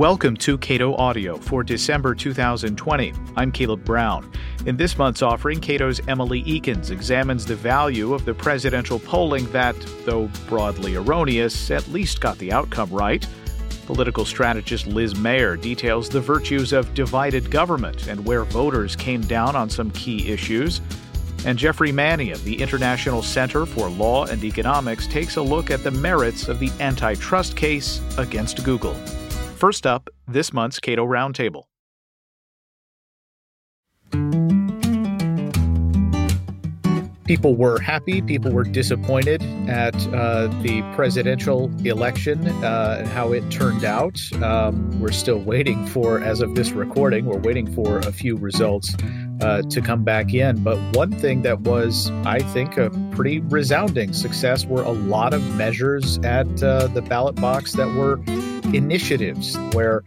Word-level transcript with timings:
Welcome 0.00 0.38
to 0.38 0.56
Cato 0.56 0.94
Audio 0.94 1.36
for 1.36 1.62
December 1.62 2.14
2020. 2.14 3.12
I'm 3.36 3.52
Caleb 3.52 3.84
Brown. 3.84 4.32
In 4.64 4.78
this 4.78 4.96
month's 4.96 5.20
offering, 5.20 5.60
Cato's 5.60 6.00
Emily 6.08 6.42
Ekins 6.44 6.90
examines 6.90 7.44
the 7.44 7.54
value 7.54 8.14
of 8.14 8.24
the 8.24 8.32
presidential 8.32 8.98
polling 8.98 9.44
that, 9.52 9.76
though 10.06 10.30
broadly 10.48 10.94
erroneous, 10.94 11.70
at 11.70 11.86
least 11.88 12.22
got 12.22 12.38
the 12.38 12.50
outcome 12.50 12.88
right. 12.88 13.26
Political 13.84 14.24
strategist 14.24 14.86
Liz 14.86 15.16
Mair 15.16 15.54
details 15.54 16.08
the 16.08 16.18
virtues 16.18 16.72
of 16.72 16.94
divided 16.94 17.50
government 17.50 18.06
and 18.06 18.24
where 18.24 18.44
voters 18.44 18.96
came 18.96 19.20
down 19.20 19.54
on 19.54 19.68
some 19.68 19.90
key 19.90 20.32
issues. 20.32 20.80
And 21.44 21.58
Geoffrey 21.58 21.92
Manne 21.92 22.32
of 22.32 22.42
the 22.44 22.58
International 22.62 23.22
Center 23.22 23.66
for 23.66 23.90
Law 23.90 24.24
and 24.24 24.42
Economics 24.44 25.06
takes 25.06 25.36
a 25.36 25.42
look 25.42 25.70
at 25.70 25.84
the 25.84 25.90
merits 25.90 26.48
of 26.48 26.58
the 26.58 26.70
antitrust 26.80 27.54
case 27.54 28.00
against 28.16 28.64
Google. 28.64 28.96
First 29.60 29.86
up, 29.86 30.08
this 30.26 30.54
month's 30.54 30.80
Cato 30.80 31.04
Roundtable. 31.04 31.64
People 37.26 37.54
were 37.54 37.78
happy, 37.78 38.22
people 38.22 38.52
were 38.52 38.64
disappointed 38.64 39.42
at 39.68 39.94
uh, 40.14 40.46
the 40.62 40.80
presidential 40.94 41.70
election 41.84 42.48
uh, 42.64 42.96
and 43.00 43.08
how 43.08 43.32
it 43.32 43.50
turned 43.50 43.84
out. 43.84 44.18
Um, 44.42 44.98
we're 44.98 45.12
still 45.12 45.40
waiting 45.40 45.86
for, 45.88 46.22
as 46.22 46.40
of 46.40 46.54
this 46.54 46.70
recording, 46.70 47.26
we're 47.26 47.36
waiting 47.36 47.70
for 47.70 47.98
a 47.98 48.12
few 48.12 48.38
results 48.38 48.96
uh, 49.40 49.62
to 49.62 49.80
come 49.80 50.04
back 50.04 50.34
in. 50.34 50.62
But 50.62 50.78
one 50.96 51.12
thing 51.12 51.42
that 51.42 51.60
was, 51.60 52.10
I 52.24 52.40
think, 52.40 52.76
a 52.76 52.90
pretty 53.12 53.40
resounding 53.40 54.12
success 54.12 54.66
were 54.66 54.82
a 54.82 54.92
lot 54.92 55.34
of 55.34 55.56
measures 55.56 56.18
at 56.18 56.62
uh, 56.62 56.88
the 56.88 57.02
ballot 57.02 57.36
box 57.36 57.72
that 57.72 57.88
were 57.94 58.20
initiatives 58.74 59.56
where 59.72 60.04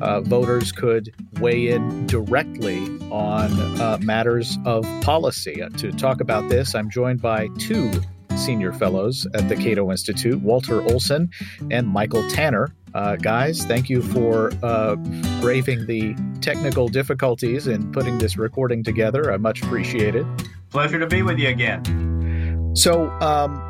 uh, 0.00 0.20
voters 0.20 0.72
could 0.72 1.14
weigh 1.40 1.68
in 1.68 2.06
directly 2.06 2.84
on 3.10 3.50
uh, 3.80 3.98
matters 4.02 4.58
of 4.64 4.84
policy. 5.02 5.62
Uh, 5.62 5.68
to 5.70 5.92
talk 5.92 6.20
about 6.20 6.48
this, 6.48 6.74
I'm 6.74 6.90
joined 6.90 7.22
by 7.22 7.48
two 7.58 7.90
senior 8.36 8.72
fellows 8.72 9.26
at 9.34 9.48
the 9.48 9.56
Cato 9.56 9.90
Institute, 9.90 10.40
Walter 10.40 10.82
Olson 10.82 11.30
and 11.70 11.86
Michael 11.86 12.28
Tanner. 12.30 12.74
Uh, 12.94 13.16
guys, 13.16 13.64
thank 13.64 13.90
you 13.90 14.00
for 14.00 14.52
uh, 14.62 14.94
braving 15.40 15.86
the 15.86 16.14
technical 16.40 16.88
difficulties 16.88 17.66
in 17.66 17.90
putting 17.90 18.18
this 18.18 18.36
recording 18.36 18.84
together. 18.84 19.32
I 19.32 19.36
much 19.36 19.62
appreciate 19.62 20.14
it. 20.14 20.24
Pleasure 20.70 21.00
to 21.00 21.06
be 21.06 21.22
with 21.22 21.38
you 21.38 21.48
again. 21.48 22.72
So, 22.76 23.10
um, 23.20 23.60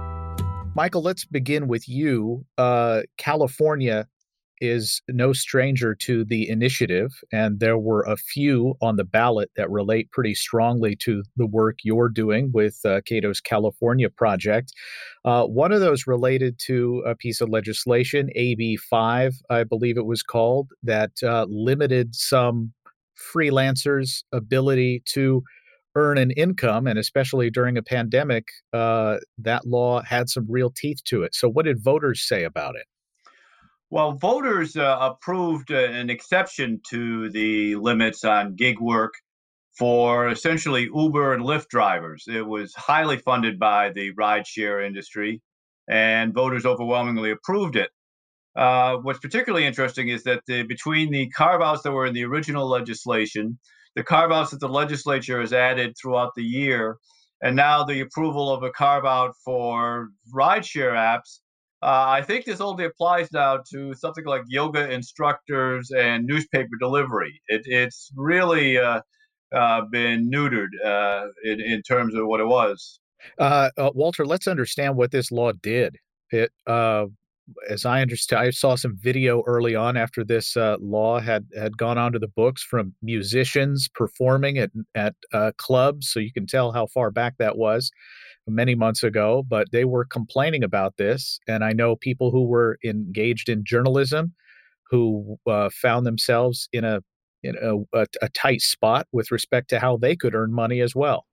Michael, 0.76 1.02
let's 1.02 1.24
begin 1.24 1.68
with 1.68 1.88
you. 1.88 2.44
Uh, 2.58 3.02
California 3.16 4.06
is 4.60 5.02
no 5.08 5.32
stranger 5.32 5.94
to 5.94 6.24
the 6.24 6.48
initiative, 6.48 7.10
and 7.32 7.60
there 7.60 7.78
were 7.78 8.02
a 8.02 8.16
few 8.16 8.74
on 8.80 8.96
the 8.96 9.04
ballot 9.04 9.50
that 9.56 9.70
relate 9.70 10.10
pretty 10.10 10.34
strongly 10.34 10.96
to 10.96 11.22
the 11.36 11.46
work 11.46 11.78
you're 11.82 12.08
doing 12.08 12.50
with 12.52 12.78
uh, 12.84 13.00
Cato's 13.06 13.40
California 13.40 14.10
project. 14.10 14.72
Uh, 15.24 15.44
one 15.44 15.72
of 15.72 15.80
those 15.80 16.06
related 16.06 16.58
to 16.58 17.02
a 17.06 17.14
piece 17.14 17.40
of 17.40 17.48
legislation, 17.48 18.28
AB 18.34 18.76
5, 18.76 19.34
I 19.48 19.64
believe 19.64 19.96
it 19.96 20.04
was 20.04 20.22
called, 20.22 20.70
that 20.82 21.12
uh, 21.22 21.46
limited 21.48 22.14
some 22.14 22.74
freelancers' 23.34 24.22
ability 24.32 25.02
to 25.06 25.42
earn 25.96 26.18
an 26.18 26.30
income, 26.32 26.86
and 26.86 26.98
especially 26.98 27.48
during 27.50 27.78
a 27.78 27.82
pandemic, 27.82 28.48
uh, 28.74 29.18
that 29.38 29.66
law 29.66 30.02
had 30.02 30.28
some 30.28 30.46
real 30.48 30.70
teeth 30.70 31.02
to 31.04 31.22
it. 31.22 31.34
So, 31.34 31.48
what 31.48 31.64
did 31.64 31.82
voters 31.82 32.20
say 32.20 32.44
about 32.44 32.76
it? 32.76 32.84
Well, 33.90 34.12
voters 34.12 34.76
uh, 34.76 34.98
approved 35.00 35.70
uh, 35.70 35.76
an 35.76 36.10
exception 36.10 36.80
to 36.90 37.30
the 37.30 37.76
limits 37.76 38.24
on 38.24 38.56
gig 38.56 38.80
work 38.80 39.14
for 39.78 40.28
essentially 40.28 40.88
Uber 40.94 41.34
and 41.34 41.44
Lyft 41.44 41.68
drivers. 41.68 42.24
It 42.28 42.46
was 42.46 42.72
highly 42.74 43.18
funded 43.18 43.58
by 43.58 43.90
the 43.90 44.12
rideshare 44.14 44.86
industry, 44.86 45.42
and 45.88 46.32
voters 46.32 46.64
overwhelmingly 46.64 47.30
approved 47.30 47.76
it. 47.76 47.90
Uh, 48.56 48.96
what's 48.98 49.18
particularly 49.18 49.66
interesting 49.66 50.08
is 50.08 50.22
that 50.24 50.42
the, 50.46 50.62
between 50.62 51.10
the 51.10 51.28
carve 51.30 51.60
outs 51.60 51.82
that 51.82 51.92
were 51.92 52.06
in 52.06 52.14
the 52.14 52.24
original 52.24 52.68
legislation, 52.68 53.58
the 53.96 54.04
carve 54.04 54.30
outs 54.30 54.52
that 54.52 54.60
the 54.60 54.68
legislature 54.68 55.40
has 55.40 55.52
added 55.52 55.94
throughout 56.00 56.32
the 56.36 56.44
year, 56.44 56.96
and 57.42 57.56
now 57.56 57.82
the 57.82 58.00
approval 58.00 58.52
of 58.52 58.62
a 58.62 58.70
carve 58.70 59.04
out 59.04 59.34
for 59.44 60.08
rideshare 60.32 60.92
apps, 60.92 61.40
uh, 61.82 62.06
I 62.08 62.22
think 62.22 62.46
this 62.46 62.62
only 62.62 62.86
applies 62.86 63.30
now 63.30 63.58
to 63.70 63.92
something 63.92 64.24
like 64.24 64.42
yoga 64.46 64.90
instructors 64.90 65.90
and 65.90 66.24
newspaper 66.24 66.76
delivery. 66.80 67.42
It, 67.48 67.62
it's 67.66 68.10
really 68.16 68.78
uh, 68.78 69.02
uh, 69.54 69.82
been 69.90 70.30
neutered 70.30 70.70
uh, 70.84 71.28
in, 71.44 71.60
in, 71.60 71.82
terms 71.82 72.14
of 72.14 72.26
what 72.26 72.40
it 72.40 72.46
was. 72.46 73.00
Uh, 73.38 73.70
uh, 73.78 73.90
Walter, 73.94 74.26
let's 74.26 74.46
understand 74.46 74.96
what 74.96 75.10
this 75.10 75.30
law 75.30 75.52
did. 75.52 75.96
It, 76.30 76.50
as 77.68 77.84
I 77.84 78.00
understand, 78.00 78.42
I 78.46 78.50
saw 78.50 78.74
some 78.74 78.96
video 78.98 79.42
early 79.46 79.74
on 79.74 79.96
after 79.96 80.24
this 80.24 80.56
law 80.56 81.20
had 81.20 81.46
had 81.56 81.76
gone 81.76 81.98
onto 81.98 82.18
the 82.18 82.28
books 82.28 82.62
from 82.62 82.94
musicians 83.02 83.88
performing 83.94 84.58
at 84.58 84.70
at 84.94 85.14
clubs, 85.58 86.10
so 86.10 86.20
you 86.20 86.32
can 86.32 86.46
tell 86.46 86.72
how 86.72 86.86
far 86.86 87.10
back 87.10 87.34
that 87.38 87.56
was 87.56 87.90
many 88.46 88.74
months 88.74 89.02
ago, 89.02 89.44
but 89.46 89.70
they 89.72 89.84
were 89.84 90.04
complaining 90.04 90.62
about 90.62 90.96
this. 90.96 91.38
And 91.48 91.64
I 91.64 91.72
know 91.72 91.96
people 91.96 92.30
who 92.30 92.44
were 92.44 92.78
engaged 92.84 93.48
in 93.48 93.64
journalism 93.64 94.34
who 94.90 95.38
uh, 95.46 95.70
found 95.70 96.06
themselves 96.06 96.68
in 96.72 96.84
a 96.84 97.02
in 97.44 97.56
a, 97.62 97.98
a, 97.98 98.06
a 98.22 98.28
tight 98.30 98.60
spot 98.62 99.06
with 99.12 99.30
respect 99.30 99.68
to 99.70 99.78
how 99.78 99.96
they 99.96 100.16
could 100.16 100.34
earn 100.34 100.52
money 100.52 100.80
as 100.80 100.94
well. 100.94 101.26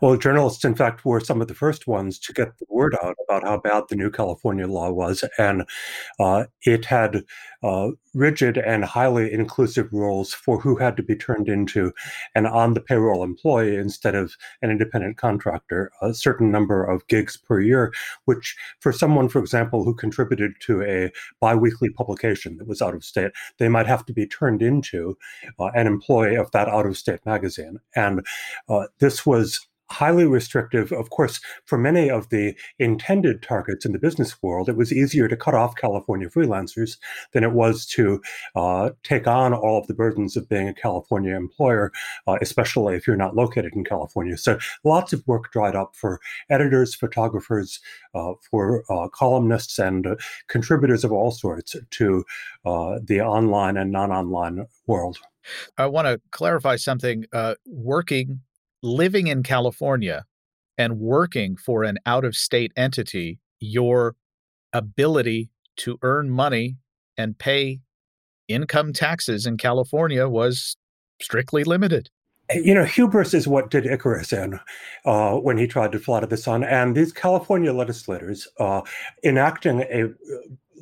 Well, 0.00 0.16
journalists, 0.16 0.64
in 0.64 0.74
fact, 0.74 1.04
were 1.04 1.20
some 1.20 1.40
of 1.40 1.48
the 1.48 1.54
first 1.54 1.86
ones 1.86 2.18
to 2.20 2.32
get 2.32 2.58
the 2.58 2.66
word 2.68 2.96
out 3.02 3.16
about 3.28 3.44
how 3.44 3.58
bad 3.58 3.84
the 3.88 3.96
new 3.96 4.10
California 4.10 4.66
law 4.66 4.90
was. 4.90 5.24
And 5.38 5.64
uh, 6.18 6.44
it 6.62 6.84
had 6.84 7.24
uh, 7.62 7.90
rigid 8.14 8.58
and 8.58 8.84
highly 8.84 9.32
inclusive 9.32 9.88
rules 9.92 10.34
for 10.34 10.60
who 10.60 10.76
had 10.76 10.96
to 10.96 11.02
be 11.02 11.16
turned 11.16 11.48
into 11.48 11.92
an 12.34 12.46
on 12.46 12.74
the 12.74 12.80
payroll 12.80 13.22
employee 13.22 13.76
instead 13.76 14.14
of 14.14 14.34
an 14.60 14.70
independent 14.70 15.16
contractor, 15.16 15.90
a 16.02 16.12
certain 16.12 16.50
number 16.50 16.84
of 16.84 17.06
gigs 17.06 17.36
per 17.36 17.60
year, 17.60 17.92
which 18.24 18.56
for 18.80 18.92
someone, 18.92 19.28
for 19.28 19.38
example, 19.38 19.84
who 19.84 19.94
contributed 19.94 20.52
to 20.60 20.82
a 20.82 21.10
biweekly 21.40 21.90
publication 21.90 22.56
that 22.56 22.66
was 22.66 22.82
out 22.82 22.94
of 22.94 23.04
state, 23.04 23.32
they 23.58 23.68
might 23.68 23.86
have 23.86 24.04
to 24.04 24.12
be 24.12 24.26
turned 24.26 24.62
into 24.62 25.16
uh, 25.58 25.66
an 25.74 25.86
employee 25.86 26.36
of 26.36 26.50
that 26.50 26.68
out 26.68 26.86
of 26.86 26.98
state 26.98 27.24
magazine. 27.24 27.78
And 27.94 28.26
uh, 28.68 28.86
this 28.98 29.24
was 29.24 29.41
highly 29.92 30.24
restrictive. 30.24 30.90
Of 30.90 31.10
course, 31.10 31.38
for 31.66 31.76
many 31.76 32.10
of 32.10 32.30
the 32.30 32.56
intended 32.78 33.42
targets 33.42 33.84
in 33.84 33.92
the 33.92 33.98
business 33.98 34.42
world, 34.42 34.68
it 34.68 34.76
was 34.76 34.92
easier 34.92 35.28
to 35.28 35.36
cut 35.36 35.54
off 35.54 35.76
California 35.76 36.28
freelancers 36.28 36.96
than 37.32 37.44
it 37.44 37.52
was 37.52 37.84
to 37.86 38.22
uh, 38.56 38.90
take 39.02 39.26
on 39.26 39.52
all 39.52 39.78
of 39.78 39.86
the 39.86 39.94
burdens 39.94 40.36
of 40.36 40.48
being 40.48 40.66
a 40.66 40.74
California 40.74 41.36
employer, 41.36 41.92
uh, 42.26 42.38
especially 42.40 42.96
if 42.96 43.06
you're 43.06 43.16
not 43.16 43.36
located 43.36 43.74
in 43.74 43.84
California. 43.84 44.36
So 44.36 44.58
lots 44.82 45.12
of 45.12 45.22
work 45.26 45.52
dried 45.52 45.76
up 45.76 45.94
for 45.94 46.20
editors, 46.48 46.94
photographers, 46.94 47.78
uh, 48.14 48.32
for 48.50 48.84
uh, 48.90 49.08
columnists, 49.08 49.78
and 49.78 50.06
uh, 50.06 50.16
contributors 50.48 51.04
of 51.04 51.12
all 51.12 51.30
sorts 51.30 51.76
to 51.90 52.24
uh, 52.64 52.98
the 53.02 53.20
online 53.20 53.76
and 53.76 53.92
non 53.92 54.10
online 54.10 54.66
world. 54.86 55.18
I 55.76 55.86
want 55.86 56.06
to 56.06 56.20
clarify 56.30 56.76
something. 56.76 57.26
working 57.66 58.40
living 58.82 59.26
in 59.26 59.42
California 59.42 60.24
and 60.78 60.98
working 60.98 61.56
for 61.56 61.84
an 61.84 61.98
out 62.06 62.24
of 62.24 62.34
state 62.34 62.72
entity, 62.76 63.38
your 63.60 64.16
ability 64.72 65.50
to 65.76 65.98
earn 66.02 66.30
money 66.30 66.76
and 67.16 67.38
pay 67.38 67.80
income 68.48 68.92
taxes 68.92 69.46
in 69.46 69.56
California 69.56 70.28
was 70.28 70.76
strictly 71.20 71.64
limited. 71.64 72.10
You 72.52 72.74
know, 72.74 72.84
hubris 72.84 73.32
is 73.32 73.46
what 73.46 73.70
did 73.70 73.86
Icarus 73.86 74.32
in 74.32 74.58
uh, 75.04 75.36
when 75.36 75.56
he 75.56 75.66
tried 75.66 75.92
to 75.92 75.98
fly 75.98 76.20
to 76.20 76.26
the 76.26 76.36
sun. 76.36 76.64
And 76.64 76.94
these 76.94 77.12
California 77.12 77.72
legislators 77.72 78.46
uh, 78.58 78.82
enacting 79.24 79.82
a 79.82 80.12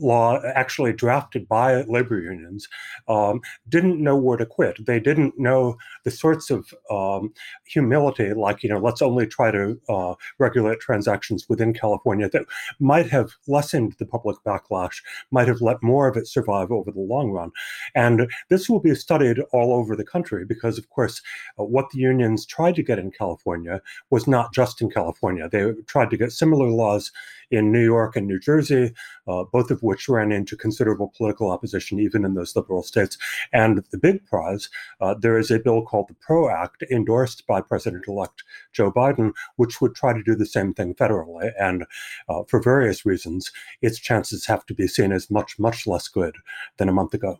law 0.00 0.40
actually 0.54 0.92
drafted 0.92 1.46
by 1.46 1.82
labor 1.82 2.18
unions 2.18 2.66
um, 3.08 3.40
didn't 3.68 4.02
know 4.02 4.16
where 4.16 4.38
to 4.38 4.46
quit. 4.46 4.84
They 4.84 4.98
didn't 4.98 5.38
know 5.38 5.76
the 6.04 6.10
sorts 6.10 6.50
of 6.50 6.72
um, 6.90 7.32
humility, 7.66 8.32
like, 8.34 8.62
you 8.62 8.68
know, 8.68 8.78
let's 8.78 9.02
only 9.02 9.26
try 9.26 9.50
to 9.50 9.80
uh, 9.88 10.14
regulate 10.38 10.80
transactions 10.80 11.48
within 11.48 11.72
California, 11.72 12.28
that 12.30 12.46
might 12.78 13.08
have 13.08 13.32
lessened 13.46 13.94
the 13.98 14.06
public 14.06 14.36
backlash, 14.44 15.02
might 15.30 15.48
have 15.48 15.60
let 15.60 15.82
more 15.82 16.08
of 16.08 16.16
it 16.16 16.26
survive 16.26 16.70
over 16.70 16.90
the 16.90 17.00
long 17.00 17.30
run. 17.30 17.50
And 17.94 18.30
this 18.48 18.68
will 18.68 18.80
be 18.80 18.94
studied 18.94 19.40
all 19.52 19.72
over 19.72 19.96
the 19.96 20.04
country 20.04 20.44
because, 20.44 20.78
of 20.78 20.88
course, 20.90 21.22
uh, 21.58 21.64
what 21.64 21.90
the 21.90 21.98
unions 21.98 22.46
tried 22.46 22.74
to 22.76 22.82
get 22.82 22.98
in 22.98 23.10
California 23.10 23.80
was 24.10 24.26
not 24.26 24.52
just 24.52 24.80
in 24.80 24.90
California. 24.90 25.48
They 25.48 25.72
tried 25.86 26.10
to 26.10 26.16
get 26.16 26.32
similar 26.32 26.68
laws 26.68 27.12
in 27.50 27.72
New 27.72 27.82
York 27.82 28.16
and 28.16 28.26
New 28.26 28.38
Jersey, 28.38 28.92
uh, 29.26 29.44
both 29.44 29.70
of 29.70 29.82
which 29.82 30.08
ran 30.08 30.30
into 30.32 30.56
considerable 30.56 31.12
political 31.16 31.50
opposition, 31.50 31.98
even 31.98 32.24
in 32.24 32.34
those 32.34 32.54
liberal 32.54 32.82
states. 32.82 33.18
And 33.52 33.84
the 33.90 33.98
big 33.98 34.24
prize, 34.26 34.68
uh, 35.00 35.14
there 35.14 35.36
is 35.38 35.50
a 35.50 35.58
bill 35.58 35.82
called 35.90 36.08
the 36.08 36.14
PRO 36.14 36.48
Act, 36.48 36.84
endorsed 36.90 37.46
by 37.48 37.60
President 37.60 38.04
elect 38.06 38.44
Joe 38.72 38.92
Biden, 38.92 39.32
which 39.56 39.80
would 39.80 39.94
try 39.94 40.12
to 40.12 40.22
do 40.22 40.36
the 40.36 40.46
same 40.46 40.72
thing 40.72 40.94
federally. 40.94 41.50
And 41.58 41.84
uh, 42.28 42.44
for 42.48 42.62
various 42.62 43.04
reasons, 43.04 43.50
its 43.82 43.98
chances 43.98 44.46
have 44.46 44.64
to 44.66 44.74
be 44.74 44.86
seen 44.86 45.10
as 45.10 45.30
much, 45.30 45.58
much 45.58 45.86
less 45.86 46.06
good 46.06 46.36
than 46.78 46.88
a 46.88 46.92
month 46.92 47.14
ago. 47.14 47.38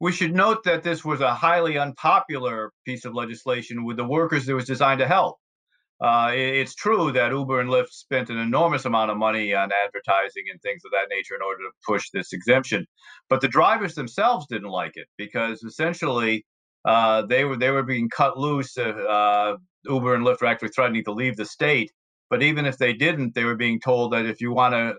We 0.00 0.10
should 0.10 0.34
note 0.34 0.64
that 0.64 0.82
this 0.82 1.04
was 1.04 1.20
a 1.20 1.32
highly 1.32 1.78
unpopular 1.78 2.72
piece 2.84 3.04
of 3.04 3.14
legislation 3.14 3.84
with 3.84 3.96
the 3.96 4.04
workers 4.04 4.46
that 4.46 4.54
was 4.54 4.66
designed 4.66 4.98
to 4.98 5.06
help. 5.06 5.38
Uh, 6.02 6.32
it's 6.34 6.74
true 6.74 7.12
that 7.12 7.30
Uber 7.30 7.60
and 7.60 7.70
Lyft 7.70 7.90
spent 7.90 8.28
an 8.28 8.38
enormous 8.38 8.84
amount 8.84 9.12
of 9.12 9.16
money 9.16 9.54
on 9.54 9.70
advertising 9.86 10.42
and 10.50 10.60
things 10.60 10.82
of 10.84 10.90
that 10.90 11.06
nature 11.08 11.36
in 11.36 11.42
order 11.42 11.60
to 11.62 11.70
push 11.86 12.10
this 12.10 12.32
exemption, 12.32 12.84
but 13.28 13.40
the 13.40 13.46
drivers 13.46 13.94
themselves 13.94 14.44
didn't 14.48 14.70
like 14.70 14.96
it 14.96 15.06
because 15.16 15.62
essentially 15.62 16.44
uh, 16.84 17.22
they 17.22 17.44
were 17.44 17.56
they 17.56 17.70
were 17.70 17.82
being 17.82 18.08
cut 18.08 18.38
loose. 18.38 18.76
Uh, 18.76 19.56
Uber 19.84 20.14
and 20.14 20.24
Lyft 20.24 20.40
were 20.40 20.46
actually 20.46 20.68
threatening 20.68 21.04
to 21.04 21.12
leave 21.12 21.36
the 21.36 21.44
state, 21.44 21.92
but 22.30 22.42
even 22.42 22.66
if 22.66 22.78
they 22.78 22.92
didn't, 22.92 23.34
they 23.34 23.44
were 23.44 23.56
being 23.56 23.80
told 23.80 24.12
that 24.12 24.26
if 24.26 24.40
you 24.40 24.52
want 24.52 24.74
to 24.74 24.94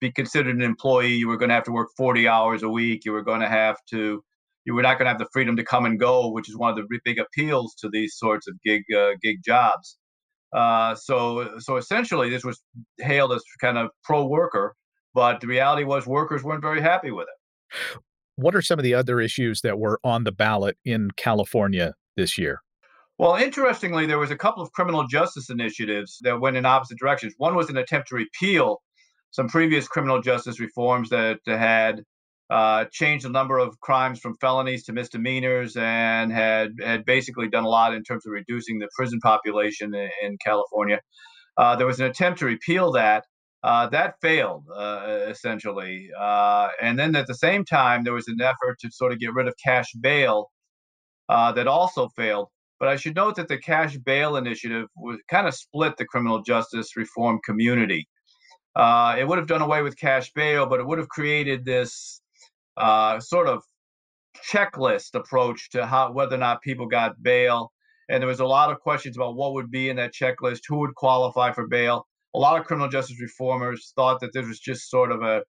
be 0.00 0.10
considered 0.12 0.54
an 0.54 0.62
employee, 0.62 1.14
you 1.14 1.28
were 1.28 1.36
going 1.36 1.48
to 1.48 1.54
have 1.54 1.64
to 1.64 1.72
work 1.72 1.88
40 1.96 2.28
hours 2.28 2.62
a 2.62 2.68
week. 2.68 3.04
You 3.04 3.12
were 3.12 3.22
going 3.22 3.40
to 3.40 3.48
have 3.48 3.76
to 3.90 4.22
you 4.64 4.74
were 4.74 4.82
not 4.82 4.98
going 4.98 5.06
to 5.06 5.10
have 5.10 5.18
the 5.18 5.28
freedom 5.32 5.56
to 5.56 5.64
come 5.64 5.84
and 5.84 6.00
go, 6.00 6.30
which 6.30 6.48
is 6.48 6.56
one 6.56 6.70
of 6.70 6.76
the 6.76 7.00
big 7.04 7.18
appeals 7.18 7.74
to 7.76 7.88
these 7.90 8.16
sorts 8.16 8.48
of 8.48 8.54
gig 8.64 8.82
uh, 8.96 9.10
gig 9.22 9.38
jobs. 9.44 9.98
Uh, 10.54 10.94
so 10.94 11.58
so 11.58 11.76
essentially, 11.76 12.30
this 12.30 12.44
was 12.44 12.62
hailed 12.98 13.32
as 13.32 13.42
kind 13.60 13.78
of 13.78 13.90
pro 14.04 14.26
worker, 14.26 14.74
but 15.12 15.40
the 15.40 15.46
reality 15.46 15.84
was 15.84 16.06
workers 16.06 16.42
weren't 16.42 16.62
very 16.62 16.80
happy 16.80 17.10
with 17.10 17.26
it. 17.28 17.98
What 18.36 18.54
are 18.54 18.62
some 18.62 18.78
of 18.78 18.82
the 18.82 18.94
other 18.94 19.20
issues 19.20 19.60
that 19.60 19.78
were 19.78 20.00
on 20.02 20.24
the 20.24 20.32
ballot 20.32 20.76
in 20.84 21.10
California 21.12 21.94
this 22.16 22.36
year? 22.36 22.60
Well, 23.16 23.36
interestingly, 23.36 24.06
there 24.06 24.18
was 24.18 24.32
a 24.32 24.36
couple 24.36 24.62
of 24.62 24.72
criminal 24.72 25.06
justice 25.06 25.48
initiatives 25.48 26.18
that 26.22 26.40
went 26.40 26.56
in 26.56 26.66
opposite 26.66 26.98
directions. 26.98 27.34
One 27.38 27.54
was 27.54 27.70
an 27.70 27.76
attempt 27.76 28.08
to 28.08 28.16
repeal 28.16 28.82
some 29.30 29.48
previous 29.48 29.86
criminal 29.86 30.20
justice 30.20 30.58
reforms 30.58 31.10
that 31.10 31.38
had 31.46 32.02
uh, 32.50 32.84
changed 32.92 33.24
the 33.24 33.30
number 33.30 33.58
of 33.58 33.80
crimes 33.80 34.20
from 34.20 34.36
felonies 34.40 34.84
to 34.84 34.92
misdemeanors 34.92 35.76
and 35.76 36.32
had 36.32 36.72
had 36.82 37.04
basically 37.04 37.48
done 37.48 37.64
a 37.64 37.68
lot 37.68 37.94
in 37.94 38.02
terms 38.02 38.26
of 38.26 38.32
reducing 38.32 38.78
the 38.78 38.88
prison 38.96 39.18
population 39.20 39.94
in, 39.94 40.10
in 40.22 40.38
California. 40.44 41.00
Uh, 41.56 41.76
there 41.76 41.86
was 41.86 42.00
an 42.00 42.06
attempt 42.06 42.40
to 42.40 42.46
repeal 42.46 42.92
that. 42.92 43.24
Uh, 43.64 43.88
that 43.88 44.14
failed 44.20 44.62
uh, 44.76 45.20
essentially, 45.26 46.10
uh, 46.20 46.68
and 46.82 46.98
then 46.98 47.16
at 47.16 47.26
the 47.26 47.34
same 47.34 47.64
time 47.64 48.04
there 48.04 48.12
was 48.12 48.28
an 48.28 48.38
effort 48.42 48.78
to 48.78 48.90
sort 48.90 49.10
of 49.10 49.18
get 49.18 49.32
rid 49.32 49.48
of 49.48 49.54
cash 49.64 49.90
bail 49.94 50.50
uh, 51.30 51.50
that 51.50 51.66
also 51.66 52.08
failed. 52.10 52.48
But 52.78 52.88
I 52.88 52.96
should 52.96 53.16
note 53.16 53.36
that 53.36 53.48
the 53.48 53.56
cash 53.56 53.96
bail 53.96 54.36
initiative 54.36 54.88
was 54.96 55.18
kind 55.30 55.48
of 55.48 55.54
split 55.54 55.96
the 55.96 56.04
criminal 56.04 56.42
justice 56.42 56.94
reform 56.94 57.40
community. 57.42 58.06
it 58.76 59.26
would 59.26 59.38
have 59.38 59.46
done 59.46 59.62
away 59.62 59.80
with 59.80 59.96
cash 59.96 60.30
bail, 60.34 60.66
but 60.66 60.78
it 60.80 60.86
would 60.86 60.98
have 60.98 61.08
created 61.08 61.64
this 61.64 62.20
uh, 62.76 63.18
sort 63.18 63.48
of 63.48 63.62
checklist 64.52 65.14
approach 65.14 65.70
to 65.70 65.86
how 65.86 66.12
whether 66.12 66.34
or 66.34 66.38
not 66.38 66.60
people 66.60 66.86
got 66.86 67.22
bail. 67.22 67.72
And 68.10 68.20
there 68.20 68.28
was 68.28 68.40
a 68.40 68.46
lot 68.46 68.70
of 68.70 68.80
questions 68.80 69.16
about 69.16 69.36
what 69.36 69.54
would 69.54 69.70
be 69.70 69.88
in 69.88 69.96
that 69.96 70.12
checklist, 70.12 70.60
who 70.68 70.80
would 70.80 70.94
qualify 70.94 71.52
for 71.52 71.66
bail. 71.66 72.06
A 72.34 72.38
lot 72.38 72.60
of 72.60 72.66
criminal 72.66 72.88
justice 72.88 73.20
reformers 73.20 73.92
thought 73.94 74.20
that 74.20 74.32
this 74.32 74.46
was 74.46 74.58
just 74.58 74.90
sort 74.90 75.12
of 75.12 75.22
a 75.22 75.42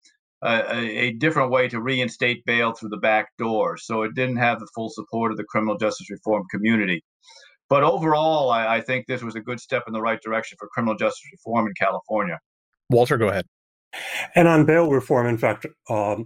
a, 0.44 1.06
a, 1.06 1.12
different 1.12 1.50
way 1.50 1.68
to 1.68 1.80
reinstate 1.80 2.44
bail 2.44 2.72
through 2.72 2.88
the 2.88 2.96
back 2.96 3.28
door. 3.38 3.76
So 3.76 4.02
it 4.02 4.14
didn't 4.14 4.38
have 4.38 4.58
the 4.58 4.66
full 4.74 4.90
support 4.90 5.30
of 5.30 5.38
the 5.38 5.44
criminal 5.44 5.78
justice 5.78 6.10
reform 6.10 6.44
community. 6.50 7.04
But 7.68 7.84
overall, 7.84 8.50
I, 8.50 8.76
I 8.76 8.80
think 8.80 9.06
this 9.06 9.22
was 9.22 9.36
a 9.36 9.40
good 9.40 9.60
step 9.60 9.84
in 9.86 9.92
the 9.92 10.02
right 10.02 10.20
direction 10.20 10.56
for 10.58 10.68
criminal 10.68 10.96
justice 10.96 11.24
reform 11.32 11.68
in 11.68 11.74
California. 11.74 12.38
Walter, 12.90 13.16
go 13.16 13.28
ahead. 13.28 13.46
And 14.34 14.48
on 14.48 14.64
bail 14.64 14.90
reform, 14.90 15.26
in 15.26 15.38
fact, 15.38 15.66
um, 15.88 16.24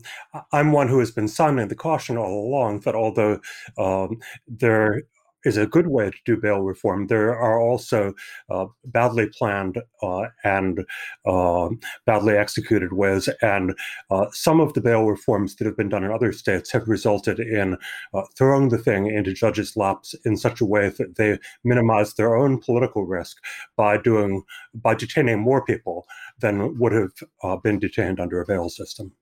I'm 0.52 0.72
one 0.72 0.88
who 0.88 1.00
has 1.00 1.10
been 1.10 1.28
sounding 1.28 1.68
the 1.68 1.74
caution 1.74 2.16
all 2.16 2.48
along 2.48 2.80
that 2.80 2.94
although 2.94 3.40
um, 3.76 4.18
there 4.46 5.02
is 5.46 5.56
a 5.56 5.66
good 5.66 5.86
way 5.86 6.10
to 6.10 6.18
do 6.24 6.36
bail 6.36 6.60
reform. 6.60 7.06
There 7.06 7.34
are 7.36 7.60
also 7.60 8.12
uh, 8.50 8.66
badly 8.84 9.28
planned 9.28 9.80
uh, 10.02 10.26
and 10.44 10.84
uh, 11.24 11.68
badly 12.04 12.36
executed 12.36 12.92
ways, 12.92 13.28
and 13.40 13.74
uh, 14.10 14.26
some 14.32 14.60
of 14.60 14.74
the 14.74 14.80
bail 14.80 15.04
reforms 15.04 15.56
that 15.56 15.66
have 15.66 15.76
been 15.76 15.88
done 15.88 16.04
in 16.04 16.10
other 16.10 16.32
states 16.32 16.72
have 16.72 16.88
resulted 16.88 17.38
in 17.38 17.76
uh, 18.12 18.22
throwing 18.36 18.68
the 18.68 18.78
thing 18.78 19.06
into 19.06 19.32
judges' 19.32 19.76
laps 19.76 20.14
in 20.24 20.36
such 20.36 20.60
a 20.60 20.66
way 20.66 20.88
that 20.88 21.16
they 21.16 21.38
minimize 21.64 22.14
their 22.14 22.36
own 22.36 22.58
political 22.58 23.06
risk 23.06 23.36
by 23.76 23.96
doing 23.96 24.42
by 24.74 24.94
detaining 24.94 25.38
more 25.38 25.64
people 25.64 26.06
than 26.40 26.78
would 26.78 26.92
have 26.92 27.12
uh, 27.42 27.56
been 27.56 27.78
detained 27.78 28.20
under 28.20 28.40
a 28.40 28.46
bail 28.46 28.68
system. 28.68 29.12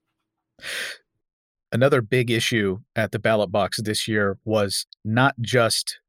Another 1.71 2.01
big 2.01 2.31
issue 2.31 2.79
at 2.95 3.11
the 3.11 3.19
ballot 3.19 3.51
box 3.51 3.81
this 3.81 4.07
year 4.07 4.37
was 4.45 4.85
not 5.03 5.35
just 5.41 5.99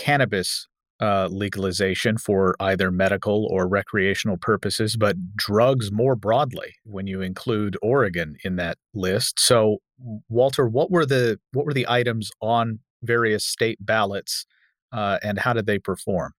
cannabis 0.00 0.66
uh, 1.00 1.28
legalization 1.30 2.18
for 2.18 2.54
either 2.60 2.90
medical 2.90 3.46
or 3.50 3.66
recreational 3.66 4.36
purposes, 4.36 4.96
but 4.96 5.16
drugs 5.36 5.90
more 5.90 6.14
broadly 6.14 6.74
when 6.84 7.06
you 7.06 7.22
include 7.22 7.76
Oregon 7.82 8.36
in 8.44 8.56
that 8.56 8.76
list. 8.94 9.40
So, 9.40 9.78
Walter, 10.28 10.66
what 10.66 10.90
were 10.90 11.06
the 11.06 11.38
what 11.52 11.64
were 11.64 11.74
the 11.74 11.86
items 11.88 12.30
on 12.40 12.80
various 13.02 13.44
state 13.44 13.78
ballots, 13.80 14.46
uh, 14.92 15.18
and 15.22 15.38
how 15.38 15.52
did 15.52 15.66
they 15.66 15.78
perform? 15.78 16.32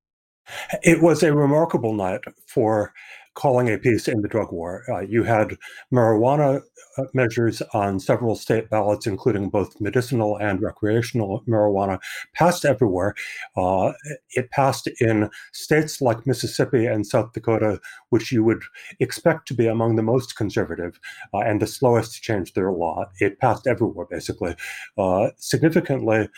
It 0.83 1.01
was 1.01 1.23
a 1.23 1.33
remarkable 1.33 1.93
night 1.93 2.21
for 2.47 2.93
calling 3.33 3.69
a 3.69 3.77
peace 3.77 4.07
in 4.07 4.21
the 4.21 4.27
drug 4.27 4.51
war. 4.51 4.83
Uh, 4.89 4.99
you 4.99 5.23
had 5.23 5.55
marijuana 5.93 6.61
uh, 6.97 7.03
measures 7.13 7.61
on 7.73 7.99
several 7.99 8.35
state 8.35 8.69
ballots, 8.69 9.07
including 9.07 9.49
both 9.49 9.79
medicinal 9.79 10.37
and 10.37 10.61
recreational 10.61 11.43
marijuana, 11.47 11.99
passed 12.33 12.65
everywhere. 12.65 13.15
Uh, 13.55 13.93
it 14.31 14.51
passed 14.51 14.87
in 14.99 15.29
states 15.53 16.01
like 16.01 16.27
Mississippi 16.27 16.85
and 16.85 17.07
South 17.07 17.31
Dakota, 17.33 17.79
which 18.09 18.31
you 18.31 18.43
would 18.43 18.63
expect 18.99 19.47
to 19.47 19.53
be 19.53 19.67
among 19.67 19.95
the 19.95 20.03
most 20.03 20.35
conservative 20.35 20.99
uh, 21.33 21.39
and 21.39 21.61
the 21.61 21.67
slowest 21.67 22.15
to 22.15 22.21
change 22.21 22.53
their 22.53 22.71
law. 22.71 23.05
It 23.19 23.39
passed 23.39 23.67
everywhere, 23.67 24.07
basically. 24.09 24.55
Uh, 24.97 25.29
significantly, 25.37 26.29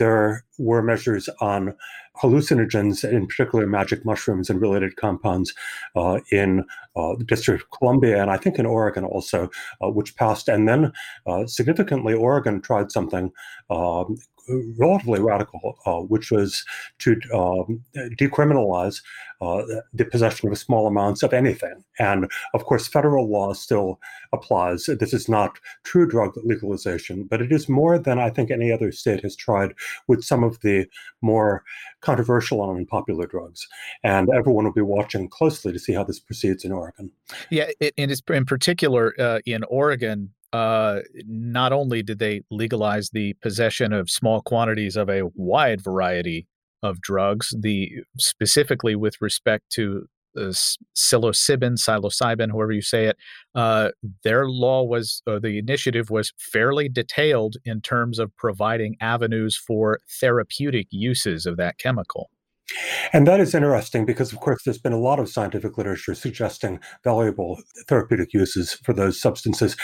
there 0.00 0.44
were 0.58 0.82
measures 0.82 1.28
on 1.40 1.74
hallucinogens, 2.20 3.04
in 3.08 3.26
particular 3.26 3.66
magic 3.66 4.04
mushrooms 4.04 4.50
and 4.50 4.60
related 4.60 4.96
compounds, 4.96 5.54
uh, 5.94 6.18
in 6.32 6.64
uh, 6.96 7.14
the 7.16 7.24
District 7.24 7.62
of 7.62 7.70
Columbia 7.70 8.20
and 8.20 8.30
I 8.30 8.36
think 8.36 8.58
in 8.58 8.66
Oregon 8.66 9.04
also, 9.04 9.48
uh, 9.80 9.90
which 9.90 10.16
passed. 10.16 10.48
And 10.48 10.68
then 10.68 10.92
uh, 11.26 11.46
significantly, 11.46 12.14
Oregon 12.14 12.60
tried 12.60 12.90
something 12.90 13.30
um, 13.68 14.16
relatively 14.78 15.20
radical, 15.20 15.78
uh, 15.86 16.00
which 16.00 16.30
was 16.30 16.64
to 16.98 17.20
um, 17.34 17.84
decriminalize 18.18 19.02
uh, 19.40 19.62
the 19.94 20.04
possession 20.04 20.50
of 20.50 20.58
small 20.58 20.86
amounts 20.86 21.22
of 21.22 21.32
anything. 21.32 21.82
And 21.98 22.30
of 22.52 22.64
course, 22.64 22.86
federal 22.86 23.30
law 23.30 23.52
still 23.54 23.98
applies. 24.32 24.84
This 24.84 25.14
is 25.14 25.28
not 25.28 25.58
true 25.84 26.06
drug 26.06 26.36
legalization, 26.44 27.24
but 27.24 27.40
it 27.40 27.50
is 27.50 27.68
more 27.68 27.98
than 27.98 28.18
I 28.18 28.30
think 28.30 28.50
any 28.50 28.70
other 28.70 28.92
state 28.92 29.22
has 29.22 29.34
tried 29.34 29.72
with 30.08 30.22
some 30.22 30.44
of 30.44 30.60
the 30.60 30.86
more 31.22 31.64
controversial 32.00 32.68
and 32.68 32.78
unpopular 32.78 33.26
drugs. 33.26 33.66
And 34.02 34.28
everyone 34.34 34.64
will 34.64 34.72
be 34.72 34.80
watching 34.82 35.28
closely 35.28 35.72
to 35.72 35.78
see 35.78 35.94
how 35.94 36.04
this 36.04 36.20
proceeds 36.20 36.64
in 36.64 36.72
Oregon. 36.72 37.10
Yeah, 37.50 37.70
it, 37.80 37.94
and 37.96 38.10
it's 38.10 38.22
in 38.28 38.44
particular 38.44 39.14
uh, 39.18 39.40
in 39.46 39.64
Oregon 39.64 40.34
uh, 40.52 41.00
not 41.26 41.72
only 41.72 42.02
did 42.02 42.18
they 42.18 42.42
legalize 42.50 43.10
the 43.10 43.34
possession 43.42 43.92
of 43.92 44.10
small 44.10 44.42
quantities 44.42 44.96
of 44.96 45.08
a 45.08 45.22
wide 45.34 45.80
variety 45.82 46.46
of 46.82 47.00
drugs, 47.00 47.54
the 47.58 47.90
specifically 48.18 48.96
with 48.96 49.14
respect 49.20 49.64
to 49.70 50.06
uh, 50.36 50.52
psilocybin, 50.96 51.76
psilocybin, 51.76 52.50
however 52.50 52.72
you 52.72 52.82
say 52.82 53.06
it, 53.06 53.16
uh, 53.54 53.90
their 54.22 54.48
law 54.48 54.82
was, 54.82 55.22
uh, 55.26 55.38
the 55.38 55.58
initiative 55.58 56.10
was 56.10 56.32
fairly 56.38 56.88
detailed 56.88 57.56
in 57.64 57.80
terms 57.80 58.18
of 58.18 58.34
providing 58.36 58.96
avenues 59.00 59.56
for 59.56 59.98
therapeutic 60.20 60.86
uses 60.90 61.46
of 61.46 61.56
that 61.56 61.78
chemical. 61.78 62.30
And 63.12 63.26
that 63.26 63.40
is 63.40 63.54
interesting 63.54 64.04
because, 64.04 64.32
of 64.32 64.40
course, 64.40 64.62
there's 64.64 64.78
been 64.78 64.92
a 64.92 64.98
lot 64.98 65.18
of 65.18 65.28
scientific 65.28 65.76
literature 65.76 66.14
suggesting 66.14 66.80
valuable 67.04 67.60
therapeutic 67.88 68.32
uses 68.32 68.74
for 68.74 68.92
those 68.92 69.20
substances. 69.20 69.76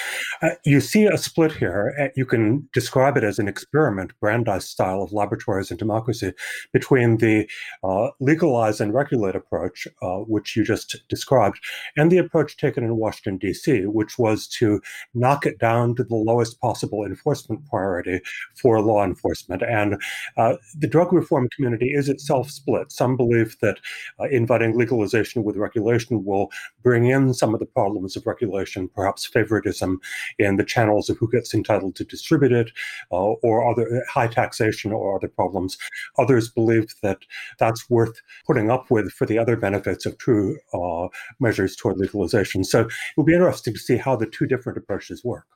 Uh, 0.42 0.50
you 0.64 0.80
see 0.80 1.06
a 1.06 1.18
split 1.18 1.52
here. 1.52 2.12
You 2.16 2.24
can 2.24 2.68
describe 2.72 3.16
it 3.16 3.24
as 3.24 3.38
an 3.38 3.48
experiment, 3.48 4.12
Brandeis 4.20 4.68
style 4.68 5.02
of 5.02 5.12
laboratories 5.12 5.70
and 5.70 5.78
democracy, 5.78 6.32
between 6.72 7.18
the 7.18 7.48
uh, 7.82 8.08
legalize 8.20 8.80
and 8.80 8.94
regulate 8.94 9.34
approach, 9.34 9.88
uh, 10.02 10.18
which 10.18 10.56
you 10.56 10.64
just 10.64 10.96
described, 11.08 11.58
and 11.96 12.10
the 12.10 12.18
approach 12.18 12.56
taken 12.56 12.84
in 12.84 12.96
Washington, 12.96 13.38
D.C., 13.38 13.86
which 13.86 14.18
was 14.18 14.46
to 14.48 14.80
knock 15.14 15.46
it 15.46 15.58
down 15.58 15.94
to 15.96 16.04
the 16.04 16.14
lowest 16.14 16.60
possible 16.60 17.04
enforcement 17.04 17.64
priority 17.66 18.20
for 18.54 18.80
law 18.80 19.04
enforcement. 19.04 19.62
And 19.62 20.00
uh, 20.36 20.56
the 20.78 20.86
drug 20.86 21.12
reform 21.12 21.48
community 21.54 21.92
is 21.92 22.08
itself 22.08 22.50
split 22.50 22.75
split. 22.76 22.92
Some 22.92 23.16
believe 23.16 23.56
that 23.60 23.78
uh, 24.20 24.24
inviting 24.24 24.76
legalization 24.76 25.44
with 25.44 25.56
regulation 25.56 26.24
will 26.24 26.50
bring 26.82 27.06
in 27.06 27.34
some 27.34 27.54
of 27.54 27.60
the 27.60 27.66
problems 27.66 28.16
of 28.16 28.26
regulation, 28.26 28.88
perhaps 28.88 29.26
favoritism 29.26 30.00
in 30.38 30.56
the 30.56 30.64
channels 30.64 31.08
of 31.10 31.18
who 31.18 31.30
gets 31.30 31.54
entitled 31.54 31.96
to 31.96 32.04
distribute 32.04 32.52
it, 32.52 32.70
uh, 33.12 33.32
or 33.42 33.68
other 33.68 34.04
high 34.08 34.28
taxation 34.28 34.92
or 34.92 35.16
other 35.16 35.28
problems. 35.28 35.78
Others 36.18 36.50
believe 36.50 36.94
that 37.02 37.18
that's 37.58 37.88
worth 37.90 38.20
putting 38.46 38.70
up 38.70 38.90
with 38.90 39.10
for 39.12 39.26
the 39.26 39.38
other 39.38 39.56
benefits 39.56 40.06
of 40.06 40.18
true 40.18 40.58
uh, 40.72 41.08
measures 41.40 41.76
toward 41.76 41.98
legalization. 41.98 42.64
So 42.64 42.82
it 42.82 42.92
will 43.16 43.24
be 43.24 43.34
interesting 43.34 43.74
to 43.74 43.80
see 43.80 43.96
how 43.96 44.16
the 44.16 44.26
two 44.26 44.46
different 44.46 44.78
approaches 44.78 45.24
work. 45.24 45.46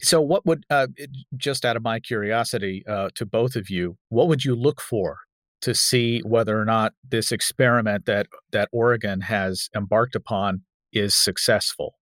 So, 0.00 0.20
what 0.20 0.46
would, 0.46 0.64
uh, 0.70 0.86
just 1.36 1.64
out 1.64 1.76
of 1.76 1.82
my 1.82 1.98
curiosity 1.98 2.84
uh, 2.86 3.08
to 3.16 3.26
both 3.26 3.56
of 3.56 3.68
you, 3.68 3.96
what 4.10 4.28
would 4.28 4.44
you 4.44 4.54
look 4.54 4.80
for 4.80 5.18
to 5.62 5.74
see 5.74 6.20
whether 6.24 6.60
or 6.60 6.64
not 6.64 6.92
this 7.08 7.32
experiment 7.32 8.06
that 8.06 8.26
that 8.52 8.68
Oregon 8.72 9.22
has 9.22 9.70
embarked 9.74 10.14
upon 10.14 10.62
is 10.92 11.14
successful. 11.14 11.94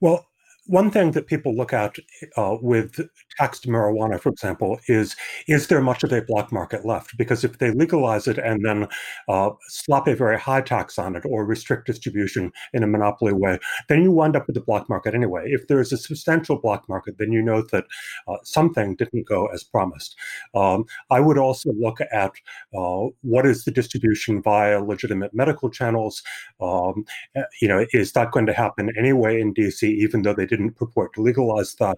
Well, 0.00 0.26
one 0.66 0.90
thing 0.90 1.10
that 1.12 1.26
people 1.26 1.54
look 1.54 1.72
at 1.72 1.96
uh, 2.36 2.56
with 2.60 3.00
taxed 3.36 3.66
marijuana, 3.66 4.20
for 4.20 4.28
example, 4.28 4.78
is 4.86 5.16
is 5.48 5.66
there 5.66 5.80
much 5.80 6.04
of 6.04 6.12
a 6.12 6.22
black 6.22 6.52
market 6.52 6.84
left? 6.84 7.16
Because 7.18 7.42
if 7.42 7.58
they 7.58 7.72
legalize 7.72 8.28
it 8.28 8.38
and 8.38 8.64
then 8.64 8.86
uh, 9.28 9.50
slap 9.68 10.06
a 10.06 10.14
very 10.14 10.38
high 10.38 10.60
tax 10.60 10.98
on 10.98 11.16
it 11.16 11.24
or 11.26 11.44
restrict 11.44 11.86
distribution 11.86 12.52
in 12.72 12.82
a 12.82 12.86
monopoly 12.86 13.32
way, 13.32 13.58
then 13.88 14.02
you 14.02 14.12
wind 14.12 14.36
up 14.36 14.46
with 14.46 14.56
a 14.56 14.60
black 14.60 14.88
market 14.88 15.14
anyway. 15.14 15.42
If 15.46 15.66
there 15.66 15.80
is 15.80 15.92
a 15.92 15.96
substantial 15.96 16.58
black 16.58 16.88
market, 16.88 17.18
then 17.18 17.32
you 17.32 17.42
know 17.42 17.62
that 17.72 17.84
uh, 18.28 18.36
something 18.44 18.94
didn't 18.94 19.26
go 19.26 19.46
as 19.46 19.64
promised. 19.64 20.16
Um, 20.54 20.84
I 21.10 21.20
would 21.20 21.38
also 21.38 21.72
look 21.72 22.00
at 22.00 22.32
uh, 22.74 23.06
what 23.22 23.46
is 23.46 23.64
the 23.64 23.72
distribution 23.72 24.42
via 24.42 24.80
legitimate 24.80 25.34
medical 25.34 25.70
channels. 25.70 26.22
Um, 26.60 27.04
eh, 27.34 27.42
you 27.60 27.68
know, 27.68 27.84
is 27.92 28.12
that 28.12 28.30
going 28.30 28.46
to 28.46 28.52
happen 28.52 28.90
anyway 28.96 29.40
in 29.40 29.54
DC, 29.54 29.82
even 29.82 30.22
though 30.22 30.34
they 30.34 30.46
didn't 30.52 30.76
purport 30.76 31.14
to 31.14 31.22
legalize 31.22 31.74
that. 31.76 31.96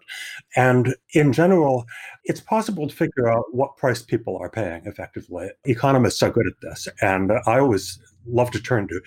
And 0.54 0.94
in 1.12 1.32
general, 1.32 1.87
it's 2.23 2.40
possible 2.40 2.87
to 2.87 2.94
figure 2.94 3.28
out 3.28 3.46
what 3.50 3.76
price 3.76 4.00
people 4.00 4.38
are 4.40 4.49
paying 4.49 4.82
effectively. 4.87 5.50
Economists 5.64 6.23
are 6.23 6.30
good 6.30 6.46
at 6.46 6.61
this. 6.62 6.87
And 7.02 7.32
I 7.46 7.58
always 7.58 7.99
love 8.26 8.52
to 8.52 8.62
turn 8.62 8.87
to 8.88 9.00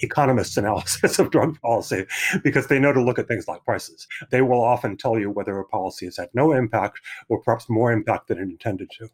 economists' 0.00 0.56
analysis 0.56 1.18
of 1.18 1.30
drug 1.30 1.60
policy 1.60 2.06
because 2.42 2.68
they 2.68 2.78
know 2.78 2.92
to 2.94 3.02
look 3.02 3.18
at 3.18 3.28
things 3.28 3.46
like 3.46 3.64
prices. 3.64 4.08
They 4.30 4.40
will 4.40 4.62
often 4.62 4.96
tell 4.96 5.18
you 5.18 5.30
whether 5.30 5.58
a 5.58 5.64
policy 5.64 6.06
has 6.06 6.16
had 6.16 6.30
no 6.32 6.52
impact 6.52 7.00
or 7.28 7.42
perhaps 7.42 7.68
more 7.68 7.92
impact 7.92 8.28
than 8.28 8.38
it 8.38 8.42
intended 8.42 8.90
to. 8.98 9.10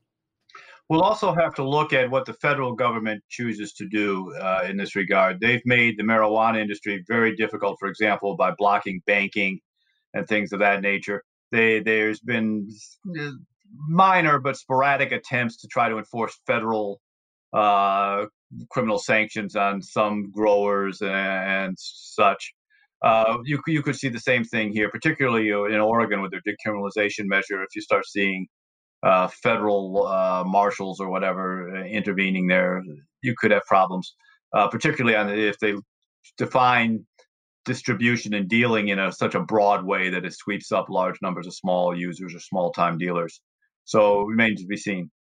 We'll 0.89 1.03
also 1.03 1.33
have 1.33 1.55
to 1.55 1.67
look 1.67 1.93
at 1.93 2.11
what 2.11 2.27
the 2.27 2.35
federal 2.35 2.75
government 2.75 3.23
chooses 3.29 3.73
to 3.75 3.89
do 3.89 4.35
uh, 4.37 4.65
in 4.69 4.77
this 4.77 4.95
regard. 4.95 5.41
They've 5.41 5.65
made 5.65 5.97
the 5.97 6.03
marijuana 6.03 6.61
industry 6.61 7.03
very 7.09 7.35
difficult, 7.35 7.79
for 7.79 7.89
example, 7.89 8.37
by 8.37 8.51
blocking 8.59 9.01
banking 9.07 9.61
and 10.15 10.27
things 10.27 10.53
of 10.53 10.61
that 10.61 10.81
nature. 10.83 11.23
They, 11.51 11.81
there's 11.81 12.21
been 12.21 12.69
uh, 13.19 13.31
minor 13.89 14.39
but 14.39 14.57
sporadic 14.57 15.13
attempts 15.13 15.59
to 15.59 15.69
try 15.69 15.89
to 15.89 15.99
enforce 15.99 16.39
federal 16.47 17.01
uh, 17.53 18.27
criminal 18.71 18.99
sanctions 18.99 19.57
on 19.57 19.83
some 19.83 20.31
growers 20.31 21.01
and, 21.01 21.11
and 21.11 21.77
such. 21.79 22.55
Uh, 23.03 23.39
you 23.45 23.61
you 23.67 23.83
could 23.83 23.97
see 23.97 24.09
the 24.09 24.21
same 24.21 24.45
thing 24.45 24.73
here, 24.73 24.89
particularly 24.89 25.49
in 25.49 25.81
Oregon 25.81 26.23
with 26.23 26.31
their 26.31 26.43
decriminalization 26.47 27.25
measure. 27.25 27.63
If 27.63 27.75
you 27.75 27.83
start 27.83 28.07
seeing 28.07 28.47
uh, 29.03 29.27
federal 29.43 30.07
uh, 30.07 30.45
marshals 30.47 31.01
or 31.01 31.11
whatever 31.11 31.77
uh, 31.77 31.85
intervening 31.85 32.47
there, 32.47 32.83
you 33.21 33.35
could 33.37 33.51
have 33.51 33.65
problems, 33.65 34.15
uh, 34.55 34.69
particularly 34.69 35.17
on 35.17 35.29
if 35.31 35.59
they 35.59 35.75
define 36.39 37.05
distribution 37.65 38.35
and 38.35 38.49
dealing 38.49 38.89
in 38.89 38.99
a, 38.99 39.13
such 39.13 39.35
a 39.35 39.41
broad 39.41 39.85
way 39.85 40.11
that 40.11 40.25
it 40.25 40.35
sweeps 40.35 40.73
up 40.73 40.87
large 40.89 41.17
numbers 41.23 41.47
of 41.47 41.55
small 41.55 41.97
users 41.97 42.35
or 42.35 42.41
small 42.41 42.73
time 42.73 42.99
dealers. 42.99 43.41
So 43.85 44.23
it 44.23 44.27
remains 44.27 44.61
to 44.61 44.67
be 44.67 44.77
seen. 44.77 45.11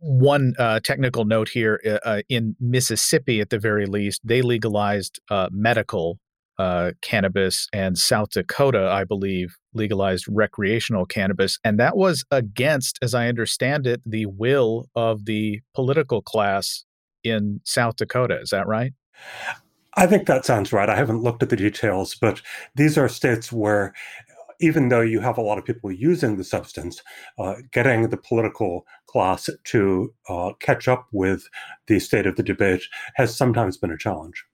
One 0.00 0.54
uh, 0.58 0.80
technical 0.80 1.24
note 1.24 1.48
here 1.48 1.80
uh, 1.86 1.98
uh, 2.04 2.22
in 2.28 2.56
Mississippi, 2.60 3.40
at 3.40 3.50
the 3.50 3.58
very 3.58 3.86
least, 3.86 4.20
they 4.22 4.42
legalized 4.42 5.18
uh, 5.30 5.48
medical 5.50 6.18
uh, 6.58 6.92
cannabis, 7.02 7.68
and 7.72 7.96
South 7.96 8.30
Dakota, 8.30 8.90
I 8.90 9.04
believe, 9.04 9.56
legalized 9.74 10.26
recreational 10.28 11.06
cannabis. 11.06 11.58
And 11.62 11.78
that 11.78 11.96
was 11.96 12.24
against, 12.30 12.98
as 13.00 13.14
I 13.14 13.28
understand 13.28 13.86
it, 13.86 14.02
the 14.04 14.26
will 14.26 14.88
of 14.94 15.24
the 15.24 15.60
political 15.74 16.20
class 16.20 16.84
in 17.22 17.60
South 17.64 17.96
Dakota. 17.96 18.40
Is 18.40 18.50
that 18.50 18.66
right? 18.66 18.92
I 19.98 20.06
think 20.06 20.26
that 20.26 20.44
sounds 20.44 20.72
right. 20.72 20.88
I 20.88 20.94
haven't 20.94 21.24
looked 21.24 21.42
at 21.42 21.48
the 21.48 21.56
details, 21.56 22.14
but 22.14 22.40
these 22.76 22.96
are 22.96 23.08
states 23.08 23.50
where 23.50 23.92
even 24.60 24.90
though 24.90 25.00
you 25.00 25.18
have 25.18 25.38
a 25.38 25.42
lot 25.42 25.58
of 25.58 25.64
people 25.64 25.90
using 25.90 26.36
the 26.36 26.44
substance, 26.44 27.02
uh, 27.36 27.56
getting 27.72 28.08
the 28.08 28.16
political 28.16 28.86
class 29.06 29.50
to 29.64 30.14
uh, 30.28 30.52
catch 30.60 30.86
up 30.86 31.08
with 31.12 31.48
the 31.88 31.98
state 31.98 32.26
of 32.26 32.36
the 32.36 32.44
debate 32.44 32.84
has 33.14 33.36
sometimes 33.36 33.76
been 33.76 33.90
a 33.90 33.98
challenge. 33.98 34.44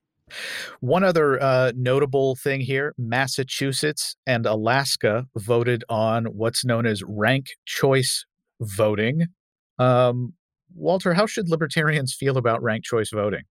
One 0.81 1.05
other 1.05 1.41
uh, 1.43 1.73
notable 1.77 2.37
thing 2.37 2.63
here 2.63 2.95
Massachusetts 2.97 4.17
and 4.27 4.47
Alaska 4.47 5.27
voted 5.37 5.85
on 5.91 6.25
what's 6.25 6.65
known 6.65 6.87
as 6.87 7.03
rank 7.03 7.51
choice 7.67 8.25
voting. 8.63 9.27
Um, 9.79 10.33
Walter, 10.75 11.13
how 11.13 11.27
should 11.27 11.51
libertarians 11.51 12.15
feel 12.15 12.39
about 12.39 12.63
rank 12.63 12.83
choice 12.83 13.11
voting? 13.11 13.43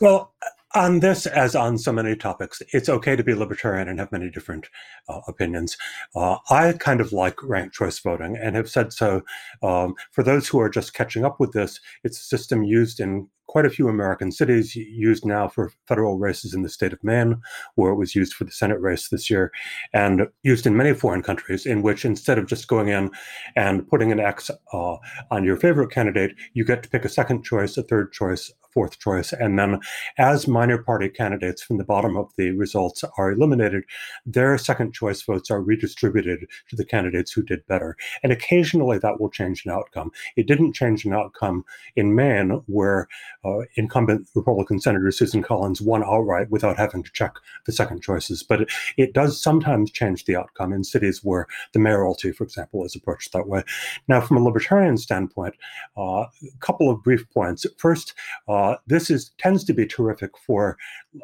Well, 0.00 0.34
on 0.74 1.00
this, 1.00 1.26
as 1.26 1.54
on 1.54 1.78
so 1.78 1.92
many 1.92 2.14
topics, 2.14 2.60
it's 2.72 2.88
okay 2.88 3.16
to 3.16 3.24
be 3.24 3.34
libertarian 3.34 3.88
and 3.88 3.98
have 3.98 4.12
many 4.12 4.30
different 4.30 4.68
uh, 5.08 5.20
opinions. 5.26 5.76
Uh, 6.14 6.36
I 6.50 6.72
kind 6.74 7.00
of 7.00 7.12
like 7.12 7.42
ranked 7.42 7.74
choice 7.74 7.98
voting 7.98 8.36
and 8.36 8.54
have 8.54 8.68
said 8.68 8.92
so. 8.92 9.22
Um, 9.62 9.94
for 10.12 10.22
those 10.22 10.48
who 10.48 10.60
are 10.60 10.68
just 10.68 10.94
catching 10.94 11.24
up 11.24 11.40
with 11.40 11.52
this, 11.52 11.80
it's 12.04 12.20
a 12.20 12.24
system 12.24 12.62
used 12.62 13.00
in 13.00 13.28
quite 13.48 13.66
a 13.66 13.70
few 13.70 13.88
American 13.88 14.30
cities 14.30 14.76
used 14.76 15.24
now 15.24 15.48
for 15.48 15.72
federal 15.86 16.18
races 16.18 16.54
in 16.54 16.62
the 16.62 16.68
state 16.68 16.92
of 16.92 17.02
Maine, 17.02 17.40
where 17.74 17.90
it 17.90 17.96
was 17.96 18.14
used 18.14 18.34
for 18.34 18.44
the 18.44 18.52
Senate 18.52 18.80
race 18.80 19.08
this 19.08 19.28
year, 19.28 19.50
and 19.92 20.28
used 20.42 20.66
in 20.66 20.76
many 20.76 20.92
foreign 20.94 21.22
countries, 21.22 21.66
in 21.66 21.82
which 21.82 22.04
instead 22.04 22.38
of 22.38 22.46
just 22.46 22.68
going 22.68 22.88
in 22.88 23.10
and 23.56 23.88
putting 23.88 24.12
an 24.12 24.20
X 24.20 24.50
uh, 24.72 24.96
on 25.30 25.44
your 25.44 25.56
favorite 25.56 25.90
candidate, 25.90 26.36
you 26.52 26.64
get 26.64 26.82
to 26.82 26.88
pick 26.88 27.04
a 27.04 27.08
second 27.08 27.42
choice, 27.42 27.76
a 27.76 27.82
third 27.82 28.12
choice, 28.12 28.50
a 28.50 28.68
fourth 28.72 28.98
choice. 28.98 29.32
And 29.32 29.58
then, 29.58 29.80
as 30.18 30.46
minor 30.46 30.78
party 30.78 31.08
candidates 31.08 31.62
from 31.62 31.78
the 31.78 31.84
bottom 31.84 32.16
of 32.16 32.30
the 32.36 32.50
results 32.52 33.02
are 33.16 33.32
eliminated, 33.32 33.84
their 34.26 34.58
second 34.58 34.92
choice 34.92 35.22
votes 35.22 35.50
are 35.50 35.62
redistributed 35.62 36.46
to 36.68 36.76
the 36.76 36.84
candidates 36.84 37.32
who 37.32 37.42
did 37.42 37.66
better. 37.66 37.96
And 38.22 38.30
occasionally 38.30 38.98
that 38.98 39.20
will 39.20 39.30
change 39.30 39.64
an 39.64 39.72
outcome. 39.72 40.10
It 40.36 40.46
didn't 40.46 40.74
change 40.74 41.04
an 41.04 41.14
outcome 41.14 41.64
in 41.96 42.14
Maine, 42.14 42.62
where 42.66 43.08
uh, 43.44 43.60
incumbent 43.76 44.28
Republican 44.34 44.80
Senator 44.80 45.10
Susan 45.10 45.42
Collins 45.42 45.80
won 45.80 46.02
outright 46.04 46.50
without 46.50 46.76
having 46.76 47.02
to 47.02 47.12
check 47.12 47.34
the 47.66 47.72
second 47.72 48.02
choices. 48.02 48.42
But 48.42 48.62
it, 48.62 48.70
it 48.96 49.12
does 49.14 49.40
sometimes 49.40 49.90
change 49.90 50.24
the 50.24 50.36
outcome 50.36 50.72
in 50.72 50.84
cities 50.84 51.22
where 51.22 51.46
the 51.72 51.78
mayoralty, 51.78 52.32
for 52.32 52.44
example, 52.44 52.84
is 52.84 52.96
approached 52.96 53.32
that 53.32 53.48
way. 53.48 53.62
Now, 54.08 54.20
from 54.20 54.36
a 54.36 54.44
libertarian 54.44 54.96
standpoint, 54.96 55.54
uh, 55.96 56.22
a 56.22 56.58
couple 56.60 56.90
of 56.90 57.02
brief 57.02 57.28
points. 57.30 57.66
First, 57.76 58.14
uh, 58.48 58.76
this 58.86 59.10
is 59.10 59.30
tends 59.38 59.64
to 59.64 59.72
be 59.72 59.86
terrific 59.86 60.36
for 60.38 60.76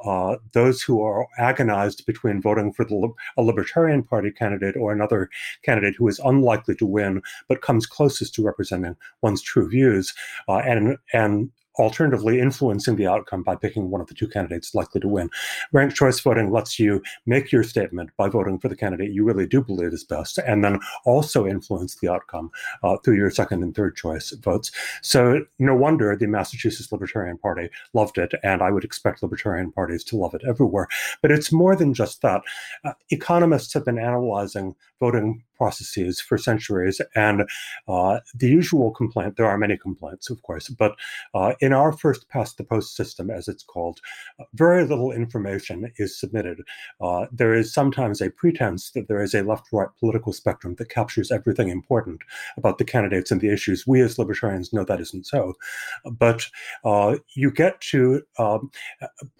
uh, 0.04 0.36
those 0.52 0.82
who 0.82 1.02
are 1.02 1.26
agonized 1.38 2.06
between 2.06 2.40
voting 2.40 2.72
for 2.72 2.84
the, 2.84 3.12
a 3.36 3.42
Libertarian 3.42 4.02
Party 4.02 4.30
candidate 4.30 4.76
or 4.76 4.92
another 4.92 5.28
candidate 5.62 5.94
who 5.96 6.08
is 6.08 6.20
unlikely 6.24 6.74
to 6.76 6.86
win 6.86 7.22
but 7.48 7.62
comes 7.62 7.86
closest 7.86 8.34
to 8.34 8.42
representing 8.42 8.96
one's 9.22 9.42
true 9.42 9.68
views. 9.68 10.14
Uh, 10.48 10.58
and 10.58 10.96
and 11.12 11.50
alternatively 11.78 12.40
influencing 12.40 12.96
the 12.96 13.06
outcome 13.06 13.42
by 13.42 13.56
picking 13.56 13.90
one 13.90 14.00
of 14.00 14.06
the 14.06 14.14
two 14.14 14.28
candidates 14.28 14.74
likely 14.74 15.00
to 15.00 15.08
win. 15.08 15.30
Ranked 15.72 15.96
choice 15.96 16.20
voting 16.20 16.50
lets 16.50 16.78
you 16.78 17.02
make 17.26 17.52
your 17.52 17.62
statement 17.62 18.10
by 18.16 18.28
voting 18.28 18.58
for 18.58 18.68
the 18.68 18.76
candidate 18.76 19.12
you 19.12 19.24
really 19.24 19.46
do 19.46 19.62
believe 19.62 19.92
is 19.92 20.04
best, 20.04 20.38
and 20.38 20.64
then 20.64 20.80
also 21.04 21.46
influence 21.46 21.96
the 21.96 22.08
outcome 22.08 22.50
uh, 22.82 22.96
through 22.98 23.16
your 23.16 23.30
second 23.30 23.62
and 23.62 23.74
third 23.74 23.96
choice 23.96 24.30
votes. 24.32 24.70
So 25.02 25.44
no 25.58 25.74
wonder 25.74 26.14
the 26.16 26.26
Massachusetts 26.26 26.92
Libertarian 26.92 27.38
Party 27.38 27.68
loved 27.92 28.18
it, 28.18 28.32
and 28.42 28.62
I 28.62 28.70
would 28.70 28.84
expect 28.84 29.22
Libertarian 29.22 29.72
parties 29.72 30.04
to 30.04 30.16
love 30.16 30.34
it 30.34 30.42
everywhere. 30.46 30.88
But 31.22 31.30
it's 31.30 31.52
more 31.52 31.76
than 31.76 31.94
just 31.94 32.22
that. 32.22 32.42
Uh, 32.84 32.92
economists 33.10 33.74
have 33.74 33.84
been 33.84 33.98
analyzing 33.98 34.74
voting 35.00 35.42
processes 35.64 36.20
for 36.20 36.36
centuries. 36.36 37.00
And 37.14 37.38
uh, 37.88 38.20
the 38.34 38.50
usual 38.60 38.90
complaint, 38.90 39.36
there 39.36 39.50
are 39.52 39.64
many 39.66 39.76
complaints, 39.78 40.28
of 40.28 40.42
course, 40.42 40.68
but 40.68 40.92
uh, 41.38 41.52
in 41.60 41.72
our 41.72 41.92
first 42.02 42.28
past 42.28 42.58
the 42.58 42.64
post 42.64 42.94
system, 43.00 43.30
as 43.30 43.48
it's 43.48 43.64
called, 43.74 44.00
very 44.52 44.84
little 44.84 45.10
information 45.22 45.90
is 45.96 46.20
submitted. 46.20 46.58
Uh, 47.00 47.26
there 47.40 47.54
is 47.60 47.72
sometimes 47.72 48.20
a 48.20 48.34
pretense 48.40 48.90
that 48.90 49.08
there 49.08 49.22
is 49.22 49.34
a 49.34 49.42
left 49.42 49.66
right 49.72 49.88
political 50.00 50.32
spectrum 50.32 50.74
that 50.76 50.90
captures 50.98 51.30
everything 51.30 51.68
important 51.68 52.20
about 52.58 52.76
the 52.78 52.84
candidates 52.84 53.30
and 53.30 53.40
the 53.40 53.52
issues. 53.56 53.86
We 53.86 54.02
as 54.02 54.18
libertarians 54.18 54.72
know 54.72 54.84
that 54.84 55.00
isn't 55.00 55.26
so. 55.26 55.54
But 56.04 56.40
uh, 56.84 57.16
you 57.34 57.50
get 57.50 57.80
to 57.92 58.22
um, 58.38 58.70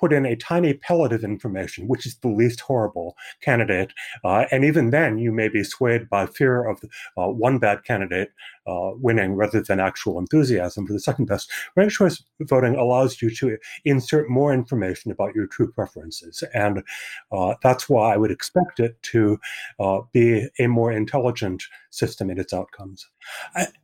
put 0.01 0.13
in 0.13 0.25
a 0.25 0.37
tiny 0.37 0.73
pellet 0.87 1.13
of 1.13 1.23
information, 1.23 1.87
which 1.87 2.07
is 2.07 2.17
the 2.17 2.29
least 2.41 2.61
horrible 2.61 3.09
candidate. 3.43 3.93
Uh, 4.25 4.45
and 4.51 4.65
even 4.65 4.91
then, 4.91 5.19
you 5.19 5.31
may 5.33 5.49
be 5.49 5.65
swayed 5.75 6.09
by 6.15 6.27
fear 6.27 6.65
of 6.65 6.81
uh, 7.19 7.27
one 7.27 7.59
bad 7.59 7.83
candidate 7.83 8.31
uh, 8.69 8.91
winning 8.95 9.35
rather 9.35 9.61
than 9.61 9.81
actual 9.81 10.17
enthusiasm 10.21 10.87
for 10.87 10.93
the 10.93 11.01
second 11.01 11.25
best. 11.25 11.51
Ranked 11.75 11.97
choice 11.97 12.23
voting 12.43 12.77
allows 12.77 13.21
you 13.21 13.35
to 13.35 13.59
insert 13.85 14.31
more 14.31 14.55
information 14.55 15.11
about 15.11 15.35
your 15.35 15.49
true 15.49 15.73
preferences. 15.73 16.45
And 16.55 16.85
uh, 17.33 17.55
that's 17.65 17.89
why 17.89 18.15
I 18.15 18.17
would 18.17 18.31
expect 18.31 18.79
it 18.79 18.95
to 19.15 19.41
uh, 19.81 20.03
be 20.13 20.49
a 20.61 20.69
more 20.69 20.93
intelligent 20.93 21.65
system 21.95 22.31
and 22.31 22.39
its 22.39 22.53
outcomes. 22.53 23.07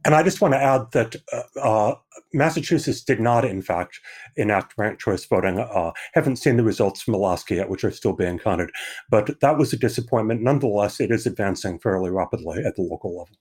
And 0.04 0.14
I 0.14 0.22
just 0.22 0.40
want 0.40 0.54
to 0.54 0.62
add 0.62 0.90
that 0.92 1.16
uh, 1.32 1.60
uh, 1.60 1.94
Massachusetts 2.32 3.02
did 3.02 3.20
not, 3.20 3.44
in 3.44 3.62
fact, 3.62 4.00
enact 4.36 4.74
ranked 4.76 5.00
choice 5.00 5.24
voting. 5.24 5.58
Uh, 5.58 5.92
haven't 6.14 6.36
seen 6.36 6.56
the 6.56 6.64
results 6.64 7.00
from 7.02 7.14
Alaska 7.14 7.54
yet, 7.54 7.70
which 7.70 7.84
are 7.84 7.90
still 7.90 8.12
being 8.12 8.38
counted. 8.38 8.70
But 9.10 9.40
that 9.40 9.58
was 9.58 9.72
a 9.72 9.76
disappointment. 9.76 10.42
Nonetheless, 10.42 11.00
it 11.00 11.10
is 11.10 11.26
advancing 11.26 11.78
fairly 11.78 12.10
rapidly 12.10 12.62
at 12.64 12.76
the 12.76 12.82
local 12.82 13.18
level. 13.18 13.36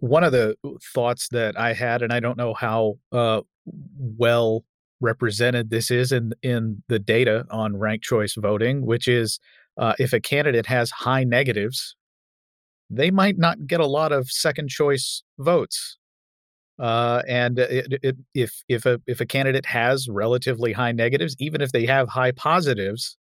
One 0.00 0.22
of 0.22 0.32
the 0.32 0.56
thoughts 0.94 1.28
that 1.30 1.58
I 1.58 1.72
had, 1.72 2.02
and 2.02 2.12
I 2.12 2.20
don't 2.20 2.38
know 2.38 2.54
how 2.54 2.98
uh, 3.10 3.40
well 3.64 4.64
represented 5.00 5.70
this 5.70 5.90
is 5.90 6.12
in 6.12 6.32
in 6.42 6.82
the 6.88 6.98
data 6.98 7.44
on 7.50 7.76
ranked 7.76 8.04
choice 8.04 8.34
voting, 8.34 8.86
which 8.86 9.08
is 9.08 9.38
uh, 9.76 9.94
if 9.98 10.12
a 10.12 10.20
candidate 10.20 10.66
has 10.66 10.90
high 10.90 11.24
negatives, 11.24 11.96
they 12.90 13.10
might 13.10 13.38
not 13.38 13.66
get 13.66 13.80
a 13.80 13.86
lot 13.86 14.12
of 14.12 14.30
second 14.30 14.68
choice 14.68 15.22
votes. 15.38 15.98
Uh, 16.78 17.22
and 17.26 17.58
it, 17.58 17.98
it, 18.02 18.16
if 18.34 18.62
if 18.68 18.84
a 18.84 19.00
if 19.06 19.20
a 19.20 19.26
candidate 19.26 19.64
has 19.64 20.08
relatively 20.08 20.72
high 20.72 20.92
negatives, 20.92 21.34
even 21.38 21.62
if 21.62 21.72
they 21.72 21.86
have 21.86 22.08
high 22.08 22.32
positives, 22.32 23.16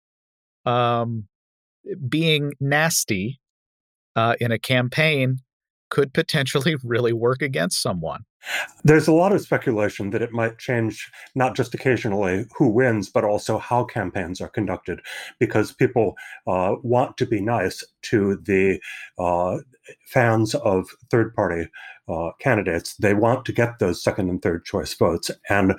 um, 0.66 1.26
being 2.10 2.52
nasty 2.60 3.40
uh, 4.16 4.36
in 4.42 4.52
a 4.52 4.60
campaign 4.60 5.40
could 5.90 6.14
potentially 6.14 6.76
really 6.84 7.14
work 7.14 7.42
against 7.42 7.82
someone. 7.82 8.26
There's 8.84 9.08
a 9.08 9.14
lot 9.14 9.32
of 9.32 9.42
speculation 9.42 10.12
that 10.12 10.22
it 10.22 10.32
might 10.32 10.60
change 10.60 11.12
not 11.34 11.56
just 11.56 11.74
occasionally 11.74 12.46
who 12.56 12.70
wins, 12.70 13.10
but 13.10 13.24
also 13.24 13.58
how 13.58 13.86
campaigns 13.86 14.40
are 14.40 14.50
conducted, 14.50 15.00
because 15.40 15.72
people 15.72 16.16
uh, 16.46 16.76
want 16.84 17.18
to 17.18 17.26
be 17.26 17.42
nice 17.42 17.84
to 18.04 18.36
the 18.44 18.80
uh, 19.18 19.58
fans 20.06 20.54
of 20.56 20.88
third 21.10 21.34
party 21.34 21.68
uh, 22.08 22.32
candidates. 22.40 22.96
They 22.98 23.14
want 23.16 23.46
to 23.46 23.52
get 23.52 23.80
those 23.80 24.04
second 24.04 24.30
and 24.30 24.42
third 24.42 24.64
choice 24.64 24.94
votes. 24.94 25.32
And 25.50 25.74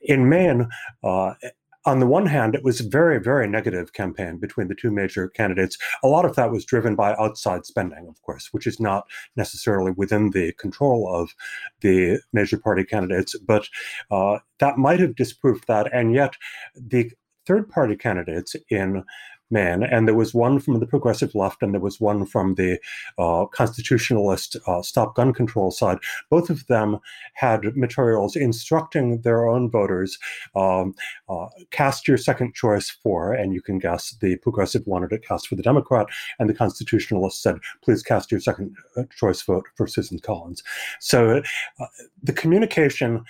in 0.00 0.28
Maine, 0.28 0.68
uh, 1.02 1.34
on 1.84 2.00
the 2.00 2.06
one 2.06 2.26
hand, 2.26 2.54
it 2.54 2.62
was 2.62 2.80
a 2.80 2.88
very, 2.88 3.18
very 3.20 3.48
negative 3.48 3.92
campaign 3.92 4.38
between 4.38 4.68
the 4.68 4.74
two 4.74 4.90
major 4.90 5.28
candidates. 5.28 5.76
A 6.02 6.08
lot 6.08 6.24
of 6.24 6.36
that 6.36 6.50
was 6.50 6.64
driven 6.64 6.94
by 6.94 7.14
outside 7.16 7.66
spending, 7.66 8.06
of 8.08 8.20
course, 8.22 8.48
which 8.52 8.66
is 8.66 8.78
not 8.78 9.04
necessarily 9.36 9.92
within 9.92 10.30
the 10.30 10.52
control 10.52 11.12
of 11.12 11.34
the 11.80 12.20
major 12.32 12.58
party 12.58 12.84
candidates, 12.84 13.36
but 13.38 13.68
uh, 14.10 14.38
that 14.58 14.78
might 14.78 15.00
have 15.00 15.16
disproved 15.16 15.66
that. 15.66 15.92
And 15.92 16.14
yet, 16.14 16.36
the 16.76 17.10
third 17.46 17.68
party 17.68 17.96
candidates 17.96 18.54
in 18.70 19.04
Maine. 19.52 19.82
And 19.82 20.08
there 20.08 20.14
was 20.14 20.34
one 20.34 20.58
from 20.58 20.80
the 20.80 20.86
progressive 20.86 21.34
left 21.34 21.62
and 21.62 21.72
there 21.72 21.80
was 21.80 22.00
one 22.00 22.26
from 22.26 22.54
the 22.54 22.80
uh, 23.18 23.46
constitutionalist 23.46 24.56
uh, 24.66 24.82
stop 24.82 25.14
gun 25.14 25.32
control 25.32 25.70
side. 25.70 25.98
Both 26.30 26.50
of 26.50 26.66
them 26.66 26.98
had 27.34 27.76
materials 27.76 28.34
instructing 28.34 29.20
their 29.20 29.46
own 29.46 29.70
voters 29.70 30.18
um, 30.56 30.94
uh, 31.28 31.46
cast 31.70 32.08
your 32.08 32.16
second 32.16 32.54
choice 32.54 32.90
for, 32.90 33.32
and 33.32 33.52
you 33.52 33.62
can 33.62 33.78
guess 33.78 34.16
the 34.20 34.36
progressive 34.36 34.82
wanted 34.86 35.10
to 35.10 35.18
cast 35.18 35.46
for 35.46 35.56
the 35.56 35.62
Democrat, 35.62 36.06
and 36.38 36.48
the 36.48 36.54
constitutionalist 36.54 37.42
said, 37.42 37.56
please 37.82 38.02
cast 38.02 38.30
your 38.30 38.40
second 38.40 38.74
uh, 38.96 39.02
choice 39.14 39.42
vote 39.42 39.66
for 39.76 39.86
Susan 39.86 40.18
Collins. 40.18 40.62
So 41.00 41.42
uh, 41.80 41.86
the 42.22 42.32
communication 42.32 43.24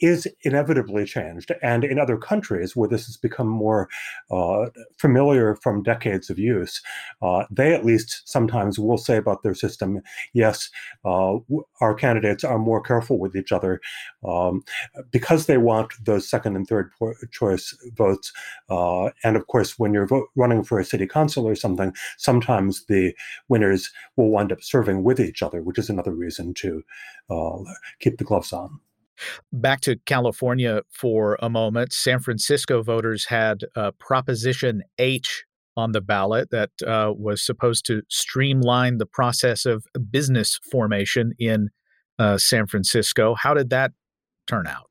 is 0.00 0.28
inevitably 0.42 1.04
changed. 1.04 1.52
And 1.62 1.84
in 1.84 1.98
other 1.98 2.16
countries 2.16 2.76
where 2.76 2.88
this 2.88 3.06
has 3.06 3.16
become 3.16 3.48
more 3.48 3.88
uh, 4.30 4.66
familiar 4.98 5.56
from 5.56 5.82
decades 5.82 6.30
of 6.30 6.38
use, 6.38 6.82
uh, 7.22 7.44
they 7.50 7.74
at 7.74 7.84
least 7.84 8.22
sometimes 8.24 8.78
will 8.78 8.98
say 8.98 9.16
about 9.16 9.42
their 9.42 9.54
system, 9.54 10.00
yes, 10.32 10.70
uh, 11.04 11.36
our 11.80 11.94
candidates 11.94 12.44
are 12.44 12.58
more 12.58 12.80
careful 12.80 13.18
with 13.18 13.34
each 13.36 13.52
other 13.52 13.80
um, 14.26 14.62
because 15.10 15.46
they 15.46 15.58
want 15.58 15.92
those 16.04 16.28
second 16.28 16.56
and 16.56 16.66
third 16.66 16.90
choice 17.30 17.76
votes. 17.96 18.32
Uh, 18.68 19.10
and 19.24 19.36
of 19.36 19.46
course, 19.46 19.78
when 19.78 19.94
you're 19.94 20.06
vo- 20.06 20.26
running 20.36 20.62
for 20.62 20.78
a 20.78 20.84
city 20.84 21.06
council 21.06 21.46
or 21.46 21.54
something, 21.54 21.94
sometimes 22.18 22.84
the 22.86 23.14
winners 23.48 23.90
will 24.16 24.30
wind 24.30 24.52
up 24.52 24.62
serving 24.62 25.04
with 25.04 25.20
each 25.20 25.42
other, 25.42 25.62
which 25.62 25.78
is 25.78 25.88
another 25.88 26.12
reason 26.12 26.54
to 26.54 26.82
uh, 27.30 27.58
keep 28.00 28.18
the 28.18 28.24
gloves 28.24 28.52
on. 28.52 28.80
Back 29.52 29.80
to 29.82 29.96
California 30.06 30.82
for 30.90 31.38
a 31.40 31.48
moment. 31.48 31.92
San 31.92 32.20
Francisco 32.20 32.82
voters 32.82 33.26
had 33.26 33.64
uh, 33.74 33.92
Proposition 33.98 34.82
H 34.98 35.44
on 35.76 35.92
the 35.92 36.00
ballot 36.00 36.50
that 36.50 36.70
uh, 36.86 37.12
was 37.16 37.44
supposed 37.44 37.84
to 37.86 38.02
streamline 38.08 38.98
the 38.98 39.06
process 39.06 39.66
of 39.66 39.84
business 40.10 40.58
formation 40.70 41.32
in 41.38 41.68
uh, 42.18 42.38
San 42.38 42.66
Francisco. 42.66 43.34
How 43.34 43.52
did 43.54 43.70
that 43.70 43.92
turn 44.46 44.66
out? 44.66 44.90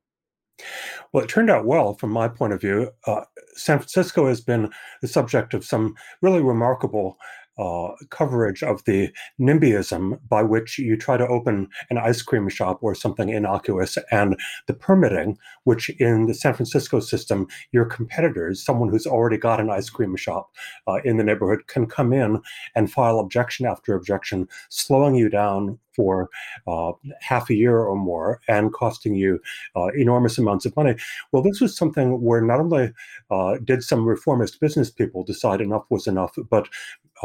Well, 1.11 1.23
it 1.23 1.29
turned 1.29 1.49
out 1.49 1.65
well 1.65 1.95
from 1.95 2.11
my 2.11 2.27
point 2.27 2.53
of 2.53 2.61
view. 2.61 2.91
Uh, 3.05 3.21
San 3.55 3.79
Francisco 3.79 4.27
has 4.27 4.41
been 4.41 4.71
the 5.01 5.07
subject 5.07 5.53
of 5.53 5.65
some 5.65 5.95
really 6.21 6.41
remarkable 6.41 7.17
uh, 7.57 7.89
coverage 8.09 8.63
of 8.63 8.83
the 8.85 9.11
NIMBYism 9.39 10.19
by 10.27 10.43
which 10.43 10.77
you 10.77 10.97
try 10.97 11.17
to 11.17 11.27
open 11.27 11.67
an 11.89 11.97
ice 11.97 12.21
cream 12.21 12.49
shop 12.49 12.79
or 12.81 12.95
something 12.95 13.29
innocuous, 13.29 13.97
and 14.11 14.37
the 14.67 14.73
permitting, 14.73 15.37
which 15.63 15.89
in 15.91 16.27
the 16.27 16.33
San 16.33 16.53
Francisco 16.53 16.99
system, 16.99 17.47
your 17.71 17.85
competitors, 17.85 18.63
someone 18.63 18.89
who's 18.89 19.07
already 19.07 19.37
got 19.37 19.59
an 19.59 19.69
ice 19.69 19.89
cream 19.89 20.15
shop 20.15 20.51
uh, 20.87 20.99
in 21.03 21.17
the 21.17 21.23
neighborhood, 21.23 21.67
can 21.67 21.85
come 21.85 22.13
in 22.13 22.41
and 22.75 22.91
file 22.91 23.19
objection 23.19 23.65
after 23.65 23.95
objection, 23.95 24.47
slowing 24.69 25.15
you 25.15 25.29
down 25.29 25.79
for 25.95 26.29
uh, 26.67 26.91
half 27.21 27.49
a 27.49 27.55
year 27.55 27.79
or 27.79 27.95
more 27.95 28.41
and 28.47 28.73
costing 28.73 29.15
you 29.15 29.39
uh, 29.75 29.87
enormous 29.95 30.37
amounts 30.37 30.65
of 30.65 30.75
money. 30.75 30.95
Well, 31.31 31.41
this 31.41 31.61
was 31.61 31.75
something 31.75 32.21
where 32.21 32.41
not 32.41 32.59
only 32.59 32.91
uh, 33.31 33.57
did 33.63 33.83
some 33.83 34.05
reformist 34.05 34.59
business 34.59 34.91
people 34.91 35.23
decide 35.23 35.61
enough 35.61 35.85
was 35.89 36.07
enough, 36.07 36.35
but 36.49 36.67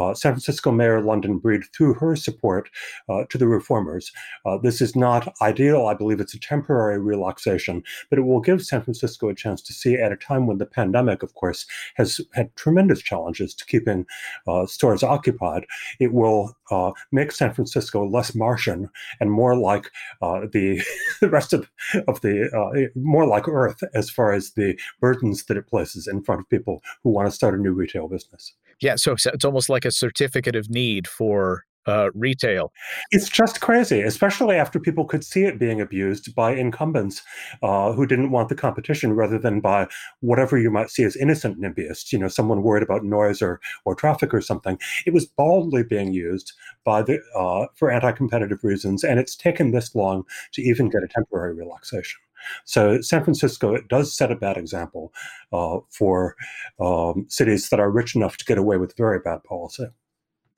uh, 0.01 0.13
San 0.13 0.33
Francisco 0.33 0.71
Mayor 0.71 1.01
London 1.01 1.37
Breed 1.37 1.63
through 1.75 1.93
her 1.95 2.15
support 2.15 2.69
uh, 3.09 3.23
to 3.29 3.37
the 3.37 3.47
reformers. 3.47 4.11
Uh, 4.45 4.57
this 4.57 4.81
is 4.81 4.95
not 4.95 5.33
ideal. 5.41 5.87
I 5.87 5.93
believe 5.93 6.19
it's 6.19 6.33
a 6.33 6.39
temporary 6.39 6.99
relaxation, 6.99 7.83
but 8.09 8.19
it 8.19 8.23
will 8.23 8.39
give 8.39 8.63
San 8.63 8.81
Francisco 8.81 9.29
a 9.29 9.35
chance 9.35 9.61
to 9.63 9.73
see 9.73 9.95
at 9.95 10.11
a 10.11 10.17
time 10.17 10.47
when 10.47 10.57
the 10.57 10.65
pandemic, 10.65 11.23
of 11.23 11.33
course, 11.35 11.65
has 11.95 12.19
had 12.33 12.55
tremendous 12.55 13.01
challenges 13.01 13.53
to 13.55 13.65
keeping 13.65 14.05
uh, 14.47 14.65
stores 14.65 15.03
occupied. 15.03 15.65
It 15.99 16.13
will 16.13 16.57
uh, 16.71 16.91
make 17.11 17.31
San 17.31 17.53
Francisco 17.53 18.05
less 18.07 18.33
Martian 18.33 18.89
and 19.19 19.31
more 19.31 19.55
like 19.55 19.91
the, 20.21 20.83
the 21.21 21.29
rest 21.29 21.53
of, 21.53 21.69
of 22.07 22.21
the, 22.21 22.89
more 22.95 23.25
like 23.25 23.47
Earth 23.47 23.83
as 23.93 24.09
far 24.09 24.31
as 24.31 24.51
the 24.51 24.79
burdens 24.99 25.45
that 25.45 25.57
it 25.57 25.67
places 25.67 26.07
in 26.07 26.23
front 26.23 26.41
of 26.41 26.49
people 26.49 26.81
who 27.03 27.09
want 27.09 27.27
to 27.27 27.31
start 27.31 27.53
a 27.53 27.57
new 27.57 27.73
retail 27.73 28.07
business. 28.07 28.53
Yeah, 28.81 28.95
so 28.95 29.13
it's 29.13 29.45
almost 29.45 29.69
like 29.69 29.85
a 29.85 29.90
certificate 29.91 30.55
of 30.55 30.69
need 30.69 31.07
for 31.07 31.63
uh, 31.87 32.09
retail. 32.13 32.71
It's 33.11 33.29
just 33.29 33.61
crazy, 33.61 34.01
especially 34.01 34.55
after 34.55 34.79
people 34.79 35.05
could 35.05 35.23
see 35.23 35.43
it 35.43 35.59
being 35.59 35.81
abused 35.81 36.35
by 36.35 36.53
incumbents 36.53 37.21
uh, 37.63 37.93
who 37.93 38.05
didn't 38.05 38.31
want 38.31 38.49
the 38.49 38.55
competition 38.55 39.13
rather 39.13 39.39
than 39.39 39.61
by 39.61 39.87
whatever 40.19 40.57
you 40.57 40.69
might 40.69 40.89
see 40.89 41.03
as 41.03 41.15
innocent 41.15 41.59
NIMBYists, 41.59 42.11
you 42.11 42.19
know, 42.19 42.27
someone 42.27 42.61
worried 42.61 42.83
about 42.83 43.03
noise 43.03 43.41
or, 43.41 43.59
or 43.85 43.95
traffic 43.95 44.33
or 44.33 44.41
something. 44.41 44.77
It 45.05 45.13
was 45.13 45.25
baldly 45.25 45.83
being 45.83 46.13
used 46.13 46.53
by 46.83 47.01
the 47.01 47.19
uh, 47.35 47.67
for 47.75 47.91
anti-competitive 47.91 48.63
reasons, 48.63 49.03
and 49.03 49.19
it's 49.19 49.35
taken 49.35 49.71
this 49.71 49.95
long 49.95 50.23
to 50.53 50.61
even 50.61 50.89
get 50.89 51.03
a 51.03 51.07
temporary 51.07 51.53
relaxation. 51.55 52.19
So 52.65 53.01
San 53.01 53.23
Francisco 53.23 53.77
does 53.89 54.15
set 54.15 54.31
a 54.31 54.35
bad 54.35 54.57
example 54.57 55.13
uh, 55.51 55.79
for 55.89 56.35
um, 56.79 57.25
cities 57.29 57.69
that 57.69 57.79
are 57.79 57.91
rich 57.91 58.15
enough 58.15 58.37
to 58.37 58.45
get 58.45 58.57
away 58.57 58.77
with 58.77 58.95
very 58.97 59.19
bad 59.19 59.43
policy. 59.43 59.87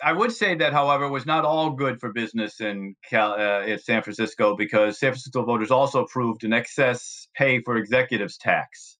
I 0.04 0.12
would 0.12 0.34
say 0.34 0.56
that, 0.56 0.74
however, 0.74 1.08
was 1.08 1.26
not 1.26 1.46
all 1.46 1.70
good 1.72 2.00
for 2.00 2.12
business 2.12 2.60
in, 2.60 2.96
Cal, 3.10 3.34
uh, 3.34 3.66
in 3.66 3.80
San 3.80 4.04
Francisco 4.04 4.56
because 4.56 5.00
San 5.00 5.12
Francisco 5.12 5.44
voters 5.44 5.72
also 5.72 6.04
approved 6.04 6.44
an 6.44 6.52
excess 6.52 7.28
pay 7.36 7.62
for 7.62 7.78
executives 7.78 8.38
tax 8.38 8.98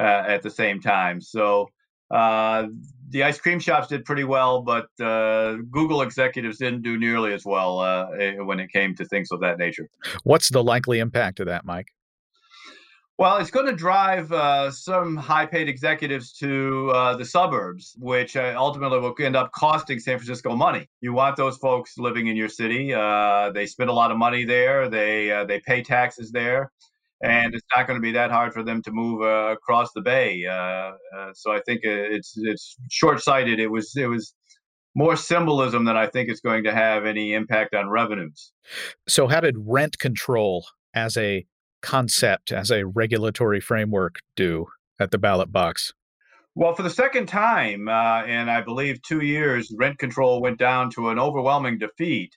uh, 0.00 0.24
at 0.26 0.42
the 0.42 0.50
same 0.50 0.80
time. 0.80 1.20
So 1.20 1.68
uh, 2.10 2.66
the 3.10 3.24
ice 3.24 3.38
cream 3.38 3.58
shops 3.58 3.88
did 3.88 4.04
pretty 4.04 4.24
well, 4.24 4.62
but 4.62 4.88
uh, 5.00 5.56
Google 5.70 6.02
executives 6.02 6.58
didn't 6.58 6.82
do 6.82 6.98
nearly 6.98 7.32
as 7.32 7.44
well 7.44 7.80
uh, 7.80 8.08
eh, 8.10 8.36
when 8.36 8.60
it 8.60 8.72
came 8.72 8.94
to 8.96 9.04
things 9.04 9.30
of 9.30 9.40
that 9.40 9.58
nature. 9.58 9.88
What's 10.24 10.48
the 10.48 10.62
likely 10.62 11.00
impact 11.00 11.40
of 11.40 11.46
that, 11.46 11.64
Mike? 11.64 11.88
Well, 13.20 13.36
it's 13.36 13.50
going 13.50 13.66
to 13.66 13.74
drive 13.74 14.32
uh, 14.32 14.70
some 14.70 15.14
high 15.14 15.44
paid 15.44 15.68
executives 15.68 16.32
to 16.38 16.90
uh, 16.94 17.16
the 17.16 17.24
suburbs, 17.26 17.94
which 17.98 18.34
uh, 18.34 18.54
ultimately 18.56 18.98
will 18.98 19.14
end 19.20 19.36
up 19.36 19.52
costing 19.52 19.98
San 19.98 20.16
Francisco 20.16 20.56
money. 20.56 20.88
You 21.02 21.12
want 21.12 21.36
those 21.36 21.58
folks 21.58 21.98
living 21.98 22.28
in 22.28 22.36
your 22.36 22.48
city. 22.48 22.94
Uh, 22.94 23.50
they 23.50 23.66
spend 23.66 23.90
a 23.90 23.92
lot 23.92 24.10
of 24.10 24.16
money 24.16 24.46
there, 24.46 24.88
they, 24.88 25.30
uh, 25.30 25.44
they 25.44 25.60
pay 25.60 25.82
taxes 25.82 26.30
there, 26.32 26.72
and 27.22 27.54
it's 27.54 27.66
not 27.76 27.86
going 27.86 27.98
to 27.98 28.02
be 28.02 28.12
that 28.12 28.30
hard 28.30 28.52
for 28.52 28.62
them 28.62 28.82
to 28.82 28.90
move 28.90 29.22
uh, 29.22 29.52
across 29.52 29.92
the 29.94 30.00
bay. 30.00 30.42
so 31.34 31.52
I 31.52 31.60
think 31.66 31.80
it's, 31.82 32.34
it's 32.36 32.76
short 32.90 33.22
sighted. 33.22 33.60
It 33.60 33.70
was, 33.70 33.94
it 33.96 34.06
was 34.06 34.34
more 34.94 35.16
symbolism 35.16 35.84
than 35.84 35.96
I 35.96 36.06
think 36.06 36.28
it's 36.28 36.40
going 36.40 36.64
to 36.64 36.72
have 36.72 37.06
any 37.06 37.32
impact 37.32 37.74
on 37.74 37.88
revenues. 37.88 38.52
So, 39.08 39.28
how 39.28 39.40
did 39.40 39.56
rent 39.58 39.98
control 39.98 40.66
as 40.94 41.16
a 41.16 41.46
concept 41.82 42.52
as 42.52 42.70
a 42.70 42.84
regulatory 42.84 43.60
framework 43.60 44.20
do 44.36 44.66
at 44.98 45.10
the 45.10 45.18
ballot 45.18 45.52
box? 45.52 45.92
Well, 46.54 46.74
for 46.74 46.82
the 46.82 46.90
second 46.90 47.26
time 47.26 47.88
uh, 47.88 48.24
in, 48.24 48.48
I 48.48 48.60
believe, 48.60 49.00
two 49.02 49.20
years, 49.20 49.72
rent 49.78 49.98
control 49.98 50.42
went 50.42 50.58
down 50.58 50.90
to 50.90 51.10
an 51.10 51.18
overwhelming 51.18 51.78
defeat. 51.78 52.36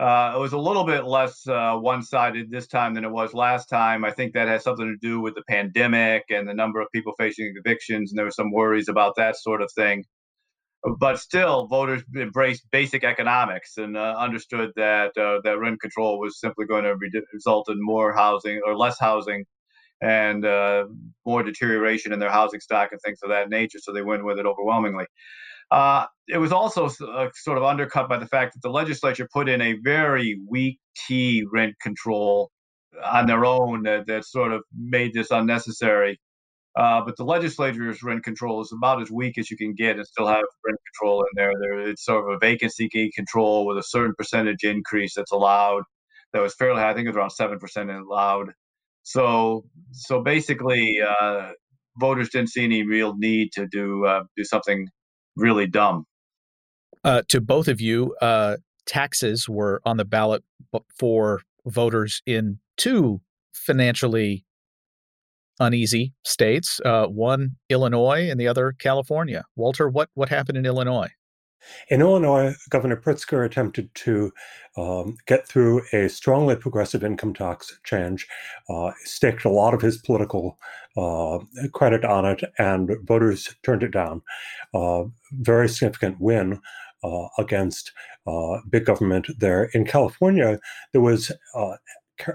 Uh, 0.00 0.34
it 0.36 0.40
was 0.40 0.54
a 0.54 0.58
little 0.58 0.84
bit 0.84 1.04
less 1.04 1.46
uh, 1.48 1.76
one 1.76 2.02
sided 2.02 2.50
this 2.50 2.68
time 2.68 2.94
than 2.94 3.04
it 3.04 3.10
was 3.12 3.34
last 3.34 3.68
time. 3.68 4.04
I 4.04 4.12
think 4.12 4.34
that 4.34 4.48
has 4.48 4.64
something 4.64 4.86
to 4.86 4.96
do 5.06 5.20
with 5.20 5.36
the 5.36 5.44
pandemic 5.48 6.24
and 6.30 6.48
the 6.48 6.54
number 6.54 6.80
of 6.80 6.88
people 6.94 7.14
facing 7.18 7.54
evictions, 7.64 8.12
and 8.12 8.18
there 8.18 8.26
were 8.26 8.32
some 8.32 8.52
worries 8.52 8.88
about 8.88 9.16
that 9.16 9.36
sort 9.36 9.62
of 9.62 9.70
thing 9.72 10.00
but 10.98 11.18
still, 11.18 11.66
voters 11.66 12.02
embraced 12.16 12.70
basic 12.70 13.04
economics 13.04 13.76
and 13.76 13.96
uh, 13.96 14.16
understood 14.18 14.72
that 14.76 15.16
uh, 15.18 15.40
that 15.44 15.58
rent 15.58 15.80
control 15.80 16.18
was 16.18 16.40
simply 16.40 16.66
going 16.66 16.84
to 16.84 16.96
re- 16.96 17.22
result 17.34 17.70
in 17.70 17.76
more 17.80 18.14
housing 18.14 18.60
or 18.64 18.76
less 18.76 18.98
housing 18.98 19.44
and 20.02 20.44
uh, 20.46 20.86
more 21.26 21.42
deterioration 21.42 22.12
in 22.12 22.18
their 22.20 22.30
housing 22.30 22.60
stock 22.60 22.90
and 22.92 23.00
things 23.04 23.20
of 23.22 23.30
that 23.30 23.50
nature. 23.50 23.78
So 23.80 23.92
they 23.92 24.02
went 24.02 24.24
with 24.24 24.38
it 24.38 24.46
overwhelmingly. 24.46 25.06
Uh, 25.70 26.06
it 26.28 26.38
was 26.38 26.52
also 26.52 26.86
uh, 26.86 27.28
sort 27.34 27.58
of 27.58 27.64
undercut 27.64 28.08
by 28.08 28.16
the 28.18 28.26
fact 28.26 28.54
that 28.54 28.62
the 28.62 28.70
legislature 28.70 29.28
put 29.32 29.48
in 29.48 29.60
a 29.60 29.74
very 29.84 30.38
weak 30.48 30.78
T 31.06 31.44
rent 31.52 31.74
control 31.80 32.50
on 33.04 33.26
their 33.26 33.44
own 33.44 33.82
that, 33.84 34.06
that 34.06 34.24
sort 34.24 34.52
of 34.52 34.62
made 34.76 35.12
this 35.14 35.30
unnecessary. 35.30 36.20
Uh, 36.76 37.00
but 37.04 37.16
the 37.16 37.24
legislature's 37.24 38.02
rent 38.02 38.22
control 38.22 38.60
is 38.60 38.72
about 38.72 39.02
as 39.02 39.10
weak 39.10 39.38
as 39.38 39.50
you 39.50 39.56
can 39.56 39.74
get 39.74 39.96
and 39.96 40.06
still 40.06 40.26
have 40.26 40.44
rent 40.64 40.78
control 40.92 41.20
in 41.22 41.28
there. 41.34 41.52
There, 41.60 41.80
it's 41.80 42.04
sort 42.04 42.24
of 42.24 42.36
a 42.36 42.38
vacancy 42.38 42.88
decontrol 42.88 43.66
with 43.66 43.78
a 43.78 43.82
certain 43.82 44.14
percentage 44.16 44.62
increase 44.62 45.14
that's 45.14 45.32
allowed. 45.32 45.82
That 46.32 46.42
was 46.42 46.54
fairly 46.54 46.80
high. 46.80 46.90
I 46.90 46.94
think 46.94 47.06
it 47.06 47.10
was 47.10 47.16
around 47.16 47.30
seven 47.30 47.58
percent 47.58 47.90
allowed. 47.90 48.52
So, 49.02 49.64
so 49.90 50.22
basically, 50.22 51.00
uh, 51.00 51.52
voters 51.98 52.28
didn't 52.30 52.50
see 52.50 52.64
any 52.64 52.84
real 52.86 53.16
need 53.16 53.50
to 53.54 53.66
do 53.66 54.04
uh, 54.06 54.22
do 54.36 54.44
something 54.44 54.88
really 55.36 55.66
dumb. 55.66 56.06
Uh, 57.02 57.22
to 57.28 57.40
both 57.40 57.68
of 57.68 57.80
you, 57.80 58.14
uh, 58.20 58.56
taxes 58.86 59.48
were 59.48 59.80
on 59.84 59.96
the 59.96 60.04
ballot 60.04 60.44
for 60.98 61.42
voters 61.66 62.22
in 62.26 62.58
two 62.76 63.20
financially 63.52 64.44
uneasy 65.58 66.12
states, 66.24 66.80
uh, 66.84 67.06
one 67.06 67.56
Illinois 67.68 68.30
and 68.30 68.40
the 68.40 68.48
other 68.48 68.74
California. 68.78 69.44
Walter, 69.56 69.88
what, 69.88 70.08
what 70.14 70.28
happened 70.28 70.58
in 70.58 70.66
Illinois? 70.66 71.10
In 71.88 72.00
Illinois, 72.00 72.54
Governor 72.68 72.96
Pritzker 72.96 73.44
attempted 73.44 73.94
to 73.96 74.32
um, 74.76 75.16
get 75.26 75.46
through 75.48 75.82
a 75.92 76.08
strongly 76.08 76.56
progressive 76.56 77.04
income 77.04 77.34
tax 77.34 77.78
change, 77.84 78.26
uh, 78.68 78.92
staked 79.04 79.44
a 79.44 79.50
lot 79.50 79.74
of 79.74 79.80
his 79.80 79.98
political 79.98 80.58
uh, 80.96 81.38
credit 81.72 82.04
on 82.04 82.24
it, 82.24 82.42
and 82.58 82.90
voters 83.04 83.54
turned 83.62 83.82
it 83.82 83.90
down. 83.90 84.22
Uh, 84.74 85.04
very 85.32 85.68
significant 85.68 86.20
win 86.20 86.60
uh, 87.02 87.28
against 87.38 87.92
uh, 88.26 88.58
big 88.68 88.84
government 88.84 89.26
there. 89.38 89.64
In 89.74 89.84
California, 89.84 90.58
there 90.92 91.00
was 91.00 91.32
uh, 91.54 91.76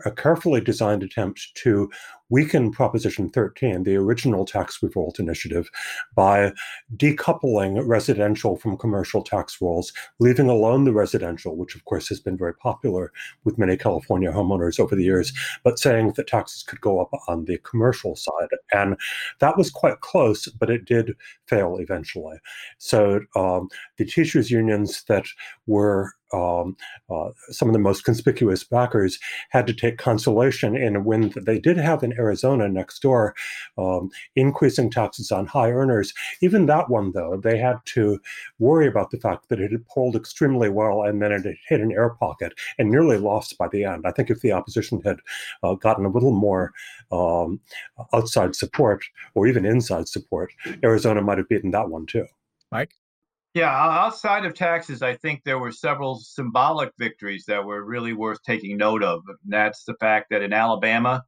a 0.05 0.11
carefully 0.11 0.61
designed 0.61 1.03
attempt 1.03 1.51
to 1.55 1.89
weaken 2.29 2.71
Proposition 2.71 3.29
13, 3.29 3.83
the 3.83 3.95
original 3.95 4.45
tax 4.45 4.81
revolt 4.81 5.19
initiative, 5.19 5.69
by 6.15 6.53
decoupling 6.95 7.81
residential 7.85 8.57
from 8.57 8.77
commercial 8.77 9.21
tax 9.21 9.61
rolls, 9.61 9.93
leaving 10.19 10.49
alone 10.49 10.85
the 10.85 10.93
residential, 10.93 11.55
which 11.55 11.75
of 11.75 11.85
course 11.85 12.09
has 12.09 12.19
been 12.19 12.37
very 12.37 12.53
popular 12.55 13.11
with 13.43 13.57
many 13.57 13.77
California 13.77 14.31
homeowners 14.31 14.79
over 14.79 14.95
the 14.95 15.03
years, 15.03 15.33
but 15.63 15.79
saying 15.79 16.13
that 16.15 16.27
taxes 16.27 16.63
could 16.63 16.81
go 16.81 16.99
up 16.99 17.11
on 17.27 17.45
the 17.45 17.57
commercial 17.59 18.15
side. 18.15 18.49
And 18.71 18.97
that 19.39 19.57
was 19.57 19.69
quite 19.69 20.01
close, 20.01 20.47
but 20.47 20.69
it 20.69 20.85
did 20.85 21.15
fail 21.47 21.77
eventually. 21.77 22.37
So 22.77 23.21
um, 23.35 23.69
the 23.97 24.05
teachers' 24.05 24.51
unions 24.51 25.03
that 25.07 25.25
were 25.67 26.13
um, 26.33 26.75
uh, 27.09 27.29
some 27.49 27.69
of 27.69 27.73
the 27.73 27.79
most 27.79 28.03
conspicuous 28.03 28.63
backers 28.63 29.19
had 29.49 29.67
to 29.67 29.73
take 29.73 29.97
consolation 29.97 30.75
in 30.75 30.95
a 30.95 31.01
win 31.01 31.29
that 31.29 31.45
they 31.45 31.59
did 31.59 31.77
have 31.77 32.03
in 32.03 32.14
Arizona 32.17 32.67
next 32.67 33.01
door, 33.01 33.35
um, 33.77 34.09
increasing 34.35 34.89
taxes 34.89 35.31
on 35.31 35.45
high 35.45 35.71
earners. 35.71 36.13
Even 36.41 36.65
that 36.65 36.89
one, 36.89 37.11
though, 37.11 37.37
they 37.37 37.57
had 37.57 37.77
to 37.85 38.19
worry 38.59 38.87
about 38.87 39.11
the 39.11 39.19
fact 39.19 39.49
that 39.49 39.59
it 39.59 39.71
had 39.71 39.85
polled 39.87 40.15
extremely 40.15 40.69
well 40.69 41.03
and 41.03 41.21
then 41.21 41.31
it 41.31 41.45
had 41.45 41.55
hit 41.67 41.81
an 41.81 41.91
air 41.91 42.09
pocket 42.09 42.53
and 42.77 42.89
nearly 42.89 43.17
lost 43.17 43.57
by 43.57 43.67
the 43.67 43.83
end. 43.83 44.05
I 44.05 44.11
think 44.11 44.29
if 44.29 44.41
the 44.41 44.51
opposition 44.51 45.01
had 45.01 45.19
uh, 45.63 45.75
gotten 45.75 46.05
a 46.05 46.09
little 46.09 46.31
more 46.31 46.71
um, 47.11 47.59
outside 48.13 48.55
support 48.55 49.05
or 49.33 49.47
even 49.47 49.65
inside 49.65 50.07
support, 50.07 50.51
Arizona 50.83 51.21
might 51.21 51.37
have 51.37 51.49
beaten 51.49 51.71
that 51.71 51.89
one 51.89 52.05
too. 52.05 52.25
Mike? 52.71 52.93
Yeah, 53.55 53.71
outside 53.71 54.43
of 54.43 54.53
taxes, 54.53 55.01
I 55.01 55.15
think 55.15 55.43
there 55.45 55.59
were 55.59 55.71
several 55.71 56.15
symbolic 56.15 56.91
victories 56.99 57.45
that 57.47 57.63
were 57.63 57.85
really 57.85 58.11
worth 58.11 58.43
taking 58.43 58.75
note 58.75 59.01
of. 59.01 59.21
And 59.29 59.37
that's 59.45 59.85
the 59.85 59.93
fact 60.01 60.29
that 60.31 60.41
in 60.41 60.51
Alabama, 60.51 61.23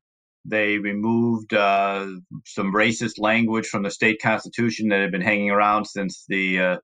they 0.48 0.78
removed 0.78 1.54
uh, 1.54 2.08
some 2.46 2.74
racist 2.74 3.20
language 3.20 3.68
from 3.68 3.84
the 3.84 3.92
state 3.92 4.22
constitution 4.22 4.90
that 4.90 5.02
had 5.02 5.12
been 5.12 5.22
hanging 5.22 5.52
around 5.52 5.86
since 5.86 6.26
the 6.28 6.60
uh, 6.60 6.78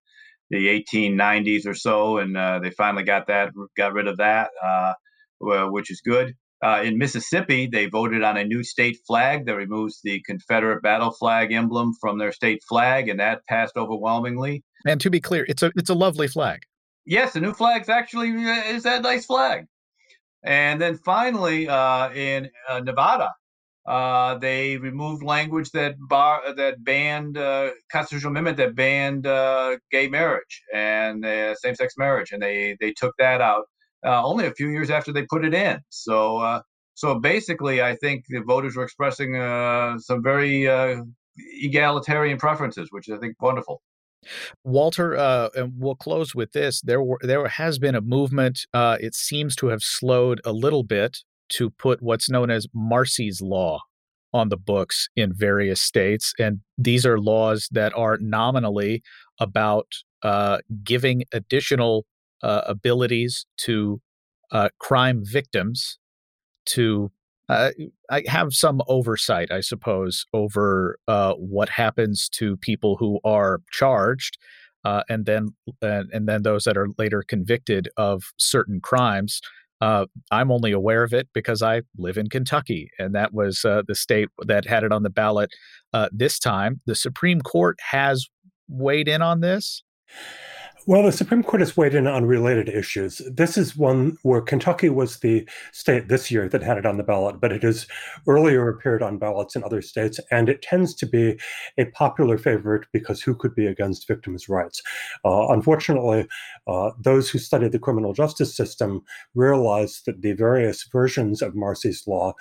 the 0.49 0.67
1890s 0.67 1.65
or 1.65 1.73
so, 1.73 2.17
and 2.17 2.37
uh, 2.37 2.59
they 2.59 2.69
finally 2.71 3.03
got 3.03 3.27
that 3.27 3.51
got 3.75 3.93
rid 3.93 4.07
of 4.07 4.17
that, 4.17 4.49
uh, 4.63 4.93
which 5.39 5.89
is 5.89 6.01
good. 6.01 6.35
Uh, 6.63 6.81
in 6.81 6.97
Mississippi, 6.97 7.67
they 7.67 7.87
voted 7.87 8.23
on 8.23 8.37
a 8.37 8.43
new 8.43 8.63
state 8.63 8.97
flag 9.05 9.45
that 9.45 9.55
removes 9.55 9.99
the 10.03 10.21
Confederate 10.25 10.81
battle 10.81 11.11
flag 11.11 11.51
emblem 11.51 11.93
from 11.99 12.17
their 12.17 12.31
state 12.31 12.61
flag, 12.69 13.09
and 13.09 13.19
that 13.19 13.45
passed 13.47 13.75
overwhelmingly. 13.75 14.63
And 14.85 15.01
to 15.01 15.09
be 15.09 15.19
clear, 15.19 15.45
it's 15.49 15.63
a 15.63 15.71
it's 15.75 15.89
a 15.89 15.95
lovely 15.95 16.27
flag. 16.27 16.61
Yes, 17.05 17.33
the 17.33 17.41
new 17.41 17.53
flag's 17.53 17.89
actually 17.89 18.29
uh, 18.29 18.63
is 18.65 18.83
that 18.83 19.01
nice 19.01 19.25
flag. 19.25 19.65
And 20.43 20.81
then 20.81 20.97
finally, 20.97 21.67
uh, 21.67 22.11
in 22.11 22.49
uh, 22.69 22.79
Nevada, 22.81 23.29
uh, 23.85 24.37
they 24.37 24.77
removed 24.77 25.23
language 25.23 25.69
that 25.71 25.95
bar 25.99 26.53
that 26.55 26.83
banned 26.83 27.37
uh, 27.37 27.71
constitutional 27.91 28.31
amendment 28.31 28.57
that 28.57 28.75
banned 28.75 29.27
uh, 29.27 29.77
gay 29.91 30.07
marriage 30.07 30.61
and 30.73 31.25
same-sex 31.57 31.95
marriage, 31.97 32.31
and 32.31 32.41
they 32.41 32.77
they 32.79 32.91
took 32.91 33.13
that 33.17 33.41
out 33.41 33.65
uh, 34.05 34.23
only 34.23 34.45
a 34.45 34.51
few 34.51 34.69
years 34.69 34.89
after 34.89 35.11
they 35.11 35.23
put 35.23 35.45
it 35.45 35.53
in. 35.53 35.79
So, 35.89 36.37
uh, 36.37 36.61
so 36.93 37.19
basically, 37.19 37.81
I 37.81 37.95
think 37.95 38.25
the 38.27 38.41
voters 38.41 38.75
were 38.75 38.83
expressing 38.83 39.35
uh, 39.35 39.97
some 39.99 40.21
very 40.21 40.67
uh, 40.67 41.01
egalitarian 41.37 42.37
preferences, 42.37 42.89
which 42.91 43.09
I 43.09 43.17
think 43.17 43.41
wonderful. 43.41 43.81
Walter, 44.63 45.17
uh, 45.17 45.49
and 45.55 45.73
we'll 45.77 45.95
close 45.95 46.33
with 46.33 46.53
this. 46.53 46.81
There, 46.81 47.01
were, 47.01 47.19
there 47.21 47.45
has 47.47 47.77
been 47.77 47.95
a 47.95 48.01
movement. 48.01 48.65
Uh, 48.73 48.97
it 48.99 49.15
seems 49.15 49.55
to 49.57 49.67
have 49.67 49.81
slowed 49.81 50.39
a 50.45 50.53
little 50.53 50.83
bit 50.83 51.23
to 51.49 51.69
put 51.69 52.01
what's 52.01 52.29
known 52.29 52.49
as 52.49 52.67
Marsy's 52.73 53.41
Law 53.41 53.81
on 54.33 54.49
the 54.49 54.57
books 54.57 55.09
in 55.15 55.31
various 55.33 55.81
states. 55.81 56.33
And 56.39 56.61
these 56.77 57.05
are 57.05 57.19
laws 57.19 57.69
that 57.71 57.93
are 57.95 58.17
nominally 58.17 59.03
about 59.39 59.87
uh, 60.23 60.59
giving 60.83 61.23
additional 61.31 62.05
uh, 62.41 62.61
abilities 62.65 63.45
to 63.57 64.01
uh, 64.51 64.69
crime 64.79 65.21
victims 65.23 65.99
to 66.65 67.11
uh, 67.49 67.71
have 68.27 68.53
some 68.53 68.81
oversight, 68.87 69.51
I 69.51 69.59
suppose, 69.59 70.25
over 70.33 70.97
uh, 71.07 71.33
what 71.33 71.69
happens 71.69 72.29
to 72.29 72.57
people 72.57 72.95
who 72.97 73.19
are 73.23 73.61
charged, 73.71 74.37
uh, 74.85 75.03
and 75.09 75.25
then 75.25 75.49
and 75.81 76.27
then 76.27 76.43
those 76.43 76.63
that 76.63 76.77
are 76.77 76.87
later 76.97 77.21
convicted 77.21 77.89
of 77.97 78.33
certain 78.37 78.79
crimes. 78.79 79.41
Uh, 79.83 80.05
I'm 80.31 80.49
only 80.49 80.71
aware 80.71 81.03
of 81.03 81.13
it 81.13 81.27
because 81.33 81.61
I 81.61 81.81
live 81.97 82.17
in 82.17 82.29
Kentucky, 82.29 82.89
and 82.97 83.13
that 83.15 83.33
was 83.33 83.65
uh, 83.65 83.81
the 83.85 83.95
state 83.95 84.29
that 84.45 84.63
had 84.63 84.85
it 84.85 84.93
on 84.93 85.03
the 85.03 85.09
ballot 85.09 85.49
uh, 85.91 86.07
this 86.13 86.39
time. 86.39 86.79
The 86.85 86.95
Supreme 86.95 87.41
Court 87.41 87.77
has 87.91 88.25
weighed 88.69 89.09
in 89.09 89.21
on 89.21 89.41
this. 89.41 89.83
Well, 90.85 91.03
the 91.03 91.13
Supreme 91.13 91.43
Court 91.43 91.61
has 91.61 91.77
weighed 91.77 91.95
in 91.95 92.07
on 92.07 92.25
related 92.25 92.67
issues. 92.67 93.21
This 93.31 93.57
is 93.57 93.77
one 93.77 94.17
where 94.23 94.41
Kentucky 94.41 94.89
was 94.89 95.19
the 95.19 95.47
state 95.71 96.09
this 96.09 96.29
year 96.29 96.49
that 96.49 96.61
had 96.61 96.77
it 96.77 96.85
on 96.85 96.97
the 96.97 97.03
ballot, 97.03 97.39
but 97.39 97.53
it 97.53 97.63
has 97.63 97.87
earlier 98.27 98.67
appeared 98.67 99.01
on 99.01 99.17
ballots 99.17 99.55
in 99.55 99.63
other 99.63 99.81
states, 99.81 100.19
and 100.29 100.49
it 100.49 100.61
tends 100.61 100.93
to 100.95 101.05
be 101.05 101.39
a 101.77 101.85
popular 101.85 102.37
favorite 102.37 102.85
because 102.91 103.21
who 103.21 103.33
could 103.33 103.55
be 103.55 103.65
against 103.65 104.09
victims' 104.09 104.49
rights? 104.49 104.81
Uh, 105.23 105.47
unfortunately, 105.51 106.27
uh, 106.67 106.91
those 106.99 107.29
who 107.29 107.39
study 107.39 107.69
the 107.69 107.79
criminal 107.79 108.11
justice 108.11 108.53
system 108.53 109.03
realize 109.35 110.01
that 110.05 110.21
the 110.21 110.33
various 110.33 110.83
versions 110.83 111.41
of 111.41 111.55
Marsy's 111.55 112.05
law 112.07 112.33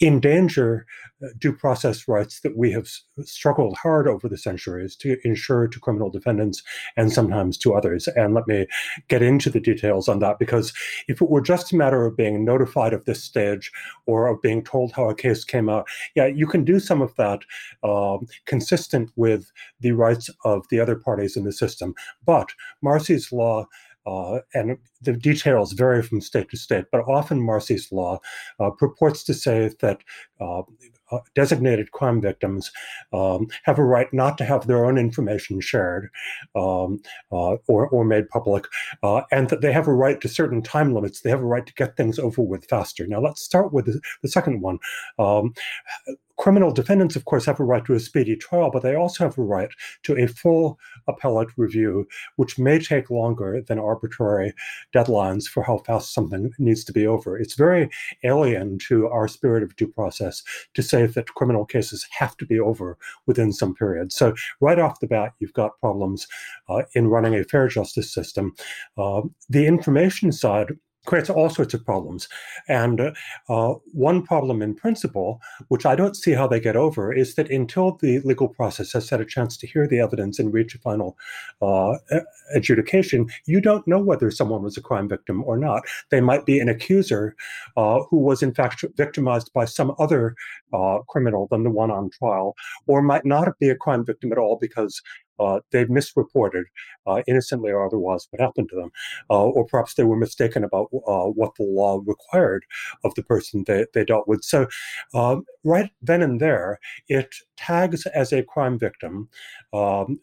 endanger 0.00 0.86
uh, 1.22 1.28
due 1.38 1.52
process 1.52 2.06
rights 2.06 2.40
that 2.40 2.56
we 2.56 2.70
have 2.70 2.88
struggled 3.22 3.76
hard 3.76 4.06
over 4.06 4.28
the 4.28 4.38
centuries 4.38 4.94
to 4.94 5.16
ensure 5.24 5.66
to 5.66 5.80
criminal 5.80 6.10
defendants 6.10 6.62
and 6.96 7.12
sometimes 7.12 7.58
to 7.58 7.74
others. 7.74 8.06
And 8.08 8.34
let 8.34 8.46
me 8.46 8.66
get 9.08 9.22
into 9.22 9.50
the 9.50 9.60
details 9.60 10.08
on 10.08 10.20
that 10.20 10.38
because 10.38 10.72
if 11.08 11.20
it 11.20 11.28
were 11.28 11.40
just 11.40 11.72
a 11.72 11.76
matter 11.76 12.06
of 12.06 12.16
being 12.16 12.44
notified 12.44 12.92
of 12.92 13.04
this 13.04 13.22
stage 13.22 13.72
or 14.06 14.28
of 14.28 14.40
being 14.42 14.62
told 14.62 14.92
how 14.92 15.08
a 15.08 15.14
case 15.14 15.44
came 15.44 15.68
out, 15.68 15.88
yeah, 16.14 16.26
you 16.26 16.46
can 16.46 16.64
do 16.64 16.78
some 16.78 17.02
of 17.02 17.14
that 17.16 17.40
um, 17.82 18.26
consistent 18.46 19.10
with 19.16 19.50
the 19.80 19.92
rights 19.92 20.30
of 20.44 20.66
the 20.68 20.78
other 20.78 20.96
parties 20.96 21.36
in 21.36 21.44
the 21.44 21.52
system. 21.52 21.94
But 22.24 22.52
Marsy's 22.82 23.32
law 23.32 23.66
uh, 24.08 24.40
and 24.54 24.78
the 25.02 25.12
details 25.12 25.72
vary 25.72 26.02
from 26.02 26.20
state 26.20 26.48
to 26.50 26.56
state, 26.56 26.86
but 26.90 27.02
often 27.06 27.40
Marsy's 27.40 27.92
law 27.92 28.18
uh, 28.58 28.70
purports 28.70 29.22
to 29.24 29.34
say 29.34 29.70
that 29.80 29.98
uh, 30.40 30.62
uh, 31.10 31.18
designated 31.34 31.92
crime 31.92 32.20
victims 32.20 32.70
um, 33.12 33.46
have 33.64 33.78
a 33.78 33.84
right 33.84 34.12
not 34.12 34.38
to 34.38 34.44
have 34.44 34.66
their 34.66 34.84
own 34.84 34.98
information 34.98 35.60
shared 35.60 36.10
um, 36.54 37.00
uh, 37.32 37.56
or, 37.66 37.88
or 37.88 38.04
made 38.04 38.28
public, 38.28 38.66
uh, 39.02 39.22
and 39.30 39.48
that 39.48 39.60
they 39.60 39.72
have 39.72 39.88
a 39.88 39.92
right 39.92 40.20
to 40.20 40.28
certain 40.28 40.62
time 40.62 40.94
limits. 40.94 41.20
They 41.20 41.30
have 41.30 41.40
a 41.40 41.46
right 41.46 41.66
to 41.66 41.74
get 41.74 41.96
things 41.96 42.18
over 42.18 42.42
with 42.42 42.66
faster. 42.66 43.06
Now, 43.06 43.20
let's 43.20 43.42
start 43.42 43.72
with 43.72 43.86
the, 43.86 44.00
the 44.22 44.28
second 44.28 44.60
one. 44.60 44.78
Um, 45.18 45.54
criminal 46.38 46.70
defendants, 46.70 47.16
of 47.16 47.24
course, 47.24 47.44
have 47.44 47.60
a 47.60 47.64
right 47.64 47.84
to 47.84 47.94
a 47.94 48.00
speedy 48.00 48.36
trial, 48.36 48.70
but 48.70 48.82
they 48.82 48.94
also 48.94 49.24
have 49.24 49.36
a 49.36 49.42
right 49.42 49.70
to 50.04 50.16
a 50.16 50.26
full 50.26 50.78
appellate 51.08 51.48
review, 51.56 52.06
which 52.36 52.58
may 52.58 52.78
take 52.78 53.10
longer 53.10 53.60
than 53.60 53.78
arbitrary 53.78 54.54
deadlines 54.94 55.46
for 55.46 55.64
how 55.64 55.78
fast 55.78 56.14
something 56.14 56.52
needs 56.58 56.84
to 56.84 56.92
be 56.92 57.06
over. 57.06 57.36
It's 57.36 57.54
very 57.54 57.90
alien 58.22 58.78
to 58.88 59.08
our 59.08 59.26
spirit 59.26 59.64
of 59.64 59.74
due 59.76 59.88
process 59.88 60.42
to 60.74 60.82
say 60.82 60.97
that 61.06 61.34
criminal 61.34 61.64
cases 61.64 62.06
have 62.18 62.36
to 62.38 62.46
be 62.46 62.58
over 62.58 62.96
within 63.26 63.52
some 63.52 63.74
period. 63.74 64.12
So, 64.12 64.34
right 64.60 64.78
off 64.78 65.00
the 65.00 65.06
bat, 65.06 65.32
you've 65.38 65.52
got 65.52 65.78
problems 65.80 66.26
uh, 66.68 66.82
in 66.94 67.08
running 67.08 67.34
a 67.34 67.44
fair 67.44 67.68
justice 67.68 68.12
system. 68.12 68.54
Uh, 68.96 69.22
the 69.48 69.66
information 69.66 70.32
side 70.32 70.72
creates 71.08 71.30
all 71.30 71.48
sorts 71.48 71.72
of 71.72 71.84
problems. 71.84 72.28
And 72.68 73.16
uh, 73.48 73.74
one 73.92 74.22
problem 74.22 74.60
in 74.60 74.74
principle, 74.74 75.40
which 75.68 75.86
I 75.86 75.96
don't 75.96 76.14
see 76.14 76.32
how 76.32 76.46
they 76.46 76.60
get 76.60 76.76
over, 76.76 77.12
is 77.12 77.34
that 77.36 77.50
until 77.50 77.92
the 78.02 78.20
legal 78.20 78.46
process 78.46 78.92
has 78.92 79.08
had 79.08 79.20
a 79.20 79.24
chance 79.24 79.56
to 79.56 79.66
hear 79.66 79.88
the 79.88 80.00
evidence 80.00 80.38
and 80.38 80.52
reach 80.52 80.74
a 80.74 80.78
final 80.78 81.16
uh, 81.62 81.96
adjudication, 82.54 83.26
you 83.46 83.60
don't 83.60 83.88
know 83.88 83.98
whether 83.98 84.30
someone 84.30 84.62
was 84.62 84.76
a 84.76 84.82
crime 84.82 85.08
victim 85.08 85.42
or 85.44 85.56
not. 85.56 85.82
They 86.10 86.20
might 86.20 86.44
be 86.44 86.60
an 86.60 86.68
accuser 86.68 87.34
uh, 87.78 88.00
who 88.10 88.18
was 88.18 88.42
in 88.42 88.52
fact 88.52 88.84
victimized 88.96 89.50
by 89.54 89.64
some 89.64 89.94
other 89.98 90.34
uh, 90.74 90.98
criminal 91.08 91.48
than 91.50 91.62
the 91.62 91.70
one 91.70 91.90
on 91.90 92.10
trial, 92.10 92.54
or 92.86 93.00
might 93.00 93.24
not 93.24 93.58
be 93.58 93.70
a 93.70 93.76
crime 93.76 94.04
victim 94.04 94.30
at 94.30 94.38
all 94.38 94.58
because 94.60 95.00
uh, 95.38 95.60
they've 95.72 95.90
misreported, 95.90 96.64
uh, 97.06 97.22
innocently 97.26 97.70
or 97.70 97.86
otherwise, 97.86 98.26
what 98.30 98.40
happened 98.40 98.68
to 98.70 98.76
them. 98.76 98.90
Uh, 99.30 99.44
or 99.44 99.64
perhaps 99.64 99.94
they 99.94 100.04
were 100.04 100.16
mistaken 100.16 100.64
about 100.64 100.88
uh, 101.06 101.24
what 101.24 101.52
the 101.58 101.64
law 101.64 102.00
required 102.06 102.64
of 103.04 103.14
the 103.14 103.22
person 103.22 103.64
they, 103.66 103.86
they 103.94 104.04
dealt 104.04 104.28
with. 104.28 104.42
So, 104.42 104.66
um, 105.14 105.44
right 105.64 105.90
then 106.02 106.22
and 106.22 106.40
there, 106.40 106.78
it 107.08 107.34
tags 107.58 108.06
as 108.06 108.32
a 108.32 108.42
crime 108.42 108.78
victim, 108.78 109.28
um, 109.72 110.18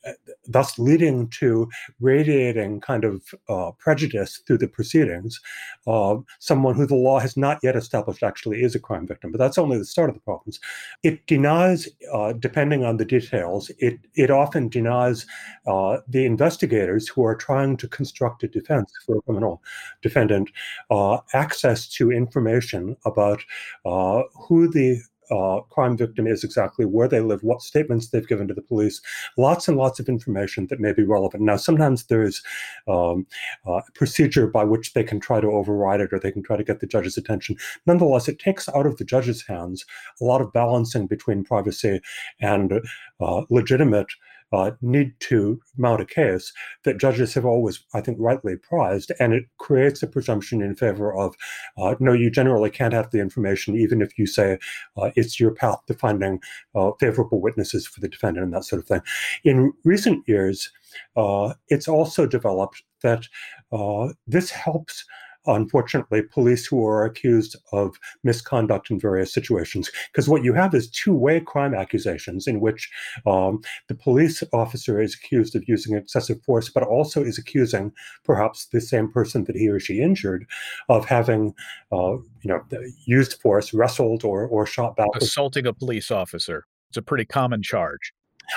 thus 0.48 0.80
leading 0.80 1.28
to 1.30 1.70
radiating 2.00 2.80
kind 2.82 3.04
of 3.04 3.22
uh, 3.50 3.72
prejudice 3.78 4.42
through 4.48 4.58
the 4.58 4.68
proceedings, 4.68 5.40
uh, 5.86 6.16
someone 6.40 6.76
who 6.76 6.88
the 6.88 6.96
law 6.96 7.20
has 7.20 7.38
not 7.38 7.60
yet 7.62 7.76
established 7.76 8.24
actually 8.24 8.64
is 8.64 8.74
a 8.74 8.80
crime 8.80 9.06
victim. 9.06 9.32
But 9.32 9.40
that's 9.40 9.58
only 9.58 9.78
the 9.78 9.86
start 9.86 10.10
of 10.10 10.16
the 10.16 10.22
problems. 10.22 10.60
It 11.04 11.26
denies, 11.28 11.88
uh, 12.12 12.34
depending 12.34 12.84
on 12.84 12.98
the 12.98 13.06
details, 13.06 13.70
it, 13.80 14.00
it 14.16 14.32
often 14.32 14.70
denies 14.70 15.26
uh, 15.68 15.98
the 16.08 16.26
investigators 16.26 17.08
who 17.08 17.24
are 17.26 17.36
trying 17.36 17.78
to 17.78 17.88
construct 17.88 18.44
a 18.44 18.48
defense 18.48 18.92
for 19.06 19.18
a 19.18 19.22
criminal 19.22 19.62
defendant 20.02 20.50
uh, 20.90 21.18
access 21.34 21.88
to 21.90 22.12
information 22.12 22.96
about 23.06 23.44
uh, 23.86 24.24
who 24.48 24.72
the 24.72 25.02
uh, 25.32 25.62
crime 25.70 25.98
victim 25.98 26.28
is 26.28 26.44
exactly, 26.44 26.86
where 26.86 27.08
they 27.08 27.20
live, 27.20 27.44
what 27.44 27.62
statements 27.62 28.10
they've 28.10 28.28
given 28.28 28.48
to 28.48 28.54
the 28.54 28.62
police, 28.62 29.02
lots 29.38 29.68
and 29.68 29.78
lots 29.78 30.00
of 30.00 30.10
information 30.10 30.68
that 30.68 30.80
may 30.80 30.94
be 30.94 31.04
relevant. 31.04 31.44
Now, 31.44 31.58
sometimes 31.58 32.06
there's 32.06 32.42
um, 32.88 33.26
uh, 33.66 33.82
procedure 33.94 34.48
by 34.48 34.64
which 34.64 34.94
they 34.94 35.04
can 35.04 35.20
try 35.20 35.40
to 35.42 35.48
override 35.48 36.02
it 36.02 36.14
or 36.14 36.20
they 36.20 36.32
can 36.32 36.44
try 36.44 36.58
to 36.58 36.64
get 36.64 36.80
the 36.80 36.88
judge's 36.88 37.18
attention. 37.18 37.56
Nonetheless, 37.86 38.28
it 38.28 38.40
takes 38.40 38.70
out 38.70 38.86
of 38.86 38.98
the 38.98 39.06
judge's 39.06 39.44
hands 39.44 39.86
a 40.22 40.24
lot 40.24 40.42
of 40.42 40.54
balancing 40.54 41.08
between 41.08 41.44
privacy 41.44 42.02
and 42.40 42.82
uh, 43.20 43.42
legitimate 43.50 44.08
uh, 44.54 44.72
need 44.82 45.14
to 45.20 45.60
mount 45.78 46.02
a 46.02 46.06
case 46.06 46.54
that 46.84 47.00
judges 47.00 47.34
have 47.34 47.46
always, 47.46 47.84
I 47.94 48.02
think, 48.02 48.18
rightly 48.20 48.56
prized, 48.56 49.12
and 49.20 49.34
it 49.34 49.46
creates 49.58 50.04
a 50.04 50.08
presumption 50.08 50.62
in 50.62 50.76
favor 50.76 51.16
of 51.16 51.36
uh, 51.78 51.96
no, 52.00 52.14
you 52.14 52.30
generally 52.30 52.70
can't 52.70 52.94
have 52.94 53.12
the 53.12 53.20
information, 53.20 53.76
even 53.76 54.02
if 54.02 54.18
you 54.18 54.26
say 54.26 54.58
uh, 54.98 55.12
it's 55.16 55.40
your 55.40 55.52
path 55.52 55.80
to 55.88 55.94
finding 55.94 56.40
uh, 56.76 56.92
favorable 57.00 57.42
witnesses 57.42 57.88
for 57.88 58.00
the 58.00 58.10
defendant 58.10 58.46
and 58.46 58.54
that 58.54 58.66
sort 58.66 58.82
of 58.82 58.88
thing. 58.88 59.02
In 59.44 59.74
recent 59.84 60.28
years, 60.28 60.72
uh, 61.16 61.54
it's 61.68 61.88
also 61.88 62.26
developed 62.26 62.84
that 63.02 63.28
uh, 63.72 64.14
this 64.28 64.50
helps 64.52 65.06
unfortunately, 65.48 66.22
police 66.22 66.66
who 66.66 66.86
are 66.86 67.06
accused 67.06 67.56
of 67.72 68.00
misconduct 68.24 68.90
in 68.90 69.00
various 69.00 69.34
situations. 69.34 69.92
Because 70.12 70.28
what 70.28 70.44
you 70.44 70.54
have 70.54 70.74
is 70.74 70.90
two 70.90 71.14
way 71.14 71.40
crime 71.40 71.74
accusations 71.74 72.48
in 72.48 72.60
which 72.60 72.90
um, 73.26 73.62
the 73.88 73.96
police 73.96 74.44
officer 74.54 75.02
is 75.02 75.16
accused 75.16 75.56
of 75.56 75.64
using 75.68 75.96
excessive 75.96 76.42
force, 76.44 76.70
but 76.70 76.84
also 76.84 77.24
is 77.24 77.38
accusing 77.38 77.92
perhaps 78.24 78.68
the 78.68 78.82
same 78.82 79.12
person 79.12 79.44
that 79.46 79.56
he 79.56 79.70
or 79.70 79.80
she 79.80 80.02
injured 80.02 80.46
of 80.90 81.06
having, 81.06 81.54
uh, 81.92 82.18
you 82.42 82.46
know, 82.46 82.62
used 83.06 83.40
force, 83.42 83.74
wrestled 83.74 84.24
or, 84.24 84.48
or 84.48 84.66
shot 84.66 84.96
back. 84.96 85.08
Assaulting 85.16 85.66
a 85.66 85.74
police 85.74 86.12
officer. 86.12 86.66
It's 86.90 86.98
a 86.98 87.02
pretty 87.02 87.26
common 87.26 87.62
charge. 87.62 88.14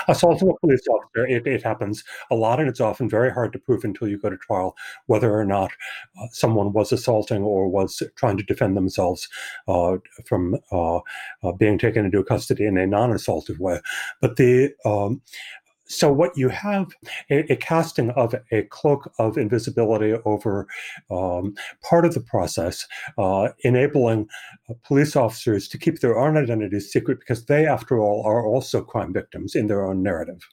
Assaulting 0.07 0.49
a 0.49 0.53
police 0.59 0.81
officer, 0.87 1.27
it, 1.27 1.47
it, 1.47 1.63
happens 1.63 2.03
a 2.31 2.35
lot, 2.35 2.59
and 2.59 2.69
it's 2.69 2.79
often 2.79 3.09
very 3.09 3.31
hard 3.31 3.53
to 3.53 3.59
prove 3.59 3.83
until 3.83 4.07
you 4.07 4.17
go 4.17 4.29
to 4.29 4.37
trial 4.37 4.75
whether 5.07 5.37
or 5.37 5.45
not 5.45 5.71
uh, 6.21 6.27
someone 6.31 6.73
was 6.73 6.91
assaulting 6.91 7.43
or 7.43 7.67
was 7.67 8.01
trying 8.15 8.37
to 8.37 8.43
defend 8.43 8.75
themselves 8.77 9.27
uh, 9.67 9.97
from 10.25 10.57
uh, 10.71 10.97
uh 11.43 11.51
being 11.57 11.77
taken 11.77 12.05
into 12.05 12.23
custody 12.23 12.65
in 12.65 12.77
a 12.77 12.87
non-assaultive 12.87 13.59
way. 13.59 13.79
But 14.21 14.37
the 14.37 14.73
um, 14.85 15.21
so 15.89 16.11
what 16.11 16.37
you 16.37 16.49
have 16.49 16.93
a, 17.29 17.51
a, 17.51 17.55
casting 17.55 18.11
of 18.11 18.35
a 18.51 18.63
cloak 18.63 19.11
of 19.17 19.37
invisibility 19.37 20.13
over 20.23 20.67
um, 21.09 21.55
part 21.83 22.05
of 22.05 22.13
the 22.13 22.19
process, 22.21 22.87
uh, 23.17 23.49
enabling 23.63 24.27
uh, 24.69 24.73
police 24.85 25.15
officers 25.15 25.67
to 25.67 25.77
keep 25.77 25.99
their 25.99 26.17
own 26.17 26.37
identities 26.37 26.91
secret 26.91 27.19
because 27.19 27.45
they, 27.45 27.65
after 27.65 27.99
all, 27.99 28.23
are 28.25 28.45
also 28.45 28.83
crime 28.83 29.11
victims 29.11 29.55
in 29.55 29.67
their 29.67 29.83
own 29.83 30.03
narrative. 30.03 30.47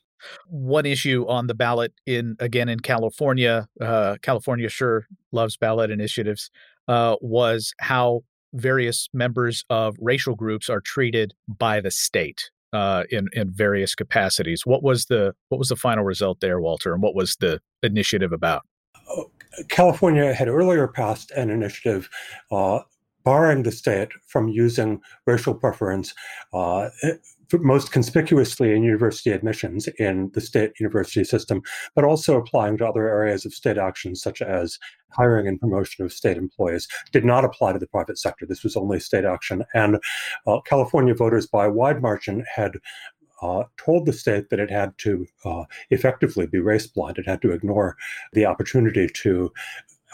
One 0.48 0.86
issue 0.86 1.26
on 1.28 1.46
the 1.46 1.54
ballot 1.54 1.92
in 2.06 2.36
again 2.40 2.68
in 2.68 2.80
California, 2.80 3.68
uh, 3.80 4.16
California 4.22 4.68
sure 4.68 5.06
loves 5.30 5.56
ballot 5.56 5.90
initiatives, 5.90 6.50
uh, 6.88 7.16
was 7.20 7.74
how 7.78 8.22
various 8.54 9.08
members 9.12 9.64
of 9.68 9.96
racial 10.00 10.34
groups 10.34 10.70
are 10.70 10.80
treated 10.80 11.34
by 11.46 11.80
the 11.80 11.90
state 11.90 12.50
uh, 12.72 13.04
in 13.10 13.28
in 13.32 13.50
various 13.50 13.94
capacities. 13.94 14.66
What 14.66 14.82
was 14.82 15.06
the 15.06 15.34
what 15.48 15.58
was 15.58 15.68
the 15.68 15.76
final 15.76 16.04
result 16.04 16.40
there, 16.40 16.60
Walter, 16.60 16.92
and 16.92 17.02
what 17.02 17.14
was 17.14 17.36
the 17.36 17.60
initiative 17.82 18.32
about? 18.32 18.62
Oh, 19.08 19.30
California 19.68 20.34
had 20.34 20.48
earlier 20.48 20.86
passed 20.88 21.30
an 21.32 21.50
initiative 21.50 22.08
uh, 22.50 22.80
barring 23.24 23.62
the 23.64 23.72
state 23.72 24.10
from 24.26 24.48
using 24.48 25.00
racial 25.26 25.54
preference 25.54 26.14
uh, 26.52 26.90
most 27.52 27.92
conspicuously 27.92 28.74
in 28.74 28.82
university 28.82 29.30
admissions 29.30 29.88
in 29.98 30.30
the 30.34 30.40
state 30.40 30.72
university 30.80 31.24
system, 31.24 31.62
but 31.94 32.04
also 32.04 32.36
applying 32.36 32.76
to 32.78 32.86
other 32.86 33.08
areas 33.08 33.44
of 33.44 33.54
state 33.54 33.78
action, 33.78 34.14
such 34.16 34.42
as 34.42 34.78
hiring 35.10 35.46
and 35.46 35.60
promotion 35.60 36.04
of 36.04 36.12
state 36.12 36.36
employees, 36.36 36.88
did 37.12 37.24
not 37.24 37.44
apply 37.44 37.72
to 37.72 37.78
the 37.78 37.86
private 37.86 38.18
sector. 38.18 38.46
This 38.46 38.64
was 38.64 38.76
only 38.76 39.00
state 39.00 39.24
action. 39.24 39.64
And 39.74 39.98
uh, 40.46 40.60
California 40.62 41.14
voters, 41.14 41.46
by 41.46 41.66
a 41.66 41.72
wide 41.72 42.02
margin, 42.02 42.44
had 42.54 42.72
uh, 43.42 43.64
told 43.76 44.06
the 44.06 44.12
state 44.12 44.48
that 44.50 44.60
it 44.60 44.70
had 44.70 44.96
to 44.98 45.26
uh, 45.44 45.64
effectively 45.90 46.46
be 46.46 46.58
race 46.58 46.86
blind. 46.86 47.18
It 47.18 47.28
had 47.28 47.42
to 47.42 47.52
ignore 47.52 47.96
the 48.32 48.46
opportunity 48.46 49.08
to 49.08 49.52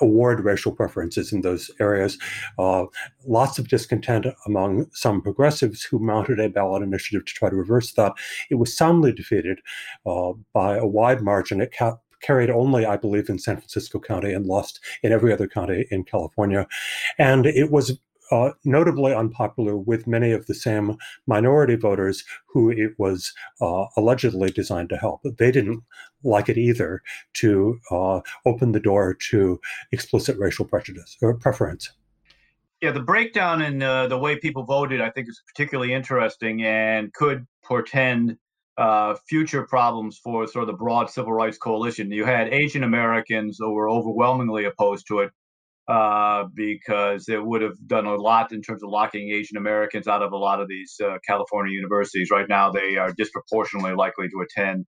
award 0.01 0.45
racial 0.45 0.73
preferences 0.73 1.33
in 1.33 1.43
those 1.43 1.71
areas. 1.81 2.19
Uh, 2.59 2.87
lots 3.27 3.59
of 3.59 3.69
discontent 3.69 4.27
among 4.47 4.87
some 4.93 5.21
progressives 5.21 5.83
who 5.83 5.99
mounted 5.99 6.41
a 6.41 6.49
ballot 6.49 6.83
initiative 6.83 7.25
to 7.25 7.35
try 7.35 7.51
to 7.51 7.57
reverse 7.57 7.93
that. 7.93 8.13
It 8.51 8.57
was 8.57 8.77
soundly 8.77 9.13
defeated 9.13 9.61
uh, 10.07 10.33
by 10.53 10.77
a 10.77 10.87
wide 10.87 11.23
margin. 11.23 11.61
It 11.61 11.75
ca- 11.77 11.99
carried 12.23 12.51
only, 12.51 12.87
I 12.87 12.97
believe, 12.97 13.29
in 13.29 13.39
San 13.39 13.57
Francisco 13.57 13.99
County 13.99 14.33
and 14.33 14.47
lost 14.47 14.81
in 15.03 15.13
every 15.13 15.33
other 15.33 15.49
county 15.49 15.87
in 15.91 16.05
California. 16.05 16.67
And 17.19 17.47
it 17.47 17.71
was 17.71 17.99
uh, 18.31 18.51
notably 18.65 19.15
unpopular 19.15 19.77
with 19.77 20.07
many 20.07 20.33
of 20.33 20.47
the 20.47 20.55
same 20.55 20.97
minority 21.27 21.77
voters 21.77 22.25
who 22.47 22.71
it 22.71 22.93
was 22.99 23.33
uh, 23.61 23.87
allegedly 23.97 24.51
designed 24.51 24.89
to 24.89 24.97
help. 24.97 25.21
They 25.25 25.51
didn't 25.51 25.83
like 26.25 26.49
it 26.49 26.59
either 26.59 27.03
to 27.35 27.79
uh, 27.91 28.21
open 28.47 28.73
the 28.73 28.81
door 28.81 29.15
to 29.31 29.61
explicit 29.91 30.39
racial 30.39 30.65
prejudice 30.65 31.17
or 31.21 31.35
preference. 31.35 31.93
Yeah, 32.81 32.91
the 32.91 33.01
breakdown 33.01 33.63
in 33.63 33.83
uh, 33.83 34.09
the 34.09 34.19
way 34.19 34.37
people 34.37 34.65
voted, 34.65 35.01
I 35.01 35.11
think, 35.11 35.29
is 35.29 35.41
particularly 35.47 35.93
interesting 35.93 36.65
and 36.65 37.13
could 37.13 37.47
portend 37.63 38.39
uh, 38.77 39.15
future 39.29 39.63
problems 39.63 40.19
for 40.19 40.47
sort 40.47 40.63
of 40.63 40.67
the 40.67 40.79
broad 40.79 41.11
civil 41.11 41.33
rights 41.33 41.59
coalition. 41.59 42.11
You 42.11 42.25
had 42.25 42.49
Asian 42.53 42.83
Americans 42.83 43.59
who 43.61 43.73
were 43.73 43.89
overwhelmingly 43.89 44.65
opposed 44.65 45.07
to 45.09 45.21
it 45.21 45.31
uh, 45.89 46.45
because 46.55 47.29
it 47.29 47.45
would 47.45 47.63
have 47.63 47.77
done 47.87 48.07
a 48.07 48.15
lot 48.15 48.53
in 48.53 48.63
terms 48.63 48.83
of 48.83 48.91
locking 48.91 49.31
Asian 49.31 49.57
Americans 49.57 50.07
out 50.07 50.23
of 50.23 50.33
a 50.33 50.37
lot 50.37 50.61
of 50.61 50.69
these 50.69 51.01
uh, 51.05 51.19
California 51.27 51.73
universities. 51.73 52.31
Right 52.31 52.49
now, 52.49 52.71
they 52.71 52.97
are 52.97 53.13
disproportionately 53.13 53.95
likely 53.95 54.29
to 54.29 54.41
attend, 54.41 54.87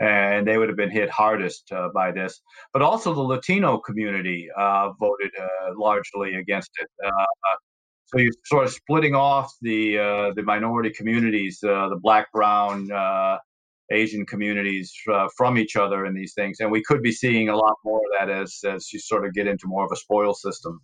and 0.00 0.46
they 0.46 0.56
would 0.56 0.68
have 0.68 0.76
been 0.76 0.90
hit 0.90 1.10
hardest 1.10 1.70
uh, 1.72 1.88
by 1.92 2.12
this. 2.12 2.40
But 2.72 2.82
also, 2.82 3.12
the 3.12 3.20
Latino 3.20 3.78
community 3.78 4.48
uh, 4.56 4.90
voted 5.00 5.32
uh, 5.38 5.72
largely 5.76 6.34
against 6.34 6.70
it. 6.80 6.88
So 8.06 8.18
you're 8.18 8.32
sort 8.44 8.64
of 8.64 8.72
splitting 8.72 9.14
off 9.14 9.52
the 9.62 10.32
the 10.34 10.42
minority 10.42 10.90
communities, 10.90 11.58
the 11.60 11.98
black, 12.02 12.30
brown, 12.32 12.88
Asian 13.90 14.26
communities 14.26 14.92
uh, 15.12 15.28
from 15.36 15.58
each 15.58 15.76
other 15.76 16.04
in 16.06 16.14
these 16.14 16.34
things, 16.34 16.60
and 16.60 16.70
we 16.70 16.82
could 16.82 17.02
be 17.02 17.12
seeing 17.12 17.48
a 17.48 17.56
lot 17.56 17.76
more 17.84 17.98
of 17.98 18.10
that 18.18 18.30
as 18.30 18.60
as 18.68 18.92
you 18.92 18.98
sort 18.98 19.24
of 19.26 19.34
get 19.34 19.46
into 19.46 19.66
more 19.66 19.84
of 19.84 19.90
a 19.92 19.96
spoil 19.96 20.34
system. 20.34 20.80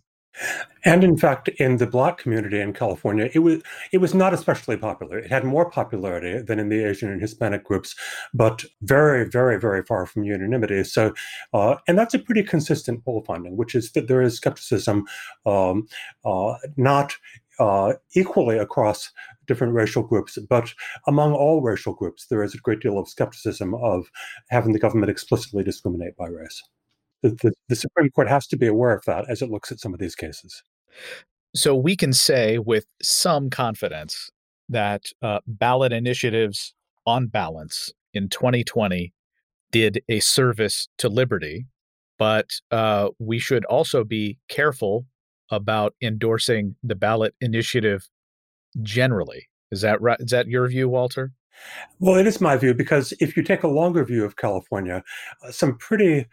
And 0.85 1.03
in 1.03 1.17
fact, 1.17 1.49
in 1.49 1.77
the 1.77 1.87
Black 1.87 2.17
community 2.17 2.59
in 2.59 2.73
California, 2.73 3.29
it 3.33 3.39
was 3.39 3.61
it 3.91 3.97
was 3.97 4.13
not 4.13 4.33
especially 4.33 4.77
popular. 4.77 5.17
It 5.17 5.31
had 5.31 5.43
more 5.43 5.69
popularity 5.69 6.41
than 6.41 6.59
in 6.59 6.69
the 6.69 6.83
Asian 6.83 7.11
and 7.11 7.21
Hispanic 7.21 7.63
groups, 7.63 7.95
but 8.33 8.65
very, 8.81 9.27
very, 9.27 9.59
very 9.59 9.83
far 9.83 10.05
from 10.05 10.23
unanimity. 10.23 10.83
So, 10.83 11.13
uh, 11.53 11.77
and 11.87 11.97
that's 11.97 12.13
a 12.13 12.19
pretty 12.19 12.43
consistent 12.43 13.03
poll 13.03 13.23
finding, 13.25 13.57
which 13.57 13.73
is 13.73 13.91
that 13.93 14.07
there 14.07 14.21
is 14.21 14.35
skepticism, 14.35 15.05
um, 15.45 15.87
uh, 16.23 16.55
not 16.77 17.17
uh, 17.59 17.93
equally 18.15 18.57
across 18.57 19.11
different 19.47 19.73
racial 19.73 20.03
groups, 20.03 20.37
but 20.49 20.73
among 21.07 21.33
all 21.33 21.61
racial 21.61 21.93
groups, 21.93 22.27
there 22.27 22.43
is 22.43 22.53
a 22.53 22.59
great 22.59 22.79
deal 22.79 22.99
of 22.99 23.07
skepticism 23.07 23.73
of 23.75 24.11
having 24.49 24.73
the 24.73 24.79
government 24.79 25.09
explicitly 25.09 25.63
discriminate 25.63 26.15
by 26.17 26.27
race. 26.27 26.61
The, 27.23 27.29
the, 27.29 27.53
the 27.69 27.75
Supreme 27.75 28.11
Court 28.11 28.29
has 28.29 28.45
to 28.47 28.57
be 28.57 28.67
aware 28.67 28.93
of 28.93 29.03
that 29.05 29.29
as 29.29 29.41
it 29.41 29.49
looks 29.49 29.71
at 29.71 29.79
some 29.79 29.93
of 29.93 29.99
these 29.99 30.15
cases. 30.15 30.61
So 31.55 31.75
we 31.75 31.95
can 31.95 32.13
say 32.13 32.59
with 32.59 32.85
some 33.01 33.49
confidence 33.49 34.29
that 34.69 35.05
uh, 35.21 35.39
ballot 35.47 35.93
initiatives 35.93 36.75
on 37.05 37.27
balance 37.27 37.91
in 38.13 38.29
2020 38.29 39.13
did 39.71 40.01
a 40.09 40.19
service 40.19 40.87
to 40.97 41.09
liberty, 41.09 41.65
but 42.19 42.51
uh, 42.71 43.09
we 43.19 43.39
should 43.39 43.65
also 43.65 44.03
be 44.03 44.37
careful 44.49 45.05
about 45.51 45.95
endorsing 46.01 46.75
the 46.83 46.95
ballot 46.95 47.33
initiative 47.41 48.07
generally. 48.81 49.47
Is 49.71 49.81
that 49.81 50.01
right? 50.01 50.19
Is 50.19 50.31
that 50.31 50.47
your 50.47 50.67
view, 50.67 50.89
Walter? 50.89 51.33
Well, 51.99 52.15
it 52.15 52.27
is 52.27 52.39
my 52.39 52.55
view 52.57 52.73
because 52.73 53.13
if 53.19 53.35
you 53.35 53.43
take 53.43 53.63
a 53.63 53.67
longer 53.67 54.05
view 54.05 54.23
of 54.23 54.35
California, 54.35 55.03
uh, 55.43 55.51
some 55.51 55.77
pretty 55.77 56.27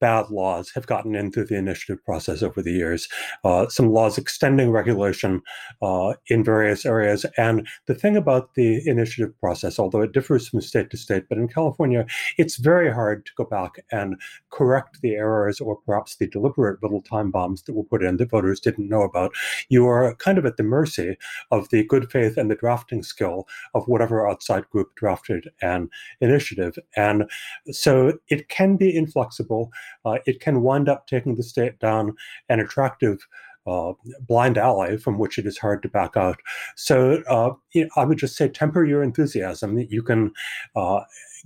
bad 0.00 0.30
laws 0.30 0.70
have 0.74 0.86
gotten 0.86 1.14
into 1.14 1.44
the 1.44 1.56
initiative 1.56 2.04
process 2.04 2.42
over 2.42 2.62
the 2.62 2.72
years. 2.72 3.08
Uh, 3.44 3.68
some 3.68 3.90
laws 3.90 4.18
extending 4.18 4.70
regulation 4.70 5.42
uh, 5.82 6.14
in 6.28 6.44
various 6.44 6.84
areas. 6.86 7.24
And 7.36 7.66
the 7.86 7.94
thing 7.94 8.16
about 8.16 8.54
the 8.54 8.86
initiative 8.88 9.38
process, 9.38 9.78
although 9.78 10.02
it 10.02 10.12
differs 10.12 10.48
from 10.48 10.60
state 10.60 10.90
to 10.90 10.96
state, 10.96 11.24
but 11.28 11.38
in 11.38 11.48
California, 11.48 12.06
it's 12.36 12.56
very 12.56 12.92
hard 12.92 13.26
to 13.26 13.32
go 13.36 13.44
back 13.44 13.76
and 13.90 14.16
correct 14.50 15.00
the 15.02 15.14
errors 15.14 15.60
or 15.60 15.76
perhaps 15.76 16.16
the 16.16 16.26
deliberate 16.28 16.82
little 16.82 17.02
time 17.02 17.30
bombs 17.30 17.62
that 17.62 17.74
were 17.74 17.84
put 17.84 18.02
in 18.02 18.16
that 18.16 18.30
voters 18.30 18.60
didn't 18.60 18.88
know 18.88 19.02
about. 19.02 19.32
You 19.68 19.86
are 19.86 20.14
kind 20.16 20.38
of 20.38 20.46
at 20.46 20.56
the 20.56 20.62
mercy 20.62 21.16
of 21.50 21.68
the 21.70 21.84
good 21.84 22.10
faith 22.10 22.36
and 22.36 22.50
the 22.50 22.54
drafting 22.54 23.02
skill 23.02 23.46
of 23.74 23.86
whatever 23.86 24.28
outside 24.28 24.68
group 24.70 24.94
drafted 24.94 25.50
an 25.62 25.88
initiative. 26.20 26.78
And 26.96 27.30
so 27.70 28.18
it 28.28 28.48
can 28.48 28.76
be 28.76 28.94
inflexible 28.96 29.70
uh, 30.04 30.18
it 30.26 30.40
can 30.40 30.62
wind 30.62 30.88
up 30.88 31.06
taking 31.06 31.34
the 31.36 31.42
state 31.42 31.78
down 31.78 32.14
an 32.48 32.60
attractive 32.60 33.26
uh, 33.66 33.92
blind 34.26 34.56
alley 34.56 34.96
from 34.96 35.18
which 35.18 35.38
it 35.38 35.46
is 35.46 35.58
hard 35.58 35.82
to 35.82 35.88
back 35.88 36.16
out. 36.16 36.38
So 36.76 37.22
uh, 37.28 37.52
you 37.72 37.84
know, 37.84 37.90
I 37.96 38.04
would 38.04 38.18
just 38.18 38.36
say 38.36 38.48
temper 38.48 38.84
your 38.84 39.02
enthusiasm. 39.02 39.78
You 39.78 40.02
can 40.02 40.32
uh, 40.74 41.00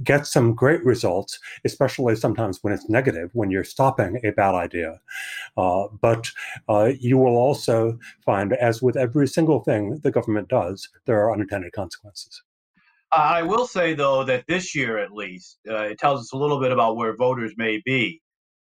get 0.04 0.26
some 0.26 0.54
great 0.54 0.84
results, 0.84 1.38
especially 1.64 2.16
sometimes 2.16 2.58
when 2.62 2.72
it's 2.72 2.88
negative, 2.88 3.30
when 3.32 3.50
you're 3.50 3.64
stopping 3.64 4.20
a 4.24 4.30
bad 4.30 4.54
idea. 4.54 5.00
Uh, 5.56 5.88
but 6.00 6.30
uh, 6.68 6.92
you 6.98 7.18
will 7.18 7.36
also 7.36 7.98
find, 8.24 8.52
as 8.54 8.80
with 8.80 8.96
every 8.96 9.26
single 9.26 9.60
thing 9.60 9.98
the 10.02 10.10
government 10.10 10.48
does, 10.48 10.88
there 11.06 11.20
are 11.20 11.32
unintended 11.32 11.72
consequences. 11.72 12.42
I 13.10 13.42
will 13.42 13.66
say, 13.66 13.92
though, 13.92 14.24
that 14.24 14.44
this 14.48 14.74
year 14.74 14.96
at 14.96 15.12
least, 15.12 15.58
uh, 15.68 15.82
it 15.82 15.98
tells 15.98 16.20
us 16.20 16.32
a 16.32 16.36
little 16.38 16.58
bit 16.58 16.72
about 16.72 16.96
where 16.96 17.14
voters 17.14 17.52
may 17.58 17.82
be 17.84 18.22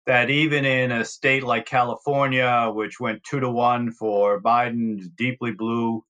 that 0.07 0.29
even 0.29 0.65
in 0.65 0.91
a 0.91 1.05
state 1.05 1.43
like 1.43 1.67
California, 1.67 2.71
which 2.73 2.99
went 2.99 3.23
two 3.23 3.41
to 3.41 3.49
one 3.51 3.91
for 3.91 4.41
Biden's 4.41 5.09
deeply 5.09 5.51
blue, 5.51 6.03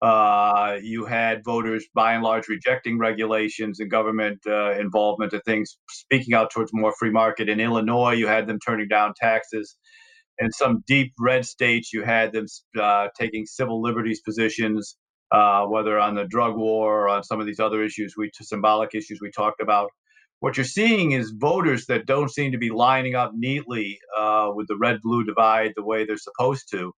uh, 0.00 0.78
you 0.82 1.04
had 1.04 1.44
voters 1.44 1.86
by 1.94 2.14
and 2.14 2.22
large 2.24 2.48
rejecting 2.48 2.98
regulations 2.98 3.80
and 3.80 3.90
government 3.90 4.40
uh, 4.46 4.72
involvement 4.72 5.32
of 5.34 5.42
things, 5.44 5.76
speaking 5.90 6.32
out 6.32 6.50
towards 6.50 6.72
more 6.72 6.94
free 6.98 7.10
market. 7.10 7.48
In 7.48 7.60
Illinois, 7.60 8.12
you 8.12 8.28
had 8.28 8.46
them 8.46 8.58
turning 8.66 8.88
down 8.88 9.14
taxes. 9.20 9.76
In 10.38 10.52
some 10.52 10.82
deep 10.86 11.12
red 11.18 11.44
states, 11.44 11.92
you 11.92 12.02
had 12.04 12.32
them 12.32 12.46
uh, 12.80 13.08
taking 13.18 13.44
civil 13.46 13.82
liberties 13.82 14.22
positions, 14.22 14.96
uh, 15.32 15.66
whether 15.66 15.98
on 15.98 16.14
the 16.14 16.24
drug 16.24 16.56
war 16.56 17.02
or 17.02 17.08
on 17.08 17.24
some 17.24 17.40
of 17.40 17.46
these 17.46 17.60
other 17.60 17.82
issues, 17.84 18.14
we 18.16 18.30
symbolic 18.40 18.94
issues 18.94 19.18
we 19.20 19.30
talked 19.30 19.60
about 19.60 19.90
what 20.40 20.56
you're 20.56 20.64
seeing 20.64 21.12
is 21.12 21.30
voters 21.30 21.86
that 21.86 22.06
don't 22.06 22.30
seem 22.30 22.52
to 22.52 22.58
be 22.58 22.70
lining 22.70 23.14
up 23.14 23.32
neatly 23.34 23.98
uh, 24.18 24.50
with 24.54 24.66
the 24.68 24.76
red 24.76 25.00
blue 25.02 25.24
divide 25.24 25.72
the 25.76 25.84
way 25.84 26.04
they're 26.04 26.16
supposed 26.16 26.68
to. 26.72 26.92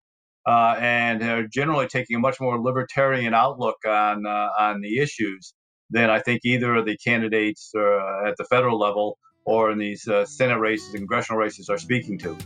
Uh, 0.45 0.75
and 0.81 1.23
are 1.23 1.47
generally 1.47 1.87
taking 1.87 2.17
a 2.17 2.19
much 2.19 2.41
more 2.41 2.61
libertarian 2.61 3.33
outlook 3.33 3.77
on 3.87 4.27
uh, 4.27 4.49
on 4.59 4.81
the 4.81 4.99
issues 4.99 5.55
than 5.91 6.11
I 6.11 6.19
think 6.19 6.41
either 6.45 6.75
of 6.75 6.85
the 6.85 6.97
candidates 6.97 7.71
uh, 7.77 8.27
at 8.27 8.37
the 8.39 8.45
federal 8.51 8.77
level 8.77 9.19
or 9.45 9.71
in 9.71 9.79
these 9.79 10.09
uh, 10.09 10.25
Senate 10.25 10.59
races 10.59 10.95
and 10.95 11.03
congressional 11.03 11.39
races 11.39 11.69
are 11.69 11.79
speaking 11.79 12.19
to. 12.19 12.37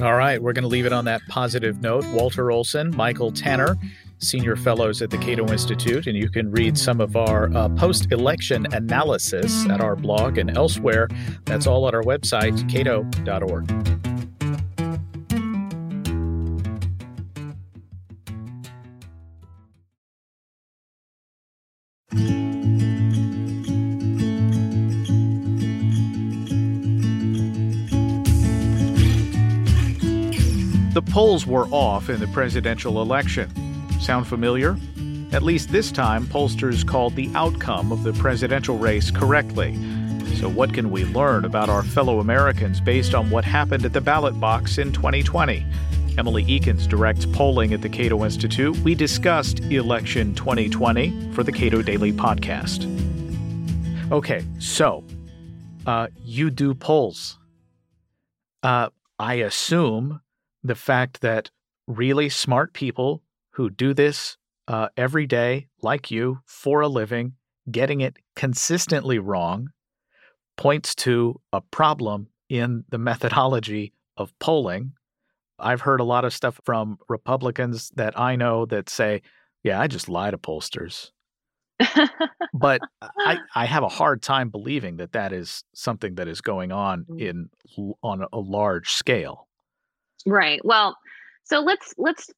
All 0.00 0.14
right, 0.14 0.40
we're 0.40 0.52
going 0.52 0.62
to 0.62 0.68
leave 0.68 0.86
it 0.86 0.92
on 0.92 1.06
that 1.06 1.20
positive 1.28 1.80
note. 1.80 2.04
Walter 2.12 2.52
Olson, 2.52 2.94
Michael 2.94 3.32
Tanner, 3.32 3.76
senior 4.18 4.56
fellows 4.56 5.02
at 5.02 5.10
the 5.10 5.18
Cato 5.18 5.50
Institute, 5.50 6.06
and 6.06 6.16
you 6.16 6.28
can 6.28 6.50
read 6.50 6.76
some 6.78 7.00
of 7.00 7.16
our 7.16 7.54
uh, 7.54 7.68
post 7.70 8.12
election 8.12 8.66
analysis 8.72 9.68
at 9.68 9.80
our 9.80 9.96
blog 9.96 10.38
and 10.38 10.56
elsewhere. 10.56 11.08
That's 11.44 11.66
all 11.66 11.86
at 11.88 11.94
our 11.94 12.02
website, 12.02 12.68
cato.org. 12.70 13.66
The 30.96 31.02
polls 31.02 31.46
were 31.46 31.66
off 31.66 32.08
in 32.08 32.20
the 32.20 32.26
presidential 32.28 33.02
election. 33.02 33.65
Sound 34.00 34.26
familiar? 34.26 34.76
At 35.32 35.42
least 35.42 35.70
this 35.70 35.90
time, 35.90 36.26
pollsters 36.26 36.86
called 36.86 37.16
the 37.16 37.30
outcome 37.34 37.92
of 37.92 38.04
the 38.04 38.12
presidential 38.12 38.78
race 38.78 39.10
correctly. 39.10 39.74
So, 40.36 40.48
what 40.48 40.72
can 40.74 40.90
we 40.90 41.04
learn 41.04 41.44
about 41.44 41.68
our 41.68 41.82
fellow 41.82 42.20
Americans 42.20 42.80
based 42.80 43.14
on 43.14 43.30
what 43.30 43.44
happened 43.44 43.84
at 43.84 43.92
the 43.92 44.00
ballot 44.00 44.38
box 44.38 44.78
in 44.78 44.92
2020? 44.92 45.64
Emily 46.18 46.44
Ekins 46.44 46.88
directs 46.88 47.26
polling 47.26 47.74
at 47.74 47.82
the 47.82 47.88
Cato 47.88 48.24
Institute. 48.24 48.76
We 48.78 48.94
discussed 48.94 49.60
election 49.60 50.34
2020 50.34 51.32
for 51.32 51.42
the 51.42 51.52
Cato 51.52 51.82
Daily 51.82 52.12
Podcast. 52.12 52.86
Okay, 54.10 54.44
so 54.58 55.04
uh, 55.86 56.08
you 56.22 56.50
do 56.50 56.74
polls. 56.74 57.38
Uh, 58.62 58.88
I 59.18 59.34
assume 59.34 60.20
the 60.62 60.74
fact 60.74 61.20
that 61.20 61.50
really 61.86 62.28
smart 62.28 62.72
people 62.72 63.22
who 63.56 63.70
do 63.70 63.94
this 63.94 64.36
uh, 64.68 64.88
every 64.98 65.26
day, 65.26 65.66
like 65.80 66.10
you, 66.10 66.38
for 66.44 66.82
a 66.82 66.88
living, 66.88 67.32
getting 67.70 68.02
it 68.02 68.18
consistently 68.34 69.18
wrong, 69.18 69.70
points 70.58 70.94
to 70.94 71.40
a 71.54 71.62
problem 71.62 72.28
in 72.50 72.84
the 72.90 72.98
methodology 72.98 73.94
of 74.18 74.38
polling. 74.40 74.92
I've 75.58 75.80
heard 75.80 76.00
a 76.00 76.04
lot 76.04 76.26
of 76.26 76.34
stuff 76.34 76.60
from 76.64 76.98
Republicans 77.08 77.90
that 77.96 78.18
I 78.18 78.36
know 78.36 78.66
that 78.66 78.90
say, 78.90 79.22
yeah, 79.62 79.80
I 79.80 79.86
just 79.86 80.08
lie 80.08 80.30
to 80.30 80.38
pollsters. 80.38 81.10
but 82.52 82.82
I, 83.00 83.38
I 83.54 83.64
have 83.64 83.82
a 83.82 83.88
hard 83.88 84.20
time 84.20 84.50
believing 84.50 84.98
that 84.98 85.12
that 85.12 85.32
is 85.32 85.64
something 85.74 86.16
that 86.16 86.28
is 86.28 86.42
going 86.42 86.72
on 86.72 87.06
mm. 87.08 87.20
in 87.20 87.48
on 88.02 88.26
a 88.30 88.38
large 88.38 88.92
scale. 88.92 89.48
Right. 90.26 90.62
Well, 90.62 90.96
so 91.44 91.60
let's 91.60 91.94
let's 91.96 92.30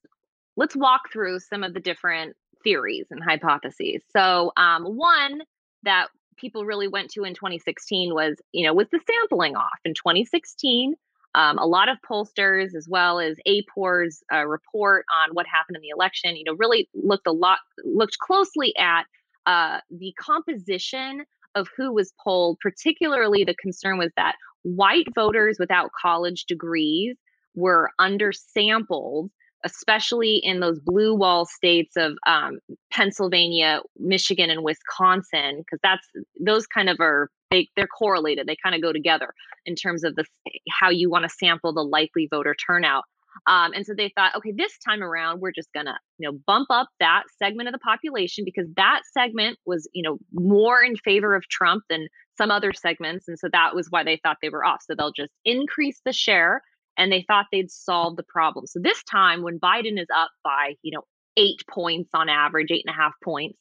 let's 0.59 0.75
walk 0.75 1.11
through 1.11 1.39
some 1.39 1.63
of 1.63 1.73
the 1.73 1.79
different 1.79 2.35
theories 2.65 3.07
and 3.09 3.23
hypotheses. 3.23 4.03
So, 4.11 4.51
um, 4.57 4.83
one 4.83 5.41
that 5.83 6.07
people 6.35 6.65
really 6.65 6.89
went 6.89 7.09
to 7.11 7.23
in 7.23 7.33
2016 7.33 8.13
was, 8.13 8.35
you 8.51 8.67
know, 8.67 8.73
was 8.73 8.87
the 8.91 8.99
sampling 9.09 9.55
off 9.55 9.79
in 9.85 9.93
2016. 9.93 10.95
Um, 11.35 11.57
a 11.57 11.65
lot 11.65 11.87
of 11.87 11.97
pollsters, 12.09 12.75
as 12.75 12.87
well 12.89 13.19
as 13.19 13.37
AAPOR's 13.47 14.21
uh, 14.33 14.45
report 14.45 15.05
on 15.13 15.29
what 15.33 15.45
happened 15.47 15.77
in 15.77 15.81
the 15.81 15.89
election, 15.89 16.35
you 16.35 16.43
know, 16.43 16.55
really 16.57 16.89
looked 16.93 17.27
a 17.27 17.31
lot, 17.31 17.59
looked 17.85 18.17
closely 18.19 18.75
at 18.77 19.03
uh, 19.45 19.79
the 19.89 20.13
composition 20.19 21.23
of 21.55 21.67
who 21.77 21.93
was 21.93 22.13
polled. 22.21 22.57
Particularly, 22.59 23.45
the 23.45 23.55
concern 23.55 23.97
was 23.97 24.11
that 24.17 24.35
white 24.63 25.07
voters 25.15 25.57
without 25.57 25.91
college 25.99 26.45
degrees 26.45 27.15
were 27.55 27.91
undersampled 28.01 29.29
especially 29.63 30.37
in 30.37 30.59
those 30.59 30.79
blue 30.79 31.15
wall 31.15 31.45
states 31.45 31.95
of 31.97 32.17
um, 32.25 32.59
Pennsylvania, 32.91 33.81
Michigan, 33.97 34.49
and 34.49 34.63
Wisconsin, 34.63 35.59
because 35.59 35.79
that's 35.83 36.07
those 36.39 36.65
kind 36.67 36.89
of 36.89 36.99
are 36.99 37.29
they 37.51 37.67
they're 37.75 37.87
correlated. 37.87 38.47
They 38.47 38.57
kind 38.61 38.75
of 38.75 38.81
go 38.81 38.93
together 38.93 39.33
in 39.65 39.75
terms 39.75 40.03
of 40.03 40.15
the 40.15 40.25
how 40.69 40.89
you 40.89 41.09
want 41.09 41.23
to 41.23 41.29
sample 41.29 41.73
the 41.73 41.83
likely 41.83 42.27
voter 42.29 42.55
turnout. 42.55 43.03
Um, 43.47 43.71
and 43.73 43.85
so 43.85 43.93
they 43.95 44.11
thought, 44.15 44.35
okay, 44.35 44.51
this 44.55 44.77
time 44.79 45.03
around, 45.03 45.39
we're 45.39 45.51
just 45.51 45.71
gonna, 45.73 45.97
you 46.17 46.29
know, 46.29 46.37
bump 46.45 46.67
up 46.69 46.87
that 46.99 47.23
segment 47.37 47.69
of 47.69 47.73
the 47.73 47.79
population 47.79 48.43
because 48.43 48.67
that 48.75 49.01
segment 49.13 49.57
was, 49.65 49.87
you 49.93 50.03
know, 50.03 50.17
more 50.33 50.81
in 50.81 50.95
favor 50.97 51.35
of 51.35 51.47
Trump 51.47 51.83
than 51.89 52.07
some 52.37 52.51
other 52.51 52.73
segments, 52.73 53.27
and 53.27 53.37
so 53.37 53.47
that 53.51 53.75
was 53.75 53.87
why 53.89 54.03
they 54.03 54.19
thought 54.23 54.37
they 54.41 54.49
were 54.49 54.65
off. 54.65 54.81
So 54.85 54.95
they'll 54.95 55.11
just 55.11 55.31
increase 55.45 56.01
the 56.05 56.13
share 56.13 56.61
and 56.99 57.11
they 57.11 57.23
thought 57.27 57.47
they'd 57.51 57.71
solve 57.71 58.17
the 58.17 58.23
problem. 58.23 58.67
So 58.67 58.79
this 58.79 59.01
time, 59.03 59.41
when 59.41 59.57
Biden 59.57 59.99
is 59.99 60.07
up 60.15 60.29
by, 60.43 60.75
you 60.83 60.91
know, 60.91 61.03
eight 61.37 61.63
points 61.69 62.09
on 62.13 62.27
average, 62.27 62.71
eight 62.71 62.83
and 62.85 62.93
a 62.93 63.01
half 63.01 63.13
points, 63.23 63.57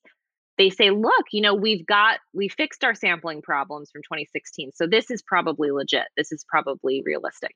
they 0.59 0.71
say, 0.71 0.91
look, 0.91 1.27
you 1.31 1.41
know, 1.41 1.55
we've 1.55 1.87
got, 1.87 2.19
we 2.35 2.49
fixed 2.49 2.83
our 2.83 2.95
sampling 2.95 3.41
problems 3.41 3.91
from 3.93 4.03
2016. 4.03 4.73
So 4.75 4.89
this 4.89 5.09
is 5.09 5.23
probably 5.23 5.71
legit. 5.71 6.07
This 6.17 6.33
is 6.33 6.45
probably 6.49 7.01
realistic. 7.07 7.55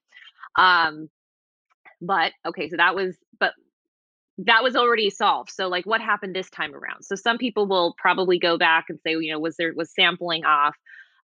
Um, 0.57 1.11
but 2.01 2.33
okay, 2.47 2.69
so 2.69 2.77
that 2.77 2.95
was, 2.95 3.17
but 3.41 3.53
that 4.39 4.63
was 4.63 4.77
already 4.77 5.11
solved. 5.11 5.51
So 5.51 5.67
like 5.67 5.85
what 5.85 6.01
happened 6.01 6.37
this 6.37 6.51
time 6.51 6.77
around? 6.77 7.03
So 7.03 7.17
some 7.17 7.39
people 7.39 7.67
will 7.67 7.97
probably 7.99 8.39
go 8.39 8.57
back 8.57 8.85
and 8.89 9.01
say, 9.05 9.13
you 9.13 9.33
know, 9.33 9.41
was 9.41 9.57
there 9.57 9.73
was 9.75 9.93
sampling 9.93 10.45
off? 10.45 10.77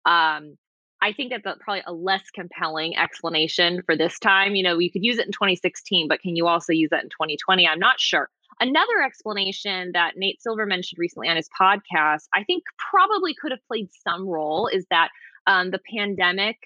Um, 0.05 0.57
I 1.01 1.13
think 1.13 1.31
that's 1.31 1.59
probably 1.61 1.83
a 1.87 1.93
less 1.93 2.31
compelling 2.31 2.97
explanation 2.97 3.83
for 3.83 3.97
this 3.97 4.19
time. 4.19 4.55
You 4.55 4.63
know, 4.63 4.79
you 4.79 4.91
could 4.91 5.05
use 5.05 5.19
it 5.19 5.27
in 5.27 5.33
2016, 5.33 6.09
but 6.09 6.21
can 6.21 6.35
you 6.35 6.47
also 6.47 6.73
use 6.73 6.91
that 6.91 7.05
in 7.05 7.11
2020? 7.11 7.67
I'm 7.67 7.79
not 7.79 8.01
sure. 8.01 8.29
Another 8.61 9.03
explanation 9.05 9.93
that 9.93 10.17
Nate 10.17 10.43
Silver 10.43 10.67
mentioned 10.67 10.99
recently 10.99 11.29
on 11.29 11.37
his 11.37 11.49
podcast, 11.59 12.25
I 12.35 12.43
think 12.43 12.65
probably 12.77 13.33
could 13.35 13.53
have 13.53 13.65
played 13.69 13.89
some 13.93 14.27
role, 14.27 14.67
is 14.67 14.85
that 14.91 15.11
um, 15.47 15.71
the 15.71 15.79
pandemic 15.79 16.57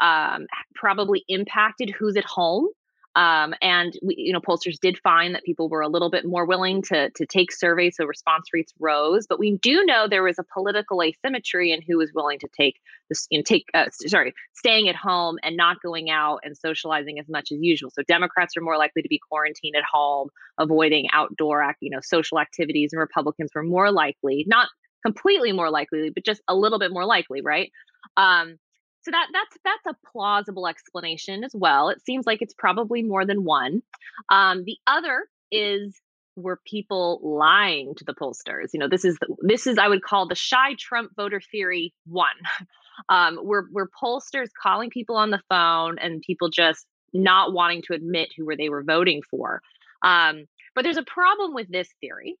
um, 0.00 0.46
probably 0.74 1.24
impacted 1.28 1.90
who's 1.90 2.16
at 2.16 2.24
home. 2.24 2.68
Um, 3.14 3.54
and 3.60 3.92
we, 4.02 4.14
you 4.16 4.32
know, 4.32 4.40
pollsters 4.40 4.80
did 4.80 4.98
find 4.98 5.34
that 5.34 5.44
people 5.44 5.68
were 5.68 5.82
a 5.82 5.88
little 5.88 6.10
bit 6.10 6.24
more 6.24 6.46
willing 6.46 6.82
to 6.82 7.10
to 7.10 7.26
take 7.26 7.52
surveys, 7.52 7.96
so 7.96 8.04
response 8.04 8.46
rates 8.52 8.72
rose. 8.78 9.26
But 9.28 9.38
we 9.38 9.58
do 9.58 9.84
know 9.84 10.08
there 10.08 10.22
was 10.22 10.38
a 10.38 10.44
political 10.54 11.02
asymmetry 11.02 11.72
in 11.72 11.80
who 11.82 11.98
was 11.98 12.10
willing 12.14 12.38
to 12.38 12.48
take 12.58 12.80
this, 13.10 13.26
you 13.30 13.38
know, 13.38 13.42
take 13.42 13.66
uh, 13.74 13.86
sorry, 13.90 14.32
staying 14.54 14.88
at 14.88 14.96
home 14.96 15.38
and 15.42 15.56
not 15.56 15.82
going 15.82 16.10
out 16.10 16.40
and 16.42 16.56
socializing 16.56 17.18
as 17.18 17.28
much 17.28 17.52
as 17.52 17.58
usual. 17.60 17.90
So 17.90 18.02
Democrats 18.08 18.56
are 18.56 18.62
more 18.62 18.78
likely 18.78 19.02
to 19.02 19.08
be 19.08 19.20
quarantined 19.30 19.76
at 19.76 19.84
home, 19.90 20.28
avoiding 20.58 21.08
outdoor, 21.12 21.74
you 21.80 21.90
know, 21.90 22.00
social 22.02 22.38
activities, 22.38 22.90
and 22.92 23.00
Republicans 23.00 23.50
were 23.54 23.62
more 23.62 23.90
likely, 23.90 24.44
not 24.48 24.68
completely 25.04 25.52
more 25.52 25.70
likely, 25.70 26.10
but 26.10 26.24
just 26.24 26.40
a 26.48 26.54
little 26.54 26.78
bit 26.78 26.92
more 26.92 27.04
likely, 27.04 27.42
right? 27.42 27.70
Um, 28.16 28.58
so 29.02 29.10
that 29.10 29.28
that's 29.32 29.56
that's 29.64 29.86
a 29.86 30.08
plausible 30.12 30.66
explanation 30.66 31.44
as 31.44 31.52
well. 31.54 31.88
It 31.88 32.04
seems 32.04 32.26
like 32.26 32.42
it's 32.42 32.54
probably 32.54 33.02
more 33.02 33.24
than 33.24 33.44
one. 33.44 33.82
Um, 34.28 34.64
the 34.64 34.78
other 34.86 35.26
is 35.50 36.00
were 36.36 36.60
people 36.66 37.20
lying 37.22 37.94
to 37.96 38.04
the 38.04 38.14
pollsters? 38.14 38.68
You 38.72 38.80
know, 38.80 38.88
this 38.88 39.04
is 39.04 39.18
the, 39.20 39.34
this 39.40 39.66
is 39.66 39.76
I 39.78 39.88
would 39.88 40.02
call 40.02 40.26
the 40.26 40.34
shy 40.34 40.74
Trump 40.78 41.10
voter 41.16 41.40
theory 41.40 41.92
one. 42.06 42.28
Um, 43.08 43.40
we're 43.42 43.64
we're 43.72 43.88
pollsters 43.88 44.50
calling 44.62 44.90
people 44.90 45.16
on 45.16 45.30
the 45.30 45.40
phone 45.48 45.98
and 45.98 46.20
people 46.20 46.50
just 46.50 46.86
not 47.14 47.52
wanting 47.52 47.82
to 47.86 47.94
admit 47.94 48.28
who 48.36 48.44
were 48.44 48.54
they 48.54 48.68
were 48.68 48.82
voting 48.82 49.22
for. 49.30 49.62
Um, 50.04 50.44
but 50.74 50.82
there's 50.82 50.98
a 50.98 51.02
problem 51.02 51.54
with 51.54 51.68
this 51.72 51.88
theory. 52.02 52.36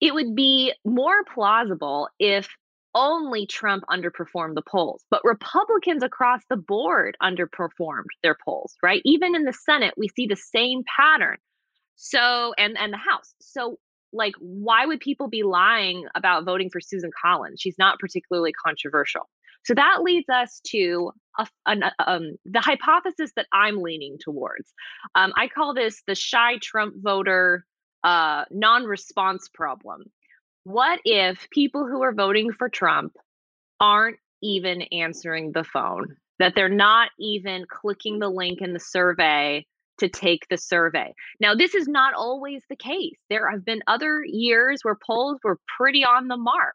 It 0.00 0.14
would 0.14 0.36
be 0.36 0.72
more 0.84 1.24
plausible 1.34 2.08
if 2.20 2.48
only 2.94 3.46
Trump 3.46 3.84
underperformed 3.90 4.54
the 4.54 4.62
polls, 4.62 5.04
but 5.10 5.24
Republicans 5.24 6.02
across 6.02 6.40
the 6.48 6.56
board 6.56 7.16
underperformed 7.22 8.10
their 8.22 8.36
polls, 8.44 8.74
right? 8.82 9.02
Even 9.04 9.34
in 9.34 9.44
the 9.44 9.52
Senate, 9.52 9.94
we 9.96 10.08
see 10.08 10.26
the 10.26 10.36
same 10.36 10.82
pattern. 10.96 11.36
So, 11.96 12.54
and 12.58 12.76
and 12.78 12.92
the 12.92 12.98
House. 12.98 13.34
So, 13.40 13.78
like, 14.12 14.34
why 14.38 14.86
would 14.86 15.00
people 15.00 15.28
be 15.28 15.42
lying 15.42 16.06
about 16.14 16.44
voting 16.44 16.70
for 16.70 16.80
Susan 16.80 17.10
Collins? 17.20 17.60
She's 17.60 17.78
not 17.78 17.98
particularly 17.98 18.52
controversial. 18.52 19.28
So 19.64 19.74
that 19.74 20.02
leads 20.02 20.28
us 20.28 20.60
to 20.68 21.12
a, 21.38 21.46
an, 21.66 21.84
um, 22.06 22.36
the 22.44 22.60
hypothesis 22.60 23.32
that 23.36 23.46
I'm 23.52 23.80
leaning 23.80 24.18
towards. 24.20 24.72
Um, 25.14 25.32
I 25.36 25.48
call 25.48 25.74
this 25.74 26.02
the 26.06 26.14
shy 26.14 26.58
Trump 26.60 26.94
voter 26.98 27.64
uh, 28.04 28.44
non-response 28.50 29.48
problem. 29.54 30.02
What 30.64 31.00
if 31.04 31.48
people 31.50 31.86
who 31.86 32.02
are 32.02 32.14
voting 32.14 32.50
for 32.52 32.70
Trump 32.70 33.12
aren't 33.80 34.16
even 34.42 34.82
answering 34.92 35.52
the 35.52 35.64
phone? 35.64 36.16
That 36.38 36.54
they're 36.56 36.68
not 36.68 37.10
even 37.20 37.66
clicking 37.70 38.18
the 38.18 38.30
link 38.30 38.60
in 38.60 38.72
the 38.72 38.80
survey 38.80 39.66
to 39.98 40.08
take 40.08 40.46
the 40.48 40.56
survey. 40.56 41.14
Now, 41.38 41.54
this 41.54 41.74
is 41.74 41.86
not 41.86 42.14
always 42.14 42.62
the 42.68 42.76
case. 42.76 43.16
There 43.30 43.48
have 43.50 43.64
been 43.64 43.82
other 43.86 44.22
years 44.26 44.80
where 44.82 44.96
polls 45.06 45.38
were 45.44 45.58
pretty 45.76 46.02
on 46.04 46.28
the 46.28 46.36
mark. 46.36 46.74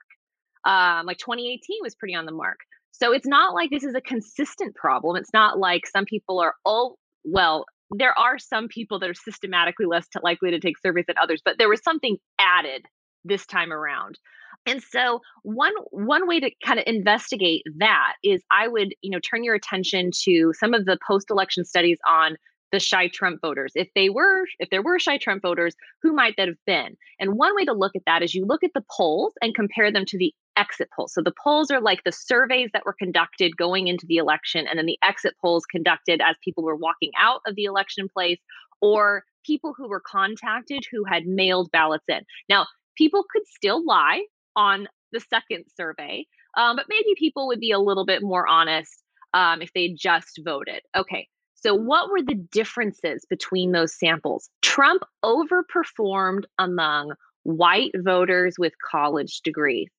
Um, 0.65 1.05
like 1.05 1.17
2018 1.17 1.59
was 1.81 1.95
pretty 1.95 2.15
on 2.15 2.25
the 2.25 2.31
mark. 2.31 2.59
So 2.91 3.11
it's 3.11 3.27
not 3.27 3.53
like 3.53 3.69
this 3.69 3.83
is 3.83 3.95
a 3.95 4.01
consistent 4.01 4.75
problem. 4.75 5.15
It's 5.15 5.33
not 5.33 5.57
like 5.57 5.87
some 5.87 6.05
people 6.05 6.39
are, 6.39 6.53
oh, 6.63 6.95
well, 7.23 7.65
there 7.91 8.17
are 8.17 8.37
some 8.37 8.67
people 8.67 8.99
that 8.99 9.09
are 9.09 9.15
systematically 9.15 9.87
less 9.87 10.05
likely 10.21 10.51
to 10.51 10.59
take 10.59 10.77
surveys 10.77 11.05
than 11.07 11.17
others, 11.21 11.41
but 11.43 11.57
there 11.57 11.69
was 11.69 11.81
something 11.83 12.17
added 12.39 12.85
this 13.23 13.45
time 13.45 13.71
around. 13.71 14.19
And 14.65 14.83
so 14.83 15.21
one 15.43 15.73
one 15.91 16.27
way 16.27 16.39
to 16.39 16.51
kind 16.65 16.79
of 16.79 16.83
investigate 16.85 17.63
that 17.77 18.13
is 18.23 18.43
I 18.51 18.67
would, 18.67 18.93
you 19.01 19.11
know, 19.11 19.19
turn 19.19 19.43
your 19.43 19.55
attention 19.55 20.11
to 20.25 20.53
some 20.59 20.73
of 20.73 20.85
the 20.85 20.97
post-election 21.07 21.65
studies 21.65 21.97
on 22.07 22.35
the 22.71 22.79
shy 22.79 23.07
Trump 23.07 23.41
voters. 23.41 23.71
If 23.73 23.87
they 23.95 24.09
were, 24.09 24.45
if 24.59 24.69
there 24.69 24.83
were 24.83 24.99
shy 24.99 25.17
Trump 25.17 25.41
voters, 25.41 25.75
who 26.03 26.13
might 26.13 26.35
that 26.37 26.47
have 26.47 26.63
been? 26.67 26.97
And 27.19 27.35
one 27.35 27.55
way 27.55 27.65
to 27.65 27.73
look 27.73 27.95
at 27.95 28.03
that 28.05 28.21
is 28.21 28.35
you 28.35 28.45
look 28.45 28.63
at 28.63 28.73
the 28.75 28.83
polls 28.95 29.33
and 29.41 29.55
compare 29.55 29.91
them 29.91 30.05
to 30.05 30.17
the 30.17 30.33
exit 30.55 30.89
polls. 30.95 31.13
So 31.13 31.21
the 31.23 31.33
polls 31.41 31.71
are 31.71 31.81
like 31.81 32.03
the 32.03 32.11
surveys 32.11 32.69
that 32.73 32.85
were 32.85 32.93
conducted 32.93 33.57
going 33.57 33.87
into 33.87 34.05
the 34.05 34.17
election, 34.17 34.67
and 34.67 34.77
then 34.77 34.85
the 34.85 34.99
exit 35.03 35.33
polls 35.41 35.65
conducted 35.65 36.21
as 36.21 36.35
people 36.43 36.63
were 36.63 36.75
walking 36.75 37.11
out 37.19 37.41
of 37.47 37.55
the 37.55 37.63
election 37.63 38.07
place 38.07 38.39
or 38.81 39.23
people 39.45 39.73
who 39.75 39.87
were 39.87 40.01
contacted 40.05 40.83
who 40.91 41.03
had 41.05 41.25
mailed 41.25 41.71
ballots 41.71 42.05
in. 42.07 42.21
Now, 42.49 42.67
people 42.99 43.25
could 43.31 43.47
still 43.47 43.83
lie 43.83 44.25
on 44.55 44.87
the 45.11 45.21
second 45.21 45.65
survey, 45.75 46.27
um, 46.55 46.75
but 46.75 46.85
maybe 46.87 47.15
people 47.17 47.47
would 47.47 47.59
be 47.59 47.71
a 47.71 47.79
little 47.79 48.05
bit 48.05 48.21
more 48.21 48.47
honest 48.47 49.01
um, 49.33 49.63
if 49.63 49.73
they 49.73 49.89
just 49.89 50.39
voted. 50.43 50.81
Okay, 50.95 51.27
so, 51.55 51.73
what 51.73 52.09
were 52.09 52.21
the 52.21 52.35
differences 52.35 53.25
between 53.29 53.71
those 53.71 53.97
samples? 53.97 54.49
Trump 54.61 55.03
overperformed 55.25 56.43
among 56.57 57.13
white 57.43 57.91
voters 57.97 58.55
with 58.57 58.73
college 58.89 59.41
degrees, 59.41 59.89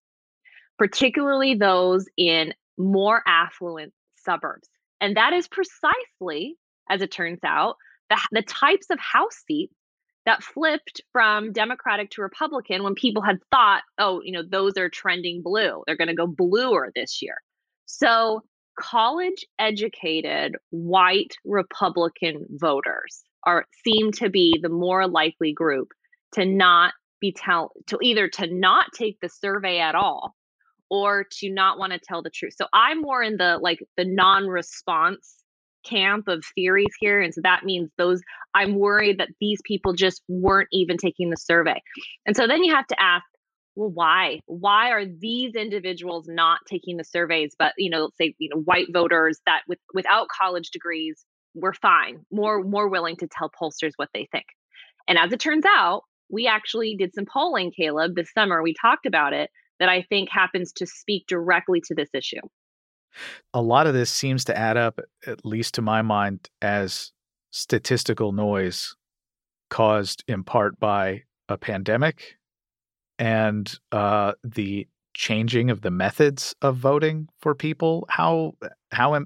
particularly 0.78 1.54
those 1.54 2.06
in 2.16 2.54
more 2.78 3.22
affluent 3.26 3.92
suburbs. 4.16 4.68
And 5.00 5.16
that 5.16 5.32
is 5.32 5.48
precisely, 5.48 6.56
as 6.88 7.02
it 7.02 7.10
turns 7.10 7.40
out, 7.44 7.76
the, 8.08 8.18
the 8.32 8.42
types 8.42 8.86
of 8.90 8.98
House 8.98 9.42
seats 9.46 9.74
that 10.26 10.42
flipped 10.42 11.00
from 11.12 11.52
Democratic 11.52 12.10
to 12.10 12.22
Republican 12.22 12.82
when 12.82 12.94
people 12.94 13.22
had 13.22 13.38
thought, 13.50 13.82
oh, 13.98 14.20
you 14.22 14.32
know, 14.32 14.42
those 14.48 14.76
are 14.76 14.88
trending 14.88 15.42
blue. 15.42 15.82
They're 15.86 15.96
going 15.96 16.08
to 16.08 16.14
go 16.14 16.26
bluer 16.26 16.90
this 16.94 17.22
year. 17.22 17.36
So 17.86 18.42
college 18.78 19.44
educated 19.58 20.56
white 20.70 21.34
Republican 21.44 22.46
voters 22.50 23.22
are 23.44 23.66
seem 23.84 24.12
to 24.12 24.30
be 24.30 24.58
the 24.62 24.68
more 24.68 25.08
likely 25.08 25.52
group 25.52 25.88
to 26.32 26.44
not 26.44 26.92
be 27.20 27.32
tell 27.32 27.72
to 27.86 27.98
either 28.02 28.28
to 28.28 28.46
not 28.46 28.86
take 28.94 29.18
the 29.20 29.28
survey 29.28 29.78
at 29.78 29.94
all 29.94 30.34
or 30.90 31.24
to 31.30 31.50
not 31.50 31.78
want 31.78 31.92
to 31.92 31.98
tell 31.98 32.22
the 32.22 32.30
truth. 32.30 32.54
So 32.56 32.66
I'm 32.72 33.00
more 33.00 33.22
in 33.22 33.36
the 33.36 33.58
like 33.60 33.80
the 33.96 34.04
non-response 34.04 35.36
camp 35.84 36.28
of 36.28 36.44
theories 36.54 36.94
here 37.00 37.20
and 37.20 37.34
so 37.34 37.40
that 37.42 37.64
means 37.64 37.90
those 37.98 38.20
I'm 38.54 38.76
worried 38.76 39.18
that 39.18 39.28
these 39.40 39.60
people 39.64 39.92
just 39.92 40.22
weren't 40.28 40.68
even 40.72 40.96
taking 40.96 41.30
the 41.30 41.36
survey. 41.36 41.80
And 42.26 42.36
so 42.36 42.46
then 42.46 42.64
you 42.64 42.74
have 42.74 42.86
to 42.88 43.00
ask 43.00 43.24
well 43.76 43.90
why? 43.90 44.40
Why 44.46 44.90
are 44.90 45.06
these 45.06 45.54
individuals 45.54 46.26
not 46.28 46.58
taking 46.68 46.96
the 46.96 47.04
surveys? 47.04 47.54
But 47.58 47.72
you 47.78 47.90
know 47.90 48.04
let's 48.04 48.18
say 48.18 48.34
you 48.38 48.48
know 48.48 48.60
white 48.60 48.88
voters 48.92 49.40
that 49.46 49.62
with 49.68 49.78
without 49.94 50.28
college 50.28 50.70
degrees 50.70 51.24
were 51.54 51.74
fine 51.74 52.20
more 52.30 52.62
more 52.62 52.88
willing 52.88 53.16
to 53.16 53.28
tell 53.28 53.50
pollsters 53.50 53.92
what 53.96 54.10
they 54.14 54.28
think. 54.32 54.46
And 55.08 55.18
as 55.18 55.32
it 55.32 55.40
turns 55.40 55.64
out 55.66 56.02
we 56.30 56.46
actually 56.46 56.94
did 56.96 57.14
some 57.14 57.26
polling 57.26 57.72
caleb 57.72 58.14
this 58.14 58.32
summer 58.32 58.62
we 58.62 58.74
talked 58.80 59.06
about 59.06 59.32
it 59.32 59.50
that 59.78 59.88
i 59.88 60.02
think 60.02 60.30
happens 60.30 60.72
to 60.72 60.86
speak 60.86 61.26
directly 61.26 61.80
to 61.80 61.94
this 61.94 62.08
issue 62.14 62.40
a 63.54 63.60
lot 63.60 63.86
of 63.86 63.94
this 63.94 64.10
seems 64.10 64.44
to 64.44 64.56
add 64.56 64.76
up 64.76 65.00
at 65.26 65.44
least 65.44 65.74
to 65.74 65.82
my 65.82 66.02
mind 66.02 66.48
as 66.62 67.12
statistical 67.50 68.32
noise 68.32 68.96
caused 69.68 70.24
in 70.28 70.44
part 70.44 70.78
by 70.78 71.22
a 71.48 71.56
pandemic 71.56 72.36
and 73.18 73.78
uh, 73.92 74.32
the 74.44 74.86
changing 75.14 75.70
of 75.70 75.82
the 75.82 75.90
methods 75.90 76.54
of 76.62 76.76
voting 76.76 77.28
for 77.40 77.54
people. 77.54 78.06
How 78.08 78.54
how, 78.92 79.18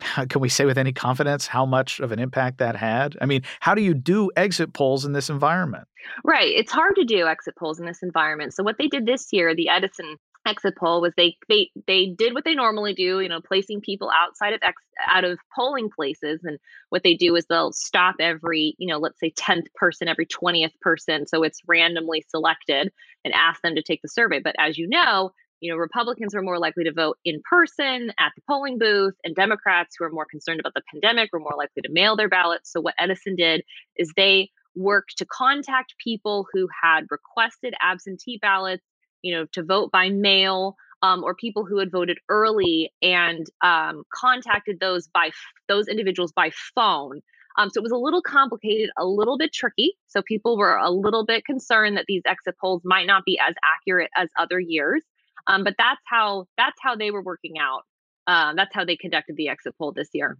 how 0.00 0.24
can 0.28 0.40
we 0.40 0.48
say 0.48 0.64
with 0.64 0.78
any 0.78 0.92
confidence 0.92 1.46
how 1.46 1.66
much 1.66 2.00
of 2.00 2.12
an 2.12 2.18
impact 2.18 2.58
that 2.58 2.76
had? 2.76 3.16
I 3.20 3.26
mean, 3.26 3.42
how 3.60 3.74
do 3.74 3.82
you 3.82 3.94
do 3.94 4.30
exit 4.36 4.72
polls 4.72 5.04
in 5.04 5.12
this 5.12 5.30
environment? 5.30 5.86
Right, 6.24 6.52
it's 6.54 6.72
hard 6.72 6.94
to 6.96 7.04
do 7.04 7.26
exit 7.26 7.56
polls 7.56 7.80
in 7.80 7.86
this 7.86 8.02
environment. 8.02 8.54
So 8.54 8.62
what 8.62 8.78
they 8.78 8.88
did 8.88 9.06
this 9.06 9.32
year, 9.32 9.54
the 9.54 9.68
Edison 9.68 10.16
exit 10.46 10.76
poll 10.76 11.00
was 11.00 11.12
they 11.16 11.36
they 11.48 11.70
they 11.86 12.06
did 12.06 12.34
what 12.34 12.44
they 12.44 12.54
normally 12.54 12.94
do 12.94 13.20
you 13.20 13.28
know 13.28 13.40
placing 13.40 13.80
people 13.80 14.10
outside 14.10 14.52
of 14.52 14.60
ex, 14.62 14.80
out 15.06 15.24
of 15.24 15.38
polling 15.54 15.90
places. 15.90 16.40
And 16.44 16.58
what 16.90 17.02
they 17.02 17.14
do 17.14 17.36
is 17.36 17.46
they'll 17.46 17.72
stop 17.72 18.16
every 18.20 18.74
you 18.78 18.88
know 18.88 18.98
let's 18.98 19.20
say 19.20 19.30
10th 19.30 19.66
person 19.74 20.08
every 20.08 20.26
20th 20.26 20.78
person. 20.80 21.26
So 21.26 21.42
it's 21.42 21.60
randomly 21.66 22.24
selected 22.28 22.92
and 23.24 23.34
ask 23.34 23.60
them 23.62 23.74
to 23.74 23.82
take 23.82 24.02
the 24.02 24.08
survey. 24.08 24.40
But 24.40 24.56
as 24.58 24.78
you 24.78 24.88
know 24.88 25.32
you 25.60 25.70
know 25.70 25.76
republicans 25.76 26.34
were 26.34 26.42
more 26.42 26.58
likely 26.58 26.84
to 26.84 26.92
vote 26.92 27.16
in 27.24 27.40
person 27.48 28.12
at 28.18 28.32
the 28.36 28.42
polling 28.48 28.78
booth 28.78 29.14
and 29.24 29.34
democrats 29.34 29.96
who 29.96 30.04
are 30.04 30.10
more 30.10 30.26
concerned 30.26 30.60
about 30.60 30.74
the 30.74 30.82
pandemic 30.92 31.30
were 31.32 31.38
more 31.38 31.54
likely 31.56 31.82
to 31.82 31.92
mail 31.92 32.16
their 32.16 32.28
ballots. 32.28 32.72
So 32.72 32.80
what 32.80 32.94
edison 32.98 33.36
did 33.36 33.62
is 33.96 34.12
they 34.16 34.50
worked 34.76 35.18
to 35.18 35.26
contact 35.26 35.94
people 36.02 36.46
who 36.52 36.68
had 36.82 37.04
requested 37.10 37.74
absentee 37.80 38.38
ballots 38.42 38.84
you 39.24 39.34
know, 39.34 39.46
to 39.52 39.62
vote 39.62 39.90
by 39.90 40.10
mail, 40.10 40.76
um, 41.02 41.24
or 41.24 41.34
people 41.34 41.64
who 41.64 41.78
had 41.78 41.90
voted 41.90 42.18
early 42.28 42.92
and 43.02 43.46
um, 43.62 44.04
contacted 44.14 44.78
those 44.80 45.08
by 45.08 45.30
those 45.66 45.88
individuals 45.88 46.32
by 46.32 46.50
phone. 46.74 47.20
Um, 47.56 47.70
so 47.70 47.78
it 47.78 47.82
was 47.82 47.92
a 47.92 47.96
little 47.96 48.22
complicated, 48.22 48.90
a 48.98 49.06
little 49.06 49.38
bit 49.38 49.52
tricky. 49.52 49.94
So 50.08 50.22
people 50.22 50.56
were 50.58 50.76
a 50.76 50.90
little 50.90 51.24
bit 51.24 51.44
concerned 51.44 51.96
that 51.96 52.04
these 52.06 52.22
exit 52.26 52.56
polls 52.60 52.82
might 52.84 53.06
not 53.06 53.24
be 53.24 53.38
as 53.38 53.54
accurate 53.76 54.10
as 54.16 54.28
other 54.38 54.60
years. 54.60 55.02
Um, 55.46 55.64
but 55.64 55.74
that's 55.78 56.00
how 56.06 56.46
that's 56.56 56.76
how 56.80 56.96
they 56.96 57.10
were 57.10 57.22
working 57.22 57.58
out. 57.58 57.82
Uh, 58.26 58.54
that's 58.54 58.74
how 58.74 58.84
they 58.84 58.96
conducted 58.96 59.36
the 59.36 59.48
exit 59.48 59.74
poll 59.78 59.92
this 59.92 60.08
year. 60.12 60.38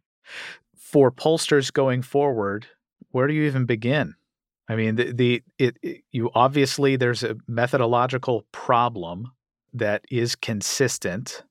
For 0.77 1.11
pollsters 1.11 1.73
going 1.73 2.03
forward, 2.03 2.67
where 3.11 3.27
do 3.27 3.35
you 3.35 3.45
even 3.45 3.67
begin? 3.67 4.15
I 4.69 4.77
mean, 4.77 4.97
the, 4.97 5.13
the 5.13 5.43
it, 5.59 5.77
it, 5.83 6.03
you 6.11 6.31
obviously 6.35 6.97
there's 6.97 7.23
a 7.23 7.37
methodological 7.47 8.47
problem 8.53 9.33
that 9.73 10.05
is 10.11 10.37
consistent. 10.37 11.43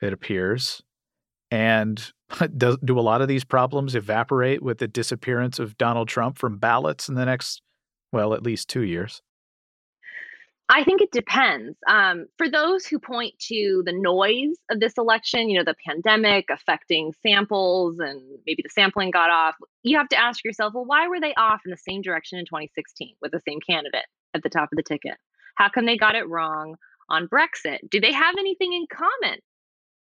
It 0.00 0.12
appears, 0.12 0.82
and 1.50 2.12
do, 2.56 2.78
do 2.84 2.98
a 2.98 3.02
lot 3.02 3.22
of 3.22 3.28
these 3.28 3.44
problems 3.44 3.94
evaporate 3.94 4.62
with 4.62 4.78
the 4.78 4.88
disappearance 4.88 5.58
of 5.58 5.76
Donald 5.78 6.08
Trump 6.08 6.38
from 6.38 6.58
ballots 6.58 7.08
in 7.08 7.16
the 7.16 7.26
next, 7.26 7.62
well, 8.12 8.34
at 8.34 8.42
least 8.42 8.68
two 8.68 8.82
years? 8.82 9.22
I 10.72 10.84
think 10.84 11.00
it 11.00 11.10
depends. 11.10 11.76
Um, 11.88 12.26
for 12.38 12.48
those 12.48 12.86
who 12.86 13.00
point 13.00 13.36
to 13.48 13.82
the 13.84 13.92
noise 13.92 14.54
of 14.70 14.78
this 14.78 14.96
election, 14.98 15.50
you 15.50 15.58
know, 15.58 15.64
the 15.64 15.74
pandemic 15.84 16.46
affecting 16.48 17.12
samples 17.24 17.98
and 17.98 18.22
maybe 18.46 18.62
the 18.62 18.70
sampling 18.70 19.10
got 19.10 19.30
off, 19.30 19.56
you 19.82 19.98
have 19.98 20.08
to 20.10 20.16
ask 20.16 20.44
yourself, 20.44 20.72
well, 20.72 20.84
why 20.84 21.08
were 21.08 21.18
they 21.18 21.34
off 21.34 21.62
in 21.64 21.72
the 21.72 21.76
same 21.76 22.02
direction 22.02 22.38
in 22.38 22.44
2016 22.44 23.16
with 23.20 23.32
the 23.32 23.40
same 23.40 23.58
candidate 23.68 24.04
at 24.32 24.44
the 24.44 24.48
top 24.48 24.68
of 24.70 24.76
the 24.76 24.84
ticket? 24.84 25.16
How 25.56 25.68
come 25.70 25.86
they 25.86 25.96
got 25.96 26.14
it 26.14 26.28
wrong 26.28 26.76
on 27.08 27.26
Brexit? 27.26 27.78
Do 27.90 28.00
they 28.00 28.12
have 28.12 28.36
anything 28.38 28.72
in 28.72 28.86
common? 28.92 29.40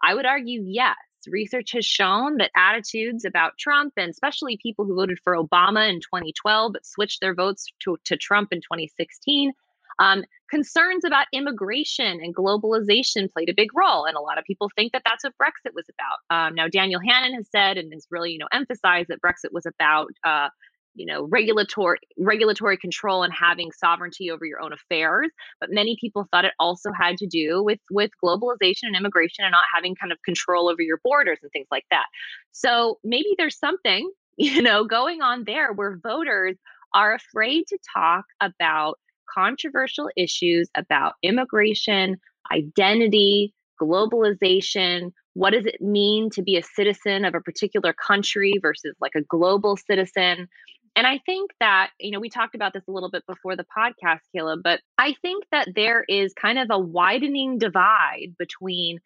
I 0.02 0.14
would 0.14 0.26
argue 0.26 0.62
yes. 0.66 0.96
Research 1.26 1.72
has 1.72 1.86
shown 1.86 2.36
that 2.36 2.50
attitudes 2.54 3.24
about 3.24 3.58
Trump, 3.58 3.94
and 3.96 4.10
especially 4.10 4.58
people 4.62 4.84
who 4.84 4.96
voted 4.96 5.18
for 5.24 5.34
Obama 5.34 5.88
in 5.88 6.00
2012 6.00 6.74
but 6.74 6.86
switched 6.86 7.22
their 7.22 7.34
votes 7.34 7.66
to, 7.80 7.96
to 8.04 8.16
Trump 8.16 8.52
in 8.52 8.60
2016, 8.60 9.52
um, 9.98 10.24
concerns 10.50 11.04
about 11.04 11.26
immigration 11.32 12.20
and 12.22 12.34
globalization 12.34 13.30
played 13.32 13.48
a 13.48 13.54
big 13.54 13.70
role, 13.74 14.04
and 14.04 14.16
a 14.16 14.20
lot 14.20 14.38
of 14.38 14.44
people 14.44 14.70
think 14.76 14.92
that 14.92 15.02
that's 15.04 15.24
what 15.24 15.34
Brexit 15.40 15.74
was 15.74 15.86
about. 15.88 16.36
Um, 16.36 16.54
now, 16.54 16.68
Daniel 16.68 17.00
Hannan 17.06 17.34
has 17.34 17.48
said 17.50 17.76
and 17.76 17.92
has 17.92 18.06
really, 18.10 18.32
you 18.32 18.38
know, 18.38 18.48
emphasized 18.52 19.08
that 19.08 19.20
Brexit 19.20 19.52
was 19.52 19.66
about, 19.66 20.10
uh, 20.24 20.48
you 20.94 21.06
know, 21.06 21.24
regulatory 21.30 21.98
regulatory 22.18 22.76
control 22.76 23.22
and 23.22 23.32
having 23.32 23.70
sovereignty 23.72 24.30
over 24.30 24.44
your 24.44 24.60
own 24.60 24.72
affairs. 24.72 25.28
But 25.60 25.70
many 25.70 25.96
people 26.00 26.26
thought 26.30 26.44
it 26.44 26.54
also 26.58 26.90
had 26.98 27.16
to 27.18 27.26
do 27.26 27.62
with 27.62 27.78
with 27.90 28.10
globalization 28.22 28.84
and 28.84 28.96
immigration 28.96 29.44
and 29.44 29.52
not 29.52 29.64
having 29.72 29.94
kind 29.94 30.12
of 30.12 30.18
control 30.24 30.68
over 30.68 30.82
your 30.82 30.98
borders 31.04 31.38
and 31.42 31.50
things 31.52 31.68
like 31.70 31.84
that. 31.90 32.06
So 32.52 32.98
maybe 33.04 33.34
there's 33.36 33.58
something, 33.58 34.10
you 34.36 34.62
know, 34.62 34.84
going 34.84 35.22
on 35.22 35.44
there 35.44 35.72
where 35.72 35.98
voters 36.02 36.56
are 36.94 37.14
afraid 37.14 37.66
to 37.68 37.78
talk 37.94 38.24
about 38.40 38.98
controversial 39.36 40.10
issues 40.16 40.68
about 40.74 41.14
immigration, 41.22 42.16
identity, 42.52 43.54
globalization. 43.80 45.12
What 45.34 45.50
does 45.50 45.66
it 45.66 45.80
mean 45.80 46.30
to 46.30 46.42
be 46.42 46.56
a 46.56 46.62
citizen 46.62 47.24
of 47.24 47.34
a 47.34 47.40
particular 47.40 47.92
country 47.92 48.54
versus 48.60 48.94
like 49.00 49.14
a 49.14 49.22
global 49.22 49.76
citizen? 49.76 50.48
And 50.96 51.06
I 51.06 51.20
think 51.24 51.52
that, 51.60 51.90
you 52.00 52.10
know, 52.10 52.18
we 52.18 52.28
talked 52.28 52.56
about 52.56 52.72
this 52.72 52.82
a 52.88 52.90
little 52.90 53.10
bit 53.10 53.24
before 53.26 53.54
the 53.54 53.64
podcast, 53.64 54.20
Caleb, 54.34 54.60
but 54.64 54.80
I 54.98 55.14
think 55.22 55.44
that 55.52 55.68
there 55.76 56.04
is 56.08 56.32
kind 56.34 56.58
of 56.58 56.68
a 56.70 56.78
widening 56.78 57.58
divide 57.58 58.34
between 58.36 58.98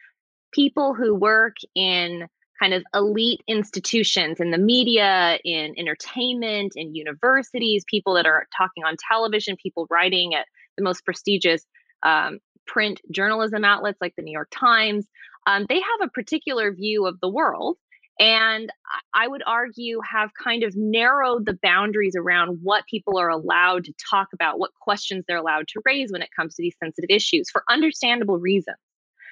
people 0.52 0.94
who 0.94 1.14
work 1.14 1.56
in 1.74 2.28
kind 2.62 2.74
of 2.74 2.84
elite 2.94 3.42
institutions 3.48 4.38
in 4.38 4.52
the 4.52 4.58
media, 4.58 5.38
in 5.44 5.74
entertainment, 5.76 6.74
in 6.76 6.94
universities, 6.94 7.84
people 7.88 8.14
that 8.14 8.26
are 8.26 8.46
talking 8.56 8.84
on 8.84 8.96
television, 9.08 9.56
people 9.56 9.86
writing 9.90 10.34
at 10.34 10.46
the 10.76 10.84
most 10.84 11.04
prestigious 11.04 11.66
um, 12.04 12.38
print 12.66 13.00
journalism 13.10 13.64
outlets 13.64 13.98
like 14.00 14.14
the 14.16 14.22
New 14.22 14.32
York 14.32 14.48
Times, 14.52 15.06
um, 15.46 15.66
they 15.68 15.80
have 15.80 16.08
a 16.08 16.08
particular 16.08 16.72
view 16.72 17.06
of 17.06 17.18
the 17.20 17.28
world. 17.28 17.76
And 18.20 18.70
I 19.14 19.26
would 19.26 19.42
argue 19.44 20.00
have 20.08 20.30
kind 20.40 20.62
of 20.62 20.76
narrowed 20.76 21.46
the 21.46 21.58
boundaries 21.62 22.14
around 22.16 22.58
what 22.62 22.84
people 22.88 23.18
are 23.18 23.30
allowed 23.30 23.84
to 23.86 23.94
talk 24.08 24.28
about, 24.34 24.60
what 24.60 24.70
questions 24.80 25.24
they're 25.26 25.38
allowed 25.38 25.66
to 25.68 25.80
raise 25.84 26.12
when 26.12 26.22
it 26.22 26.28
comes 26.36 26.54
to 26.54 26.62
these 26.62 26.76
sensitive 26.78 27.10
issues 27.10 27.50
for 27.50 27.64
understandable 27.68 28.38
reasons. 28.38 28.76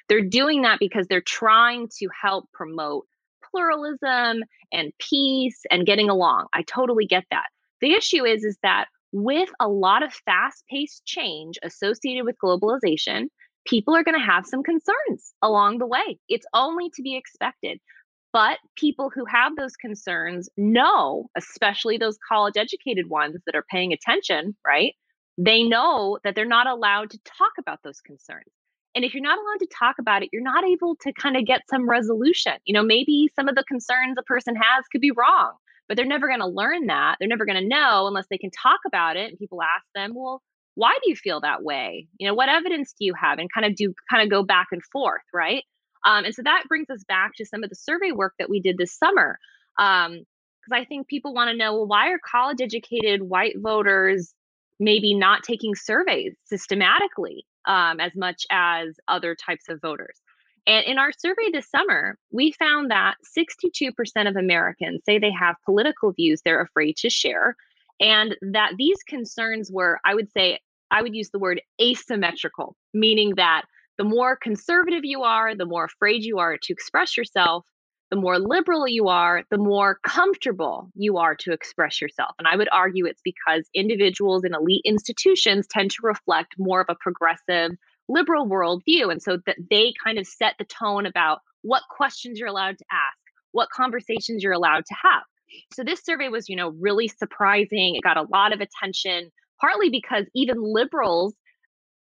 They're 0.09 0.27
doing 0.27 0.63
that 0.63 0.79
because 0.79 1.07
they're 1.07 1.21
trying 1.21 1.89
to 1.99 2.09
help 2.21 2.49
promote 2.51 3.05
pluralism 3.51 4.43
and 4.71 4.91
peace 4.99 5.61
and 5.69 5.85
getting 5.85 6.09
along. 6.09 6.47
I 6.53 6.63
totally 6.63 7.05
get 7.05 7.25
that. 7.31 7.47
The 7.81 7.93
issue 7.93 8.25
is 8.25 8.43
is 8.43 8.57
that 8.63 8.85
with 9.11 9.49
a 9.59 9.67
lot 9.67 10.03
of 10.03 10.13
fast-paced 10.13 11.05
change 11.05 11.57
associated 11.63 12.25
with 12.25 12.37
globalization, 12.43 13.25
people 13.65 13.95
are 13.95 14.03
going 14.03 14.19
to 14.19 14.25
have 14.25 14.45
some 14.45 14.63
concerns 14.63 15.33
along 15.41 15.77
the 15.79 15.87
way. 15.87 16.17
It's 16.29 16.45
only 16.53 16.89
to 16.95 17.01
be 17.01 17.17
expected. 17.17 17.79
But 18.33 18.59
people 18.77 19.11
who 19.13 19.25
have 19.25 19.57
those 19.57 19.75
concerns 19.75 20.49
know, 20.55 21.27
especially 21.35 21.97
those 21.97 22.17
college 22.25 22.55
educated 22.55 23.09
ones 23.09 23.35
that 23.45 23.55
are 23.55 23.65
paying 23.69 23.91
attention, 23.91 24.55
right? 24.65 24.93
They 25.37 25.63
know 25.63 26.17
that 26.23 26.35
they're 26.35 26.45
not 26.45 26.67
allowed 26.67 27.09
to 27.09 27.19
talk 27.25 27.51
about 27.59 27.79
those 27.83 27.99
concerns. 27.99 28.45
And 28.95 29.05
if 29.05 29.13
you're 29.13 29.23
not 29.23 29.37
allowed 29.37 29.59
to 29.59 29.67
talk 29.77 29.95
about 29.99 30.23
it, 30.23 30.29
you're 30.33 30.43
not 30.43 30.65
able 30.65 30.95
to 31.01 31.13
kind 31.13 31.37
of 31.37 31.45
get 31.45 31.61
some 31.69 31.89
resolution. 31.89 32.53
You 32.65 32.73
know, 32.73 32.83
maybe 32.83 33.29
some 33.35 33.47
of 33.47 33.55
the 33.55 33.63
concerns 33.63 34.17
a 34.19 34.23
person 34.23 34.55
has 34.55 34.85
could 34.91 35.01
be 35.01 35.11
wrong, 35.11 35.53
but 35.87 35.95
they're 35.95 36.05
never 36.05 36.27
going 36.27 36.41
to 36.41 36.47
learn 36.47 36.87
that. 36.87 37.15
They're 37.19 37.29
never 37.29 37.45
going 37.45 37.61
to 37.61 37.67
know 37.67 38.07
unless 38.07 38.27
they 38.29 38.37
can 38.37 38.51
talk 38.51 38.79
about 38.85 39.15
it. 39.15 39.29
And 39.29 39.39
people 39.39 39.61
ask 39.61 39.85
them, 39.95 40.13
well, 40.13 40.41
why 40.75 40.97
do 41.03 41.09
you 41.09 41.15
feel 41.15 41.41
that 41.41 41.63
way? 41.63 42.07
You 42.17 42.27
know, 42.27 42.33
what 42.33 42.49
evidence 42.49 42.93
do 42.97 43.05
you 43.05 43.13
have? 43.13 43.39
And 43.39 43.51
kind 43.53 43.65
of 43.65 43.75
do 43.75 43.93
kind 44.09 44.23
of 44.23 44.29
go 44.29 44.43
back 44.43 44.67
and 44.71 44.83
forth, 44.91 45.23
right? 45.33 45.63
Um, 46.05 46.25
and 46.25 46.35
so 46.35 46.41
that 46.43 46.63
brings 46.67 46.89
us 46.89 47.03
back 47.07 47.31
to 47.37 47.45
some 47.45 47.63
of 47.63 47.69
the 47.69 47.75
survey 47.75 48.11
work 48.11 48.33
that 48.39 48.49
we 48.49 48.59
did 48.59 48.77
this 48.77 48.97
summer. 48.97 49.37
Because 49.77 50.09
um, 50.09 50.73
I 50.73 50.85
think 50.85 51.07
people 51.07 51.33
want 51.33 51.49
to 51.49 51.57
know, 51.57 51.73
well, 51.73 51.87
why 51.87 52.09
are 52.09 52.19
college 52.19 52.61
educated 52.61 53.23
white 53.23 53.55
voters 53.57 54.33
maybe 54.79 55.13
not 55.13 55.43
taking 55.43 55.75
surveys 55.75 56.33
systematically? 56.45 57.45
Um, 57.65 57.99
as 57.99 58.15
much 58.15 58.45
as 58.49 58.99
other 59.07 59.35
types 59.35 59.69
of 59.69 59.81
voters. 59.81 60.19
And 60.67 60.85
in 60.85 60.99
our 60.99 61.11
survey 61.11 61.49
this 61.51 61.69
summer, 61.69 62.17
we 62.31 62.51
found 62.51 62.91
that 62.91 63.15
62% 63.37 63.93
of 64.29 64.35
Americans 64.35 65.01
say 65.05 65.17
they 65.17 65.31
have 65.31 65.55
political 65.65 66.11
views 66.11 66.41
they're 66.43 66.61
afraid 66.61 66.97
to 66.97 67.09
share, 67.09 67.55
and 67.99 68.35
that 68.41 68.73
these 68.77 69.01
concerns 69.07 69.71
were, 69.71 69.99
I 70.05 70.15
would 70.15 70.31
say, 70.31 70.59
I 70.91 71.01
would 71.01 71.15
use 71.15 71.29
the 71.29 71.39
word 71.39 71.61
asymmetrical, 71.81 72.75
meaning 72.93 73.35
that 73.35 73.63
the 73.97 74.03
more 74.03 74.35
conservative 74.35 75.03
you 75.03 75.23
are, 75.23 75.55
the 75.55 75.65
more 75.65 75.85
afraid 75.85 76.23
you 76.23 76.39
are 76.39 76.57
to 76.57 76.73
express 76.73 77.15
yourself, 77.15 77.65
the 78.11 78.17
more 78.17 78.37
liberal 78.37 78.87
you 78.87 79.07
are, 79.07 79.43
the 79.49 79.57
more 79.57 79.99
comfortable 80.03 80.91
you 80.95 81.17
are 81.17 81.33
to 81.35 81.53
express 81.53 82.01
yourself. 82.01 82.35
And 82.37 82.47
I 82.47 82.57
would 82.57 82.67
argue 82.71 83.05
it's 83.05 83.21
because 83.23 83.65
individuals 83.73 84.43
in 84.43 84.53
elite 84.53 84.83
institutions 84.85 85.65
tend 85.65 85.91
to 85.91 85.97
reflect 86.03 86.55
more 86.59 86.81
of 86.81 86.87
a 86.89 86.95
progressive 86.99 87.71
liberal 88.09 88.45
worldview. 88.45 89.09
And 89.09 89.23
so 89.23 89.37
that 89.45 89.55
they 89.69 89.93
kind 90.03 90.19
of 90.19 90.27
set 90.27 90.55
the 90.59 90.65
tone 90.65 91.05
about 91.05 91.39
what 91.61 91.83
questions 91.89 92.37
you're 92.37 92.49
allowed 92.49 92.77
to 92.77 92.85
ask, 92.91 93.17
what 93.53 93.69
conversations 93.69 94.43
you're 94.43 94.51
allowed 94.51 94.85
to 94.87 94.95
have. 95.01 95.23
So 95.73 95.83
this 95.83 96.03
survey 96.03 96.27
was, 96.27 96.49
you 96.49 96.57
know, 96.57 96.73
really 96.79 97.07
surprising. 97.07 97.95
It 97.95 98.03
got 98.03 98.17
a 98.17 98.27
lot 98.31 98.53
of 98.53 98.59
attention, 98.59 99.31
partly 99.59 99.89
because 99.89 100.25
even 100.35 100.57
liberals 100.61 101.33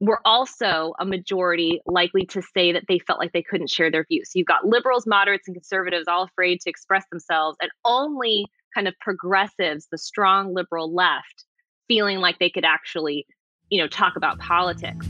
were 0.01 0.21
also 0.25 0.93
a 1.01 1.07
majority 1.07 1.81
likely 1.87 2.27
to 2.27 2.43
say 2.43 2.73
that 2.73 2.85
they 2.89 2.99
felt 2.99 3.19
like 3.19 3.33
they 3.33 3.43
couldn't 3.43 3.71
share 3.71 3.91
their 3.91 4.05
views. 4.05 4.31
So 4.31 4.39
you've 4.39 4.47
got 4.47 4.67
liberals, 4.67 5.07
moderates, 5.07 5.49
and 5.49 5.55
conservatives 5.55 6.07
all 6.07 6.25
afraid 6.25 6.61
to 6.63 6.71
express 6.71 7.05
themselves, 7.11 7.57
and 7.61 7.71
only 7.85 8.47
kind 8.75 8.87
of 8.87 8.95
progressives, 9.01 9.89
the 9.91 9.99
strong 9.99 10.55
liberal 10.55 10.95
left, 10.95 11.45
feeling 11.89 12.19
like 12.19 12.39
they 12.39 12.51
could 12.51 12.65
actually, 12.65 13.27
you 13.71 13.81
know, 13.81 13.89
talk 13.89 14.17
about 14.17 14.39
politics. 14.39 15.07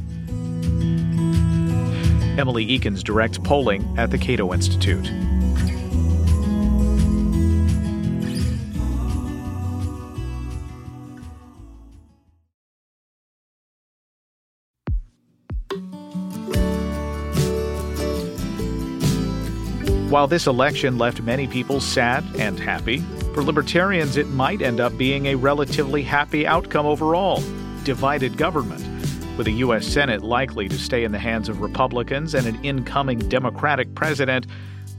Emily 2.39 2.67
Ekins 2.67 3.03
directs 3.03 3.39
polling 3.39 3.99
at 3.99 4.11
the 4.11 4.19
Cato 4.19 4.53
Institute. 4.53 5.11
While 20.17 20.29
this 20.29 20.47
election 20.47 20.97
left 20.97 21.21
many 21.21 21.47
people 21.47 21.79
sad 21.79 22.25
and 22.39 22.59
happy, 22.59 23.01
for 23.35 23.43
libertarians 23.43 24.17
it 24.17 24.29
might 24.29 24.63
end 24.63 24.81
up 24.81 24.97
being 24.97 25.27
a 25.27 25.35
relatively 25.35 26.03
happy 26.03 26.47
outcome 26.47 26.87
overall 26.87 27.43
divided 27.85 28.39
government, 28.39 28.81
with 29.37 29.47
a 29.47 29.51
U.S. 29.51 29.87
Senate 29.87 30.23
likely 30.23 30.71
to 30.71 30.79
stay 30.79 31.05
in 31.05 31.13
the 31.13 31.19
hands 31.19 31.51
of 31.51 31.61
Republicans 31.61 32.35
and 32.35 32.47
an 32.47 32.59
incoming 32.65 33.19
Democratic 33.29 33.95
president. 33.95 34.47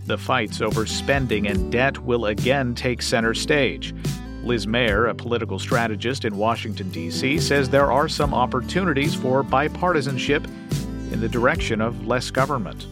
The 0.06 0.20
fights 0.20 0.62
over 0.62 0.86
spending 0.86 1.48
and 1.48 1.72
debt 1.72 1.98
will 1.98 2.28
again 2.28 2.76
take 2.76 3.02
center 3.02 3.34
stage. 3.34 3.96
Liz 4.44 4.68
Mair, 4.68 5.08
a 5.08 5.16
political 5.16 5.58
strategist 5.58 6.26
in 6.26 6.38
Washington, 6.38 6.92
D.C., 6.92 7.40
says 7.40 7.72
there 7.72 7.92
are 7.92 8.08
some 8.08 8.36
opportunities 8.36 9.16
for 9.16 9.44
bipartisanship 9.44 10.46
in 11.12 11.20
the 11.20 11.28
direction 11.28 11.82
of 11.82 12.06
less 12.06 12.30
government. 12.30 12.86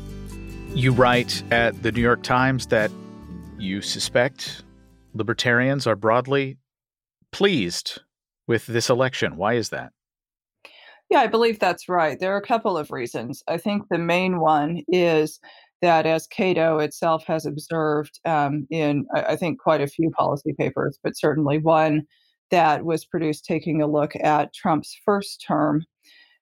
You 0.76 0.92
write 0.92 1.42
at 1.52 1.84
the 1.84 1.92
New 1.94 2.02
York 2.02 2.22
Times 2.22 2.68
that 2.68 2.92
you 3.58 3.82
suspect 3.82 4.62
libertarians 5.14 5.88
are 5.88 5.96
broadly 5.96 6.58
pleased 7.32 8.02
with 8.46 8.66
this 8.66 8.90
election. 8.90 9.38
Why 9.38 9.54
is 9.54 9.70
that? 9.70 9.94
Yeah, 11.10 11.20
I 11.20 11.28
believe 11.28 11.60
that's 11.60 11.88
right. 11.88 12.20
There 12.20 12.34
are 12.34 12.40
a 12.40 12.46
couple 12.46 12.78
of 12.78 12.92
reasons. 12.92 13.42
I 13.48 13.58
think 13.58 13.84
the 13.90 13.98
main 13.98 14.42
one 14.42 14.82
is 14.90 15.40
that, 15.82 16.06
as 16.06 16.28
Cato 16.28 16.80
itself 16.80 17.24
has 17.26 17.46
observed 17.46 18.20
um, 18.26 18.68
in, 18.70 19.06
I 19.16 19.38
think, 19.38 19.62
quite 19.62 19.80
a 19.80 19.88
few 19.88 20.12
policy 20.12 20.54
papers, 20.60 21.00
but 21.02 21.18
certainly 21.18 21.58
one 21.58 22.04
that 22.52 22.84
was 22.84 23.06
produced 23.06 23.46
taking 23.46 23.82
a 23.82 23.88
look 23.88 24.12
at 24.22 24.54
Trump's 24.54 25.00
first 25.06 25.42
term, 25.48 25.86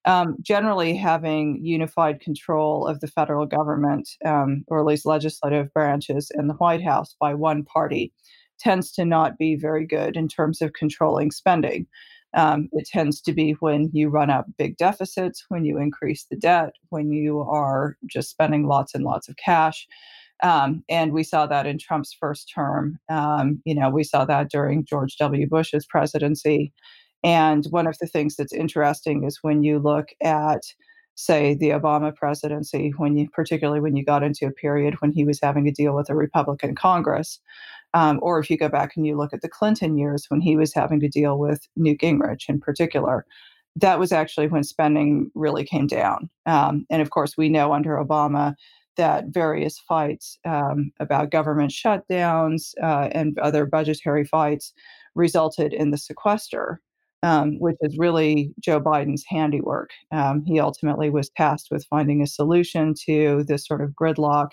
um, 0.06 0.36
generally 0.41 0.95
having 0.95 1.60
unified 1.64 2.20
control 2.20 2.88
of 2.88 2.99
the 2.99 3.08
federal 3.08 3.45
government, 3.45 4.10
um, 4.26 4.64
or 4.68 4.80
at 4.80 4.86
least 4.86 5.06
legislative 5.06 5.74
branches 5.74 6.32
in 6.36 6.47
the 6.47 6.56
White 6.56 6.84
House 6.84 7.16
by 7.20 7.34
one 7.34 7.64
party, 7.64 8.14
tends 8.60 8.91
to 8.93 9.06
not 9.06 9.38
be 9.38 9.56
very 9.56 9.86
good 9.86 10.16
in 10.16 10.28
terms 10.28 10.62
of 10.62 10.74
controlling 10.74 11.32
spending. 11.32 11.88
Um, 12.36 12.70
it 12.72 12.88
tends 12.88 13.22
to 13.22 13.34
be 13.34 13.51
when 13.60 13.89
you 13.93 14.10
run 14.10 14.30
up 14.30 14.47
big 14.58 14.78
deficits, 14.78 15.45
when 15.49 15.66
you 15.66 15.78
increase 15.78 16.26
the 16.30 16.36
debt, 16.36 16.74
when 16.89 17.12
you 17.12 17.41
are 17.41 17.95
just 18.08 18.30
spending 18.30 18.68
lots 18.68 18.95
and 18.95 19.04
lots 19.04 19.30
of 19.30 19.36
cash. 19.38 19.88
Um, 20.41 20.84
and 20.89 21.14
we 21.14 21.24
saw 21.24 21.45
that 21.45 21.68
in 21.68 21.78
Trump's 21.78 22.16
first 22.20 22.51
term. 22.54 22.99
Um, 23.10 23.62
you 23.66 23.76
know, 23.76 23.89
we 23.89 24.04
saw 24.04 24.26
that 24.26 24.49
during 24.49 24.84
George 24.84 25.16
W. 25.18 25.47
Bush's 25.47 25.86
presidency. 25.86 26.74
And 27.24 27.65
one 27.69 27.88
of 27.88 27.97
the 27.99 28.07
things 28.07 28.36
that's 28.36 28.53
interesting 28.53 29.24
is 29.24 29.39
when 29.41 29.63
you 29.63 29.80
look 29.80 30.09
at, 30.21 30.61
say, 31.15 31.53
the 31.53 31.69
Obama 31.69 32.13
presidency, 32.13 32.93
when 32.97 33.17
you, 33.17 33.30
particularly 33.30 33.80
when 33.80 33.95
you 33.95 34.03
got 34.03 34.24
into 34.24 34.45
a 34.45 34.51
period 34.51 34.95
when 34.99 35.11
he 35.11 35.24
was 35.24 35.39
having 35.41 35.63
to 35.65 35.71
deal 35.71 35.95
with 35.95 36.09
a 36.09 36.15
Republican 36.15 36.76
Congress, 36.76 37.39
um, 37.93 38.19
or 38.21 38.39
if 38.39 38.49
you 38.49 38.57
go 38.57 38.69
back 38.69 38.93
and 38.95 39.05
you 39.05 39.15
look 39.15 39.34
at 39.34 39.41
the 39.41 39.49
Clinton 39.49 39.97
years 39.97 40.26
when 40.30 40.41
he 40.41 40.57
was 40.57 40.74
having 40.74 40.99
to 40.99 41.07
deal 41.07 41.38
with 41.38 41.67
Newt 41.76 41.99
Gingrich 41.99 42.49
in 42.49 42.59
particular, 42.59 43.26
that 43.76 43.99
was 43.99 44.11
actually 44.11 44.47
when 44.47 44.63
spending 44.63 45.32
really 45.34 45.63
came 45.63 45.88
down. 45.88 46.30
Um, 46.45 46.86
and 46.89 47.01
of 47.01 47.09
course, 47.09 47.38
we 47.38 47.49
know 47.49 47.74
under 47.74 47.95
Obama 47.95 48.55
that 48.97 49.26
various 49.30 49.80
fights 49.80 50.38
um, 50.45 50.91
about 50.99 51.32
government 51.32 51.71
shutdowns 51.71 52.74
uh, 52.82 53.09
and 53.11 53.39
other 53.39 53.65
budgetary 53.65 54.26
fights 54.26 54.74
resulted 55.15 55.74
in 55.74 55.91
the 55.91 55.97
sequester 55.97 56.80
um, 57.24 57.57
which 57.59 57.78
is 57.82 57.97
really 57.97 58.53
Joe 58.59 58.82
Biden's 58.82 59.24
handiwork. 59.28 59.89
Um, 60.11 60.43
he 60.45 60.59
ultimately 60.59 61.09
was 61.09 61.30
tasked 61.30 61.69
with 61.71 61.86
finding 61.86 62.21
a 62.21 62.28
solution 62.28 62.93
to 63.05 63.43
this 63.47 63.65
sort 63.65 63.82
of 63.82 63.91
gridlock. 63.91 64.49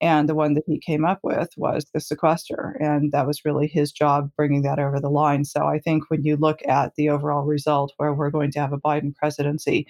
And 0.00 0.28
the 0.28 0.34
one 0.34 0.54
that 0.54 0.64
he 0.66 0.78
came 0.78 1.04
up 1.04 1.20
with 1.22 1.48
was 1.56 1.86
the 1.92 2.00
sequester. 2.00 2.76
And 2.80 3.10
that 3.12 3.26
was 3.26 3.44
really 3.44 3.66
his 3.66 3.90
job 3.90 4.30
bringing 4.36 4.62
that 4.62 4.78
over 4.78 5.00
the 5.00 5.10
line. 5.10 5.44
So 5.44 5.66
I 5.66 5.78
think 5.78 6.04
when 6.08 6.24
you 6.24 6.36
look 6.36 6.60
at 6.68 6.94
the 6.96 7.08
overall 7.08 7.44
result, 7.44 7.92
where 7.96 8.14
we're 8.14 8.30
going 8.30 8.50
to 8.52 8.60
have 8.60 8.72
a 8.72 8.78
Biden 8.78 9.14
presidency 9.14 9.86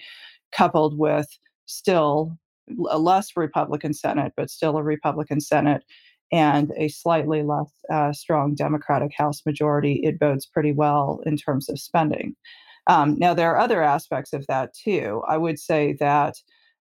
coupled 0.51 0.97
with 0.97 1.27
still 1.65 2.37
a 2.89 2.99
less 2.99 3.35
Republican 3.35 3.93
Senate, 3.93 4.33
but 4.37 4.49
still 4.49 4.77
a 4.77 4.83
Republican 4.83 5.41
Senate 5.41 5.83
and 6.31 6.71
a 6.77 6.87
slightly 6.89 7.43
less 7.43 7.71
uh, 7.91 8.13
strong 8.13 8.55
Democratic 8.55 9.11
House 9.17 9.45
majority, 9.45 10.01
it 10.03 10.19
bodes 10.19 10.45
pretty 10.45 10.71
well 10.71 11.21
in 11.25 11.37
terms 11.37 11.69
of 11.69 11.79
spending. 11.79 12.35
Um, 12.87 13.17
now, 13.19 13.33
there 13.33 13.51
are 13.51 13.59
other 13.59 13.81
aspects 13.81 14.33
of 14.33 14.45
that 14.47 14.73
too. 14.73 15.21
I 15.27 15.37
would 15.37 15.59
say 15.59 15.93
that, 15.99 16.35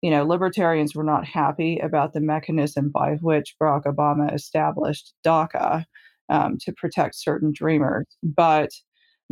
you 0.02 0.10
know, 0.10 0.24
libertarians 0.24 0.94
were 0.94 1.04
not 1.04 1.26
happy 1.26 1.78
about 1.78 2.12
the 2.12 2.20
mechanism 2.20 2.90
by 2.90 3.16
which 3.20 3.54
Barack 3.60 3.84
Obama 3.84 4.32
established 4.34 5.12
DACA 5.24 5.84
um, 6.30 6.56
to 6.62 6.72
protect 6.72 7.16
certain 7.16 7.52
dreamers, 7.52 8.06
but 8.22 8.70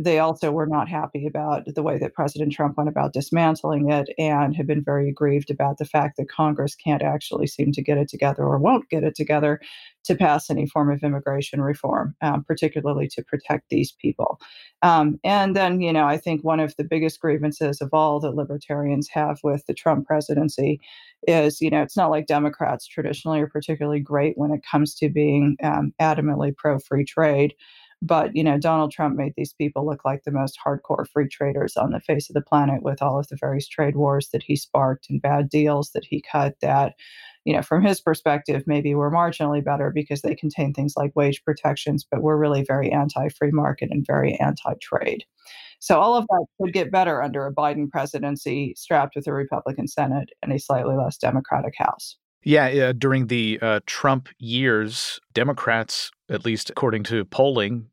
they 0.01 0.17
also 0.17 0.49
were 0.49 0.65
not 0.65 0.87
happy 0.87 1.27
about 1.27 1.63
the 1.75 1.83
way 1.83 1.97
that 1.97 2.13
President 2.13 2.53
Trump 2.53 2.77
went 2.77 2.87
about 2.87 3.11
dismantling 3.11 3.91
it 3.91 4.09
and 4.17 4.55
have 4.55 4.65
been 4.65 4.81
very 4.81 5.09
aggrieved 5.09 5.51
about 5.51 5.77
the 5.77 5.83
fact 5.83 6.15
that 6.15 6.29
Congress 6.29 6.73
can't 6.73 7.01
actually 7.01 7.47
seem 7.47 7.73
to 7.73 7.81
get 7.81 7.97
it 7.97 8.07
together 8.07 8.43
or 8.43 8.57
won't 8.57 8.89
get 8.89 9.03
it 9.03 9.13
together 9.13 9.59
to 10.05 10.15
pass 10.15 10.49
any 10.49 10.65
form 10.65 10.89
of 10.89 11.03
immigration 11.03 11.59
reform, 11.59 12.15
um, 12.21 12.45
particularly 12.45 13.09
to 13.09 13.21
protect 13.21 13.69
these 13.69 13.91
people. 13.91 14.39
Um, 14.83 15.19
and 15.25 15.53
then, 15.53 15.81
you 15.81 15.91
know, 15.91 16.05
I 16.05 16.15
think 16.15 16.45
one 16.45 16.61
of 16.61 16.73
the 16.77 16.85
biggest 16.85 17.19
grievances 17.19 17.81
of 17.81 17.89
all 17.91 18.21
that 18.21 18.35
libertarians 18.35 19.09
have 19.09 19.39
with 19.43 19.65
the 19.65 19.73
Trump 19.73 20.07
presidency 20.07 20.79
is, 21.27 21.59
you 21.59 21.69
know, 21.69 21.81
it's 21.81 21.97
not 21.97 22.09
like 22.09 22.25
Democrats 22.25 22.87
traditionally 22.87 23.41
are 23.41 23.47
particularly 23.47 23.99
great 23.99 24.37
when 24.37 24.51
it 24.51 24.63
comes 24.63 24.95
to 24.95 25.09
being 25.09 25.57
um, 25.61 25.93
adamantly 25.99 26.55
pro 26.55 26.79
free 26.79 27.03
trade. 27.03 27.53
But, 28.01 28.33
you 28.33 28.43
know, 28.43 28.57
Donald 28.57 28.91
Trump 28.91 29.17
made 29.17 29.33
these 29.35 29.53
people 29.53 29.85
look 29.85 30.05
like 30.05 30.23
the 30.23 30.31
most 30.31 30.57
hardcore 30.65 31.05
free 31.07 31.27
traders 31.27 31.75
on 31.75 31.91
the 31.91 31.99
face 31.99 32.29
of 32.29 32.33
the 32.33 32.41
planet 32.41 32.81
with 32.81 33.01
all 33.01 33.19
of 33.19 33.27
the 33.27 33.35
various 33.35 33.67
trade 33.67 33.97
wars 33.97 34.29
that 34.29 34.43
he 34.43 34.55
sparked 34.55 35.07
and 35.09 35.21
bad 35.21 35.49
deals 35.49 35.91
that 35.91 36.05
he 36.05 36.21
cut 36.21 36.55
that, 36.61 36.93
you 37.43 37.53
know, 37.53 37.61
from 37.61 37.83
his 37.83 37.99
perspective, 37.99 38.63
maybe 38.65 38.95
were 38.95 39.11
marginally 39.11 39.63
better 39.63 39.91
because 39.93 40.21
they 40.21 40.33
contain 40.33 40.73
things 40.73 40.93
like 40.95 41.15
wage 41.15 41.43
protections, 41.43 42.05
but 42.09 42.21
we're 42.21 42.37
really 42.37 42.63
very 42.63 42.89
anti 42.89 43.27
free 43.29 43.51
market 43.51 43.89
and 43.91 44.05
very 44.07 44.39
anti 44.39 44.73
trade. 44.81 45.25
So 45.79 45.99
all 45.99 46.15
of 46.15 46.25
that 46.27 46.45
could 46.61 46.73
get 46.73 46.91
better 46.91 47.21
under 47.21 47.45
a 47.47 47.53
Biden 47.53 47.89
presidency 47.89 48.73
strapped 48.77 49.15
with 49.15 49.27
a 49.27 49.33
Republican 49.33 49.87
Senate 49.87 50.29
and 50.41 50.53
a 50.53 50.59
slightly 50.59 50.95
less 50.95 51.17
Democratic 51.17 51.73
House. 51.77 52.17
Yeah, 52.43 52.93
during 52.93 53.27
the 53.27 53.59
uh, 53.61 53.79
Trump 53.85 54.29
years, 54.39 55.19
Democrats, 55.33 56.11
at 56.29 56.45
least 56.45 56.69
according 56.69 57.03
to 57.03 57.25
polling, 57.25 57.87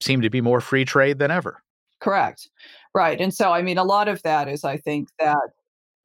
seem 0.00 0.20
to 0.22 0.30
be 0.30 0.40
more 0.40 0.60
free 0.60 0.84
trade 0.84 1.18
than 1.18 1.30
ever. 1.30 1.62
Correct. 2.00 2.48
Right. 2.94 3.20
And 3.20 3.32
so, 3.32 3.52
I 3.52 3.62
mean, 3.62 3.78
a 3.78 3.84
lot 3.84 4.08
of 4.08 4.22
that 4.22 4.48
is, 4.48 4.64
I 4.64 4.76
think, 4.76 5.08
that 5.18 5.38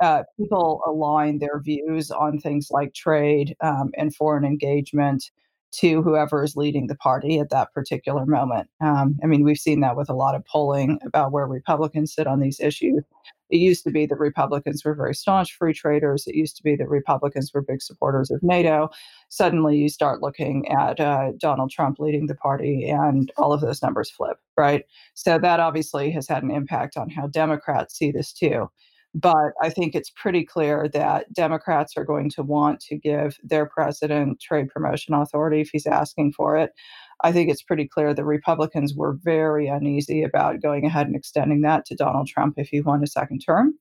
uh, 0.01 0.24
people 0.38 0.82
align 0.88 1.39
their 1.39 1.59
views 1.59 2.09
on 2.12 2.39
things 2.39 2.70
like 2.72 2.93
trade 2.93 3.55
um, 3.62 3.91
and 3.97 4.16
foreign 4.16 4.43
engagement 4.43 5.32
to 5.74 6.01
whoever 6.01 6.43
is 6.43 6.55
leading 6.55 6.88
the 6.88 6.95
party 6.95 7.39
at 7.39 7.49
that 7.49 7.74
particular 7.74 8.26
moment. 8.26 8.68
Um, 8.82 9.18
I 9.24 9.28
mean, 9.28 9.43
we've 9.43 9.57
seen 9.57 9.80
that 9.82 9.95
with 9.95 10.09
a 10.09 10.14
lot 10.14 10.36
of 10.36 10.45
polling 10.45 10.99
about 11.05 11.32
where 11.32 11.47
Republicans 11.47 12.14
sit 12.14 12.28
on 12.28 12.39
these 12.39 12.59
issues. 12.59 13.03
It 13.51 13.57
used 13.57 13.83
to 13.83 13.91
be 13.91 14.05
that 14.05 14.17
Republicans 14.17 14.83
were 14.83 14.95
very 14.95 15.13
staunch 15.13 15.53
free 15.55 15.73
traders. 15.73 16.25
It 16.25 16.35
used 16.35 16.57
to 16.57 16.63
be 16.63 16.75
that 16.77 16.89
Republicans 16.89 17.51
were 17.53 17.61
big 17.61 17.81
supporters 17.81 18.31
of 18.31 18.41
NATO. 18.41 18.89
Suddenly, 19.29 19.77
you 19.77 19.89
start 19.89 20.21
looking 20.21 20.67
at 20.71 20.99
uh, 20.99 21.33
Donald 21.37 21.69
Trump 21.69 21.99
leading 21.99 22.27
the 22.27 22.35
party, 22.35 22.89
and 22.89 23.31
all 23.37 23.53
of 23.53 23.61
those 23.61 23.81
numbers 23.81 24.09
flip, 24.09 24.37
right? 24.57 24.85
So, 25.13 25.37
that 25.37 25.59
obviously 25.59 26.11
has 26.11 26.27
had 26.27 26.43
an 26.43 26.51
impact 26.51 26.97
on 26.97 27.09
how 27.09 27.27
Democrats 27.27 27.97
see 27.97 28.11
this 28.11 28.33
too. 28.33 28.69
But 29.13 29.51
I 29.61 29.69
think 29.69 29.93
it's 29.93 30.09
pretty 30.09 30.45
clear 30.45 30.87
that 30.93 31.33
Democrats 31.33 31.97
are 31.97 32.05
going 32.05 32.29
to 32.31 32.43
want 32.43 32.79
to 32.81 32.95
give 32.95 33.37
their 33.43 33.65
president 33.65 34.39
trade 34.39 34.69
promotion 34.69 35.13
authority 35.13 35.59
if 35.59 35.69
he's 35.69 35.85
asking 35.85 36.31
for 36.31 36.55
it. 36.55 36.71
I 37.24 37.32
think 37.32 37.49
it's 37.49 37.61
pretty 37.61 37.88
clear 37.88 38.13
the 38.13 38.26
Republicans 38.26 38.93
were 38.95 39.17
very 39.24 39.67
uneasy 39.67 40.24
about 40.24 40.61
going 40.61 40.86
ahead 40.86 41.07
and 41.07 41.15
extending 41.15 41.61
that 41.61 41.86
to 41.86 41.95
Donald 41.95 42.28
Trump 42.28 42.55
if 42.57 42.69
he 42.69 42.82
won 42.82 43.03
a 43.03 43.07
second 43.07 43.39
term. 43.39 43.74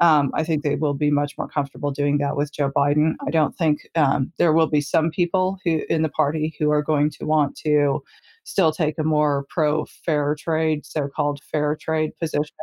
Um, 0.00 0.32
I 0.34 0.42
think 0.42 0.62
they 0.62 0.74
will 0.74 0.94
be 0.94 1.10
much 1.10 1.38
more 1.38 1.48
comfortable 1.48 1.92
doing 1.92 2.18
that 2.18 2.36
with 2.36 2.52
Joe 2.52 2.70
Biden. 2.70 3.14
I 3.26 3.30
don't 3.30 3.56
think 3.56 3.88
um, 3.94 4.32
there 4.38 4.52
will 4.52 4.66
be 4.66 4.80
some 4.80 5.10
people 5.10 5.58
who 5.64 5.82
in 5.88 6.02
the 6.02 6.08
party 6.08 6.54
who 6.58 6.70
are 6.70 6.82
going 6.82 7.10
to 7.10 7.24
want 7.24 7.56
to 7.58 8.02
still 8.42 8.72
take 8.72 8.98
a 8.98 9.04
more 9.04 9.46
pro 9.48 9.84
fair 9.84 10.34
trade, 10.34 10.84
so 10.84 11.08
called 11.08 11.40
fair 11.50 11.76
trade 11.76 12.10
position 12.20 12.56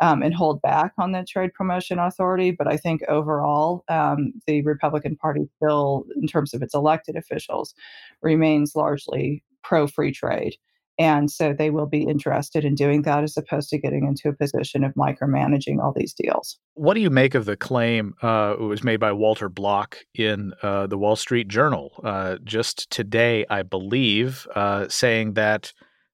um, 0.00 0.22
and 0.22 0.34
hold 0.34 0.60
back 0.62 0.92
on 0.98 1.12
the 1.12 1.24
trade 1.24 1.54
promotion 1.54 1.98
authority. 1.98 2.50
But 2.50 2.66
I 2.66 2.76
think 2.76 3.02
overall, 3.08 3.84
um, 3.88 4.32
the 4.46 4.62
Republican 4.62 5.16
Party 5.16 5.48
still, 5.56 6.04
in 6.20 6.26
terms 6.26 6.54
of 6.54 6.62
its 6.62 6.74
elected 6.74 7.16
officials, 7.16 7.74
remains 8.22 8.74
largely 8.74 9.42
pro 9.64 9.86
free 9.86 10.12
trade. 10.12 10.54
And 10.96 11.28
so 11.30 11.52
they 11.52 11.70
will 11.70 11.86
be 11.86 12.04
interested 12.04 12.64
in 12.64 12.76
doing 12.76 13.02
that 13.02 13.24
as 13.24 13.36
opposed 13.36 13.68
to 13.70 13.78
getting 13.78 14.06
into 14.06 14.28
a 14.28 14.32
position 14.32 14.84
of 14.84 14.94
micromanaging 14.94 15.82
all 15.82 15.92
these 15.92 16.14
deals. 16.14 16.56
What 16.74 16.94
do 16.94 17.00
you 17.00 17.10
make 17.10 17.34
of 17.34 17.46
the 17.46 17.56
claim 17.56 18.14
uh, 18.22 18.54
it 18.58 18.62
was 18.62 18.84
made 18.84 19.00
by 19.00 19.10
Walter 19.10 19.48
Block 19.48 19.98
in 20.14 20.52
uh, 20.62 20.86
the 20.86 20.98
Wall 20.98 21.16
Street 21.16 21.48
Journal 21.48 22.00
uh, 22.04 22.36
just 22.44 22.88
today, 22.90 23.44
I 23.50 23.62
believe, 23.62 24.46
uh, 24.54 24.86
saying 24.88 25.34
that 25.34 25.72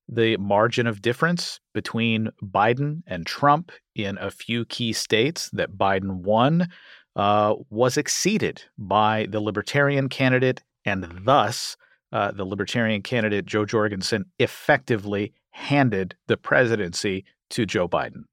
the 0.09 0.37
margin 0.39 0.87
of 0.87 1.03
difference 1.03 1.61
between 1.75 2.31
Biden 2.43 3.03
and 3.07 3.27
Trump 3.27 3.71
in 3.95 4.19
a 4.19 4.31
few 4.31 4.65
key 4.65 4.93
states 4.93 5.51
that 5.53 5.77
Biden 5.77 6.23
won 6.23 6.69
uh, 7.17 7.55
was 7.69 7.97
exceeded 7.97 8.63
by 8.79 9.27
the 9.29 9.41
Libertarian 9.41 10.09
candidate, 10.09 10.63
and 10.85 11.07
thus 11.25 11.77
uh, 12.13 12.33
the 12.33 12.45
Libertarian 12.45 13.03
candidate, 13.03 13.47
Jo 13.47 13.65
Jorgensen, 13.65 14.25
effectively 14.39 15.33
handed 15.51 16.17
the 16.27 16.37
presidency 16.37 17.25
to 17.51 17.67
Joe 17.67 17.89
Biden. 17.89 18.25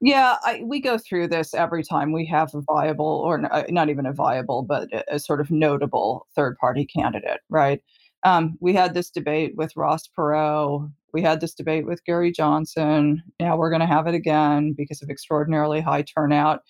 Yeah, 0.00 0.36
I, 0.42 0.62
we 0.64 0.80
go 0.80 0.96
through 0.96 1.28
this 1.28 1.52
every 1.52 1.84
time 1.84 2.12
we 2.12 2.24
have 2.26 2.54
a 2.54 2.62
viable, 2.62 3.06
or 3.06 3.44
uh, 3.52 3.64
not 3.68 3.90
even 3.90 4.06
a 4.06 4.12
viable, 4.12 4.62
but 4.62 4.90
a, 4.92 5.16
a 5.16 5.18
sort 5.18 5.40
of 5.40 5.50
notable 5.50 6.26
third 6.34 6.56
party 6.56 6.86
candidate, 6.86 7.40
right? 7.50 7.82
Um, 8.24 8.56
we 8.60 8.72
had 8.72 8.94
this 8.94 9.10
debate 9.10 9.54
with 9.56 9.76
Ross 9.76 10.08
Perot. 10.08 10.90
We 11.12 11.22
had 11.22 11.40
this 11.40 11.54
debate 11.54 11.86
with 11.86 12.04
Gary 12.04 12.32
Johnson. 12.32 13.22
Now 13.38 13.56
we're 13.56 13.70
going 13.70 13.80
to 13.80 13.86
have 13.86 14.06
it 14.06 14.14
again 14.14 14.74
because 14.76 15.02
of 15.02 15.10
extraordinarily 15.10 15.80
high 15.80 16.02
turnout. 16.02 16.60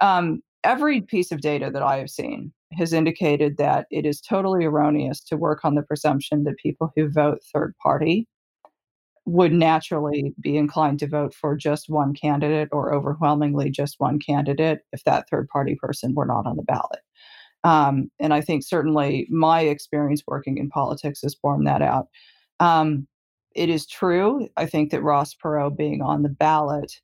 Um, 0.00 0.42
every 0.64 1.00
piece 1.00 1.32
of 1.32 1.40
data 1.40 1.70
that 1.72 1.82
I 1.82 1.98
have 1.98 2.10
seen 2.10 2.52
has 2.72 2.92
indicated 2.92 3.56
that 3.56 3.86
it 3.90 4.06
is 4.06 4.20
totally 4.20 4.64
erroneous 4.64 5.20
to 5.24 5.36
work 5.36 5.64
on 5.64 5.74
the 5.74 5.82
presumption 5.82 6.44
that 6.44 6.56
people 6.58 6.92
who 6.94 7.10
vote 7.10 7.40
third 7.52 7.74
party 7.82 8.28
would 9.26 9.52
naturally 9.52 10.34
be 10.40 10.56
inclined 10.56 10.98
to 10.98 11.06
vote 11.06 11.34
for 11.34 11.56
just 11.56 11.88
one 11.88 12.14
candidate 12.14 12.68
or 12.72 12.94
overwhelmingly 12.94 13.70
just 13.70 13.96
one 13.98 14.18
candidate 14.18 14.80
if 14.92 15.04
that 15.04 15.28
third 15.28 15.48
party 15.48 15.76
person 15.76 16.14
were 16.14 16.26
not 16.26 16.46
on 16.46 16.56
the 16.56 16.62
ballot. 16.62 17.00
Um, 17.62 18.10
and 18.18 18.32
I 18.32 18.40
think 18.40 18.64
certainly 18.64 19.26
my 19.30 19.60
experience 19.60 20.22
working 20.26 20.56
in 20.58 20.70
politics 20.70 21.20
has 21.22 21.34
borne 21.34 21.64
that 21.64 21.82
out. 21.82 22.08
Um, 22.58 23.06
it 23.54 23.68
is 23.68 23.86
true. 23.86 24.48
I 24.56 24.66
think 24.66 24.90
that 24.90 25.02
Ross 25.02 25.34
Perot 25.34 25.76
being 25.76 26.02
on 26.02 26.22
the 26.22 26.28
ballot 26.28 27.00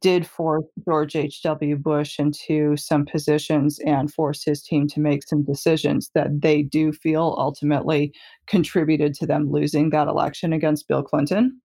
did 0.00 0.26
force 0.26 0.64
George 0.84 1.14
H.W. 1.14 1.76
Bush 1.76 2.18
into 2.18 2.76
some 2.76 3.04
positions 3.06 3.78
and 3.86 4.12
forced 4.12 4.44
his 4.44 4.62
team 4.62 4.88
to 4.88 5.00
make 5.00 5.22
some 5.22 5.44
decisions 5.44 6.10
that 6.14 6.40
they 6.40 6.62
do 6.62 6.92
feel 6.92 7.36
ultimately 7.38 8.12
contributed 8.46 9.14
to 9.14 9.26
them 9.26 9.50
losing 9.50 9.90
that 9.90 10.08
election 10.08 10.52
against 10.52 10.88
Bill 10.88 11.02
Clinton. 11.02 11.60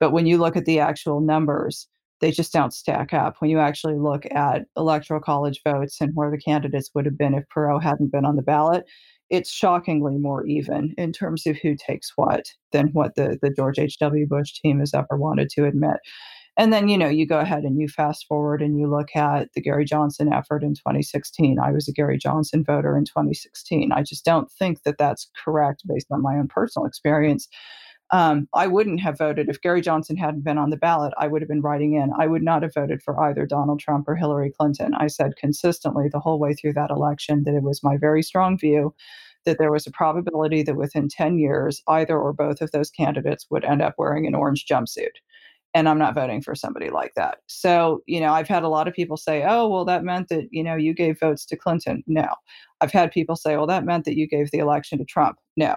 But 0.00 0.12
when 0.12 0.26
you 0.26 0.38
look 0.38 0.56
at 0.56 0.64
the 0.64 0.80
actual 0.80 1.20
numbers, 1.20 1.88
they 2.20 2.30
just 2.30 2.52
don't 2.52 2.74
stack 2.74 3.12
up. 3.12 3.36
When 3.38 3.50
you 3.50 3.58
actually 3.58 3.96
look 3.98 4.24
at 4.30 4.66
electoral 4.76 5.20
college 5.20 5.60
votes 5.64 6.00
and 6.00 6.12
where 6.14 6.30
the 6.30 6.38
candidates 6.38 6.90
would 6.94 7.04
have 7.06 7.18
been 7.18 7.34
if 7.34 7.44
Perot 7.54 7.82
hadn't 7.82 8.12
been 8.12 8.24
on 8.24 8.36
the 8.36 8.42
ballot, 8.42 8.84
it's 9.28 9.50
shockingly 9.50 10.18
more 10.18 10.46
even 10.46 10.94
in 10.98 11.12
terms 11.12 11.46
of 11.46 11.56
who 11.56 11.74
takes 11.74 12.12
what 12.16 12.44
than 12.70 12.88
what 12.88 13.14
the, 13.16 13.38
the 13.42 13.50
George 13.50 13.78
H.W. 13.78 14.26
Bush 14.26 14.52
team 14.62 14.78
has 14.78 14.92
ever 14.94 15.16
wanted 15.16 15.48
to 15.50 15.64
admit. 15.64 15.96
And 16.58 16.72
then, 16.72 16.88
you 16.88 16.98
know, 16.98 17.08
you 17.08 17.26
go 17.26 17.38
ahead 17.38 17.64
and 17.64 17.80
you 17.80 17.88
fast 17.88 18.26
forward 18.26 18.60
and 18.60 18.78
you 18.78 18.86
look 18.86 19.16
at 19.16 19.48
the 19.54 19.60
Gary 19.62 19.86
Johnson 19.86 20.32
effort 20.32 20.62
in 20.62 20.74
2016. 20.74 21.58
I 21.58 21.72
was 21.72 21.88
a 21.88 21.92
Gary 21.92 22.18
Johnson 22.18 22.62
voter 22.62 22.96
in 22.96 23.04
2016. 23.04 23.90
I 23.90 24.02
just 24.02 24.24
don't 24.24 24.50
think 24.50 24.82
that 24.82 24.98
that's 24.98 25.30
correct 25.42 25.82
based 25.86 26.08
on 26.10 26.20
my 26.20 26.34
own 26.36 26.48
personal 26.48 26.86
experience 26.86 27.48
um, 28.12 28.46
I 28.54 28.66
wouldn't 28.66 29.00
have 29.00 29.16
voted 29.16 29.48
if 29.48 29.62
Gary 29.62 29.80
Johnson 29.80 30.16
hadn't 30.16 30.44
been 30.44 30.58
on 30.58 30.68
the 30.68 30.76
ballot. 30.76 31.14
I 31.16 31.26
would 31.26 31.40
have 31.40 31.48
been 31.48 31.62
writing 31.62 31.94
in. 31.94 32.10
I 32.18 32.26
would 32.26 32.42
not 32.42 32.62
have 32.62 32.74
voted 32.74 33.02
for 33.02 33.18
either 33.18 33.46
Donald 33.46 33.80
Trump 33.80 34.06
or 34.06 34.14
Hillary 34.14 34.52
Clinton. 34.56 34.92
I 34.94 35.06
said 35.06 35.36
consistently 35.36 36.08
the 36.08 36.20
whole 36.20 36.38
way 36.38 36.52
through 36.52 36.74
that 36.74 36.90
election 36.90 37.44
that 37.44 37.54
it 37.54 37.62
was 37.62 37.82
my 37.82 37.96
very 37.96 38.22
strong 38.22 38.58
view 38.58 38.94
that 39.44 39.58
there 39.58 39.72
was 39.72 39.86
a 39.86 39.90
probability 39.90 40.62
that 40.62 40.76
within 40.76 41.08
10 41.08 41.38
years, 41.38 41.82
either 41.88 42.16
or 42.16 42.32
both 42.32 42.60
of 42.60 42.70
those 42.70 42.90
candidates 42.90 43.46
would 43.50 43.64
end 43.64 43.82
up 43.82 43.94
wearing 43.98 44.26
an 44.26 44.36
orange 44.36 44.66
jumpsuit. 44.70 45.16
And 45.74 45.88
I'm 45.88 45.98
not 45.98 46.14
voting 46.14 46.42
for 46.42 46.54
somebody 46.54 46.90
like 46.90 47.14
that. 47.16 47.38
So, 47.46 48.02
you 48.06 48.20
know, 48.20 48.32
I've 48.32 48.48
had 48.48 48.62
a 48.62 48.68
lot 48.68 48.88
of 48.88 48.94
people 48.94 49.16
say, 49.16 49.42
oh, 49.42 49.68
well, 49.68 49.86
that 49.86 50.04
meant 50.04 50.28
that, 50.28 50.48
you 50.50 50.62
know, 50.62 50.76
you 50.76 50.92
gave 50.92 51.18
votes 51.18 51.46
to 51.46 51.56
Clinton. 51.56 52.04
No, 52.06 52.28
I've 52.82 52.92
had 52.92 53.10
people 53.10 53.36
say, 53.36 53.56
well, 53.56 53.66
that 53.68 53.84
meant 53.84 54.04
that 54.04 54.16
you 54.16 54.28
gave 54.28 54.50
the 54.50 54.58
election 54.58 54.98
to 54.98 55.04
Trump. 55.04 55.38
No. 55.56 55.76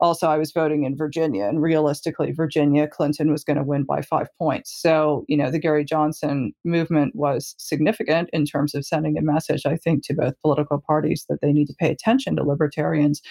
Also, 0.00 0.28
I 0.28 0.38
was 0.38 0.50
voting 0.50 0.84
in 0.84 0.96
Virginia, 0.96 1.44
and 1.44 1.62
realistically, 1.62 2.32
Virginia, 2.32 2.88
Clinton 2.88 3.30
was 3.30 3.44
going 3.44 3.56
to 3.56 3.62
win 3.62 3.84
by 3.84 4.02
five 4.02 4.26
points. 4.38 4.74
So, 4.74 5.24
you 5.28 5.36
know, 5.36 5.50
the 5.50 5.58
Gary 5.58 5.84
Johnson 5.84 6.52
movement 6.64 7.14
was 7.14 7.54
significant 7.58 8.28
in 8.32 8.44
terms 8.44 8.74
of 8.74 8.84
sending 8.84 9.16
a 9.16 9.22
message, 9.22 9.64
I 9.66 9.76
think, 9.76 10.04
to 10.06 10.14
both 10.14 10.40
political 10.42 10.80
parties 10.80 11.26
that 11.28 11.40
they 11.42 11.52
need 11.52 11.66
to 11.66 11.74
pay 11.78 11.90
attention 11.90 12.36
to 12.36 12.42
libertarians. 12.42 13.22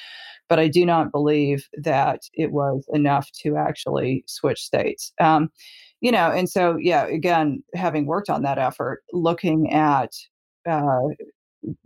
But 0.50 0.60
I 0.60 0.68
do 0.68 0.86
not 0.86 1.12
believe 1.12 1.68
that 1.78 2.22
it 2.34 2.52
was 2.52 2.86
enough 2.94 3.30
to 3.44 3.56
actually 3.58 4.24
switch 4.28 4.62
states. 4.62 5.12
Um, 5.20 5.50
you 6.04 6.12
know, 6.12 6.32
and 6.32 6.50
so, 6.50 6.78
yeah, 6.80 7.08
again, 7.08 7.64
having 7.76 8.06
worked 8.08 8.30
on 8.30 8.44
that 8.44 8.60
effort, 8.60 9.04
looking 9.14 9.74
at 9.74 10.12
uh, 10.70 11.00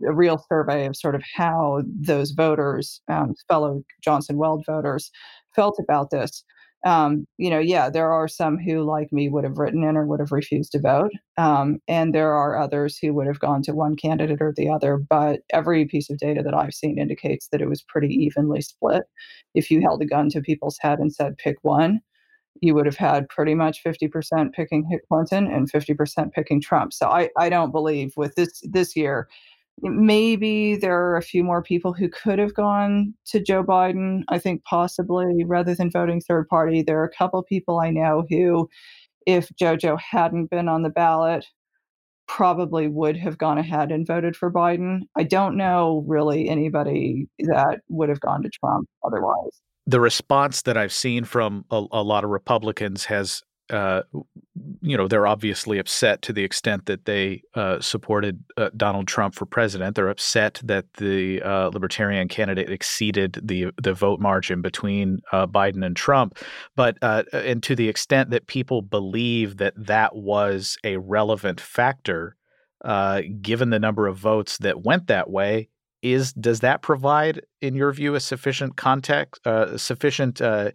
a 0.06 0.12
real 0.12 0.44
survey 0.48 0.86
of 0.86 0.96
sort 0.96 1.14
of 1.14 1.22
how 1.36 1.82
those 2.00 2.32
voters, 2.32 3.00
um, 3.08 3.34
fellow 3.48 3.82
Johnson 4.02 4.36
Weld 4.36 4.64
voters, 4.66 5.10
felt 5.54 5.78
about 5.78 6.10
this. 6.10 6.44
Um, 6.86 7.26
you 7.38 7.50
know, 7.50 7.58
yeah, 7.58 7.90
there 7.90 8.12
are 8.12 8.28
some 8.28 8.56
who, 8.58 8.82
like 8.82 9.12
me, 9.12 9.28
would 9.28 9.44
have 9.44 9.58
written 9.58 9.82
in 9.82 9.96
or 9.96 10.06
would 10.06 10.20
have 10.20 10.30
refused 10.32 10.72
to 10.72 10.80
vote. 10.80 11.10
Um, 11.36 11.78
and 11.88 12.14
there 12.14 12.32
are 12.32 12.56
others 12.58 12.98
who 12.98 13.12
would 13.14 13.26
have 13.26 13.40
gone 13.40 13.62
to 13.62 13.74
one 13.74 13.96
candidate 13.96 14.40
or 14.40 14.54
the 14.56 14.68
other. 14.70 14.96
But 14.98 15.40
every 15.52 15.86
piece 15.86 16.08
of 16.10 16.18
data 16.18 16.42
that 16.44 16.54
I've 16.54 16.74
seen 16.74 16.98
indicates 16.98 17.48
that 17.50 17.60
it 17.60 17.68
was 17.68 17.82
pretty 17.82 18.14
evenly 18.14 18.60
split. 18.62 19.02
If 19.54 19.70
you 19.70 19.80
held 19.80 20.02
a 20.02 20.06
gun 20.06 20.28
to 20.30 20.40
people's 20.40 20.78
head 20.80 21.00
and 21.00 21.12
said, 21.12 21.38
pick 21.38 21.56
one, 21.62 22.00
you 22.60 22.74
would 22.74 22.86
have 22.86 22.96
had 22.96 23.28
pretty 23.28 23.54
much 23.54 23.82
50% 23.84 24.52
picking 24.52 24.98
Clinton 25.08 25.46
and 25.46 25.70
50% 25.70 26.32
picking 26.32 26.60
Trump. 26.60 26.92
So 26.92 27.08
I, 27.08 27.30
I 27.36 27.48
don't 27.48 27.72
believe 27.72 28.12
with 28.16 28.34
this 28.34 28.62
this 28.64 28.96
year, 28.96 29.28
maybe 29.82 30.76
there 30.76 30.98
are 30.98 31.16
a 31.16 31.22
few 31.22 31.44
more 31.44 31.62
people 31.62 31.92
who 31.92 32.08
could 32.08 32.38
have 32.38 32.54
gone 32.54 33.14
to 33.26 33.40
Joe 33.40 33.62
Biden. 33.62 34.22
I 34.28 34.38
think 34.38 34.64
possibly 34.64 35.44
rather 35.44 35.74
than 35.74 35.90
voting 35.90 36.20
third 36.20 36.48
party, 36.48 36.82
there 36.82 37.00
are 37.00 37.04
a 37.04 37.16
couple 37.16 37.42
people 37.42 37.78
I 37.78 37.90
know 37.90 38.24
who, 38.28 38.68
if 39.26 39.50
JoJo 39.60 39.98
hadn't 40.00 40.50
been 40.50 40.68
on 40.68 40.82
the 40.82 40.90
ballot, 40.90 41.46
probably 42.26 42.88
would 42.88 43.16
have 43.16 43.38
gone 43.38 43.58
ahead 43.58 43.90
and 43.90 44.06
voted 44.06 44.36
for 44.36 44.52
Biden. 44.52 45.02
I 45.16 45.22
don't 45.22 45.56
know 45.56 46.04
really 46.06 46.48
anybody 46.48 47.26
that 47.38 47.80
would 47.88 48.10
have 48.10 48.20
gone 48.20 48.42
to 48.42 48.50
Trump 48.50 48.88
otherwise 49.04 49.60
the 49.88 50.00
response 50.00 50.62
that 50.62 50.76
I've 50.76 50.92
seen 50.92 51.24
from 51.24 51.64
a, 51.70 51.82
a 51.92 52.02
lot 52.02 52.22
of 52.22 52.28
Republicans 52.28 53.06
has, 53.06 53.42
uh, 53.70 54.02
you 54.82 54.98
know, 54.98 55.08
they're 55.08 55.26
obviously 55.26 55.78
upset 55.78 56.20
to 56.22 56.34
the 56.34 56.44
extent 56.44 56.84
that 56.84 57.06
they 57.06 57.40
uh, 57.54 57.80
supported 57.80 58.44
uh, 58.58 58.68
Donald 58.76 59.08
Trump 59.08 59.34
for 59.34 59.46
president. 59.46 59.96
They're 59.96 60.10
upset 60.10 60.60
that 60.62 60.92
the 60.98 61.40
uh, 61.40 61.70
Libertarian 61.72 62.28
candidate 62.28 62.70
exceeded 62.70 63.40
the 63.42 63.72
the 63.82 63.94
vote 63.94 64.20
margin 64.20 64.60
between 64.60 65.20
uh, 65.32 65.46
Biden 65.46 65.84
and 65.84 65.96
Trump. 65.96 66.38
But 66.76 66.98
uh, 67.00 67.22
and 67.32 67.62
to 67.62 67.74
the 67.74 67.88
extent 67.88 68.28
that 68.28 68.46
people 68.46 68.82
believe 68.82 69.56
that 69.56 69.72
that 69.86 70.14
was 70.14 70.76
a 70.84 70.98
relevant 70.98 71.62
factor, 71.62 72.36
given 73.40 73.70
the 73.70 73.78
number 73.78 74.06
of 74.06 74.18
votes 74.18 74.58
that 74.58 74.84
went 74.84 75.06
that 75.06 75.30
way, 75.30 75.70
is 76.02 76.32
does 76.32 76.60
that 76.60 76.82
provide, 76.82 77.42
in 77.60 77.74
your 77.74 77.92
view, 77.92 78.14
a 78.14 78.20
sufficient 78.20 78.76
context, 78.76 79.44
uh, 79.46 79.76
sufficient 79.76 80.40
uh, 80.40 80.70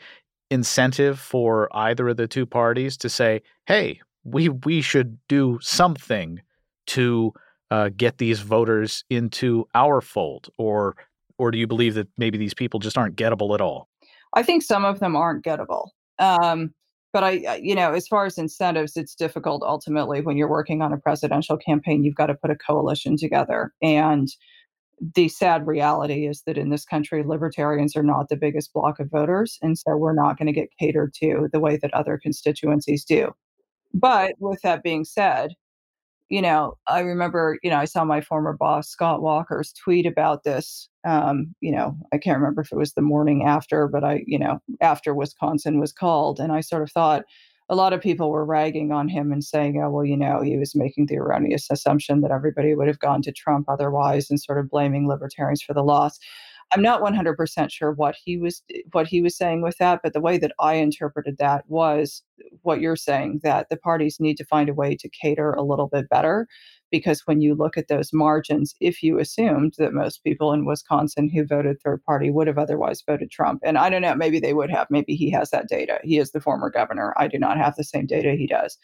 incentive 0.49 1.19
for 1.19 1.69
either 1.75 2.09
of 2.09 2.17
the 2.17 2.27
two 2.27 2.45
parties 2.45 2.97
to 2.97 3.09
say, 3.09 3.41
"Hey, 3.65 4.01
we 4.23 4.49
we 4.49 4.81
should 4.81 5.17
do 5.27 5.59
something 5.61 6.41
to 6.87 7.33
uh, 7.71 7.89
get 7.95 8.17
these 8.17 8.41
voters 8.41 9.03
into 9.09 9.65
our 9.73 10.01
fold," 10.01 10.49
or 10.57 10.95
or 11.37 11.51
do 11.51 11.57
you 11.57 11.67
believe 11.67 11.95
that 11.95 12.07
maybe 12.17 12.37
these 12.37 12.53
people 12.53 12.79
just 12.79 12.97
aren't 12.97 13.15
gettable 13.15 13.53
at 13.55 13.61
all? 13.61 13.89
I 14.35 14.43
think 14.43 14.63
some 14.63 14.85
of 14.85 14.99
them 14.99 15.15
aren't 15.15 15.43
gettable. 15.43 15.89
Um, 16.19 16.73
but 17.11 17.23
I, 17.23 17.59
you 17.61 17.75
know, 17.75 17.93
as 17.93 18.07
far 18.07 18.25
as 18.25 18.37
incentives, 18.37 18.97
it's 18.97 19.13
difficult 19.13 19.61
ultimately 19.63 20.21
when 20.21 20.35
you're 20.35 20.49
working 20.49 20.81
on 20.81 20.91
a 20.91 20.97
presidential 20.97 21.57
campaign. 21.57 22.03
You've 22.03 22.15
got 22.15 22.25
to 22.27 22.35
put 22.35 22.49
a 22.49 22.55
coalition 22.55 23.17
together, 23.17 23.71
and 23.81 24.27
the 25.15 25.27
sad 25.27 25.67
reality 25.67 26.27
is 26.27 26.43
that 26.45 26.57
in 26.57 26.69
this 26.69 26.85
country, 26.85 27.23
libertarians 27.23 27.95
are 27.95 28.03
not 28.03 28.29
the 28.29 28.35
biggest 28.35 28.73
block 28.73 28.99
of 28.99 29.09
voters. 29.09 29.57
And 29.61 29.77
so 29.77 29.97
we're 29.97 30.13
not 30.13 30.37
going 30.37 30.47
to 30.47 30.53
get 30.53 30.69
catered 30.79 31.13
to 31.15 31.49
the 31.51 31.59
way 31.59 31.77
that 31.77 31.93
other 31.93 32.17
constituencies 32.21 33.03
do. 33.03 33.33
But 33.93 34.33
with 34.39 34.61
that 34.61 34.83
being 34.83 35.05
said, 35.05 35.55
you 36.29 36.41
know, 36.41 36.77
I 36.87 37.01
remember, 37.01 37.59
you 37.61 37.69
know, 37.69 37.77
I 37.77 37.85
saw 37.85 38.05
my 38.05 38.21
former 38.21 38.53
boss, 38.53 38.89
Scott 38.89 39.21
Walker's 39.21 39.73
tweet 39.73 40.05
about 40.05 40.43
this. 40.43 40.89
Um, 41.05 41.53
you 41.59 41.71
know, 41.71 41.95
I 42.11 42.17
can't 42.17 42.39
remember 42.39 42.61
if 42.61 42.71
it 42.71 42.77
was 42.77 42.93
the 42.93 43.01
morning 43.01 43.43
after, 43.45 43.87
but 43.87 44.03
I, 44.03 44.23
you 44.25 44.39
know, 44.39 44.59
after 44.81 45.13
Wisconsin 45.13 45.79
was 45.79 45.91
called. 45.91 46.39
And 46.39 46.51
I 46.51 46.61
sort 46.61 46.81
of 46.81 46.91
thought, 46.91 47.23
a 47.73 47.75
lot 47.75 47.91
of 47.91 48.01
people 48.01 48.29
were 48.29 48.45
ragging 48.45 48.91
on 48.91 49.09
him 49.09 49.31
and 49.31 49.43
saying, 49.43 49.81
oh, 49.83 49.89
well, 49.89 50.05
you 50.05 50.15
know, 50.15 50.41
he 50.41 50.57
was 50.57 50.75
making 50.75 51.07
the 51.07 51.17
erroneous 51.17 51.67
assumption 51.71 52.21
that 52.21 52.29
everybody 52.29 52.75
would 52.75 52.87
have 52.87 52.99
gone 52.99 53.23
to 53.23 53.31
Trump 53.31 53.67
otherwise 53.67 54.29
and 54.29 54.39
sort 54.39 54.59
of 54.59 54.69
blaming 54.69 55.07
libertarians 55.07 55.63
for 55.63 55.73
the 55.73 55.81
loss. 55.81 56.19
I'm 56.71 56.83
not 56.83 57.01
100% 57.01 57.71
sure 57.71 57.91
what 57.91 58.15
he 58.23 58.37
was 58.37 58.61
what 58.91 59.07
he 59.07 59.21
was 59.21 59.35
saying 59.35 59.63
with 59.63 59.77
that, 59.79 60.01
but 60.03 60.13
the 60.13 60.21
way 60.21 60.37
that 60.37 60.53
I 60.59 60.75
interpreted 60.75 61.37
that 61.39 61.65
was 61.67 62.21
what 62.61 62.79
you're 62.79 62.95
saying 62.95 63.41
that 63.43 63.69
the 63.69 63.77
parties 63.77 64.19
need 64.19 64.37
to 64.37 64.45
find 64.45 64.69
a 64.69 64.73
way 64.73 64.95
to 64.95 65.09
cater 65.09 65.51
a 65.51 65.63
little 65.63 65.87
bit 65.87 66.07
better 66.09 66.47
because 66.93 67.25
when 67.25 67.41
you 67.41 67.55
look 67.55 67.75
at 67.75 67.87
those 67.87 68.13
margins, 68.13 68.75
if 68.79 69.01
you 69.01 69.17
assumed 69.17 69.73
that 69.79 69.95
most 69.95 70.23
people 70.23 70.53
in 70.53 70.63
Wisconsin 70.63 71.27
who 71.27 71.43
voted 71.43 71.81
third 71.81 72.03
party 72.03 72.29
would 72.29 72.45
have 72.45 72.59
otherwise 72.59 73.01
voted 73.01 73.31
Trump, 73.31 73.61
and 73.65 73.79
I 73.79 73.89
don't 73.89 74.03
know, 74.03 74.13
maybe 74.13 74.39
they 74.39 74.53
would 74.53 74.69
have, 74.69 74.85
maybe 74.91 75.15
he 75.15 75.31
has 75.31 75.49
that 75.49 75.67
data. 75.67 75.97
He 76.03 76.19
is 76.19 76.33
the 76.33 76.39
former 76.39 76.69
governor. 76.69 77.15
I 77.17 77.27
do 77.27 77.39
not 77.39 77.57
have 77.57 77.75
the 77.75 77.83
same 77.83 78.05
data 78.05 78.33
he 78.33 78.45
does. 78.45 78.77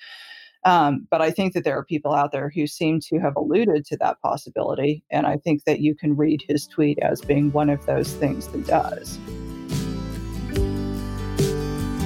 Um, 0.66 1.08
but 1.12 1.22
I 1.22 1.30
think 1.30 1.54
that 1.54 1.64
there 1.64 1.78
are 1.78 1.86
people 1.86 2.16
out 2.16 2.32
there 2.32 2.50
who 2.50 2.66
seem 2.66 3.00
to 3.02 3.20
have 3.20 3.36
alluded 3.36 3.86
to 3.86 3.98
that 3.98 4.20
possibility. 4.24 5.04
And 5.12 5.28
I 5.28 5.38
think 5.38 5.66
that 5.66 5.80
you 5.80 5.94
can 5.94 6.18
read 6.18 6.44
his 6.48 6.66
tweet 6.66 6.98
as 7.04 7.22
being 7.22 7.52
one 7.52 7.70
of 7.70 7.86
those 7.86 8.12
things 8.16 8.48
that 8.48 8.66
does. 8.66 9.20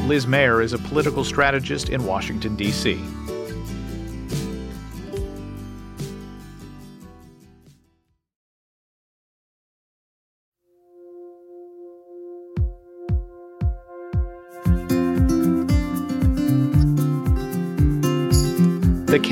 Liz 0.05 0.27
Mair 0.27 0.61
is 0.61 0.73
a 0.73 0.77
political 0.79 1.23
strategist 1.23 1.87
in 1.87 2.05
Washington, 2.05 2.57
D.C. 2.57 3.01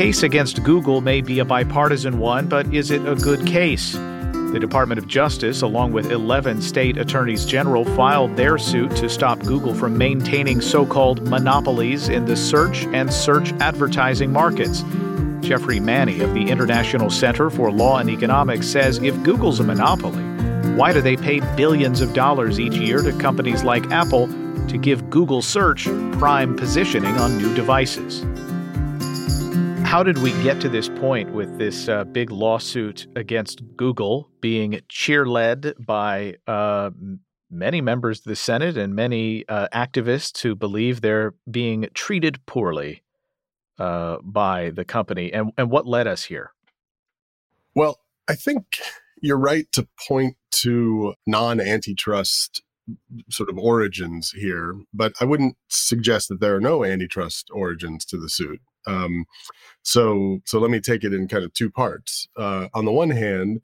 case 0.01 0.23
against 0.23 0.63
Google 0.63 0.99
may 0.99 1.21
be 1.21 1.37
a 1.37 1.45
bipartisan 1.45 2.17
one, 2.17 2.47
but 2.47 2.73
is 2.73 2.89
it 2.89 3.07
a 3.07 3.13
good 3.13 3.45
case? 3.45 3.91
The 3.91 4.57
Department 4.59 4.97
of 4.97 5.05
Justice, 5.05 5.61
along 5.61 5.91
with 5.91 6.11
11 6.11 6.63
state 6.63 6.97
attorneys 6.97 7.45
general, 7.45 7.85
filed 7.85 8.35
their 8.35 8.57
suit 8.57 8.95
to 8.95 9.07
stop 9.07 9.37
Google 9.41 9.75
from 9.75 9.99
maintaining 9.99 10.59
so 10.59 10.87
called 10.87 11.21
monopolies 11.27 12.09
in 12.09 12.25
the 12.25 12.35
search 12.35 12.85
and 12.85 13.13
search 13.13 13.53
advertising 13.59 14.33
markets. 14.33 14.83
Geoffrey 15.41 15.79
Manne 15.79 16.19
of 16.19 16.33
the 16.33 16.49
International 16.49 17.11
Center 17.11 17.51
for 17.51 17.71
Law 17.71 17.99
and 17.99 18.09
Economics 18.09 18.65
says 18.65 18.97
if 19.03 19.21
Google's 19.21 19.59
a 19.59 19.63
monopoly, 19.63 20.23
why 20.75 20.93
do 20.93 21.01
they 21.01 21.15
pay 21.15 21.41
billions 21.55 22.01
of 22.01 22.15
dollars 22.15 22.59
each 22.59 22.73
year 22.73 23.03
to 23.03 23.15
companies 23.19 23.63
like 23.63 23.91
Apple 23.91 24.25
to 24.67 24.79
give 24.79 25.11
Google 25.11 25.43
search 25.43 25.83
prime 26.13 26.55
positioning 26.55 27.15
on 27.17 27.37
new 27.37 27.53
devices? 27.53 28.25
How 29.91 30.03
did 30.03 30.19
we 30.19 30.31
get 30.41 30.61
to 30.61 30.69
this 30.69 30.87
point 30.87 31.33
with 31.33 31.57
this 31.57 31.89
uh, 31.89 32.05
big 32.05 32.31
lawsuit 32.31 33.07
against 33.17 33.61
Google 33.75 34.29
being 34.39 34.79
cheerled 34.87 35.73
by 35.85 36.35
uh, 36.47 36.91
many 37.49 37.81
members 37.81 38.19
of 38.19 38.23
the 38.23 38.37
Senate 38.37 38.77
and 38.77 38.95
many 38.95 39.45
uh, 39.49 39.67
activists 39.73 40.41
who 40.43 40.55
believe 40.55 41.01
they're 41.01 41.33
being 41.51 41.89
treated 41.93 42.45
poorly 42.45 43.03
uh, 43.79 44.19
by 44.23 44.69
the 44.69 44.85
company? 44.85 45.33
And, 45.33 45.51
and 45.57 45.69
what 45.69 45.85
led 45.85 46.07
us 46.07 46.23
here? 46.23 46.53
Well, 47.75 47.99
I 48.29 48.35
think 48.35 48.79
you're 49.21 49.37
right 49.37 49.69
to 49.73 49.89
point 50.07 50.37
to 50.51 51.15
non 51.27 51.59
antitrust 51.59 52.63
sort 53.29 53.49
of 53.49 53.57
origins 53.57 54.31
here, 54.31 54.73
but 54.93 55.11
I 55.19 55.25
wouldn't 55.25 55.57
suggest 55.67 56.29
that 56.29 56.39
there 56.39 56.55
are 56.55 56.61
no 56.61 56.85
antitrust 56.85 57.49
origins 57.51 58.05
to 58.05 58.17
the 58.17 58.29
suit. 58.29 58.61
Um, 58.87 59.25
so, 59.83 60.39
so 60.45 60.59
let 60.59 60.71
me 60.71 60.79
take 60.79 61.03
it 61.03 61.13
in 61.13 61.27
kind 61.27 61.43
of 61.43 61.53
two 61.53 61.69
parts. 61.69 62.27
Uh, 62.37 62.67
on 62.73 62.85
the 62.85 62.91
one 62.91 63.09
hand, 63.09 63.61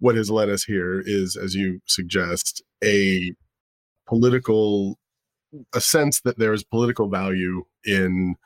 what 0.00 0.14
has 0.14 0.30
led 0.30 0.48
us 0.48 0.64
here 0.64 1.02
is, 1.04 1.36
as 1.36 1.54
you 1.54 1.80
suggest, 1.86 2.62
a 2.82 3.32
political, 4.06 4.98
a 5.74 5.80
sense 5.80 6.20
that 6.20 6.38
there 6.38 6.52
is 6.52 6.64
political 6.64 7.08
value 7.08 7.64
in 7.84 8.36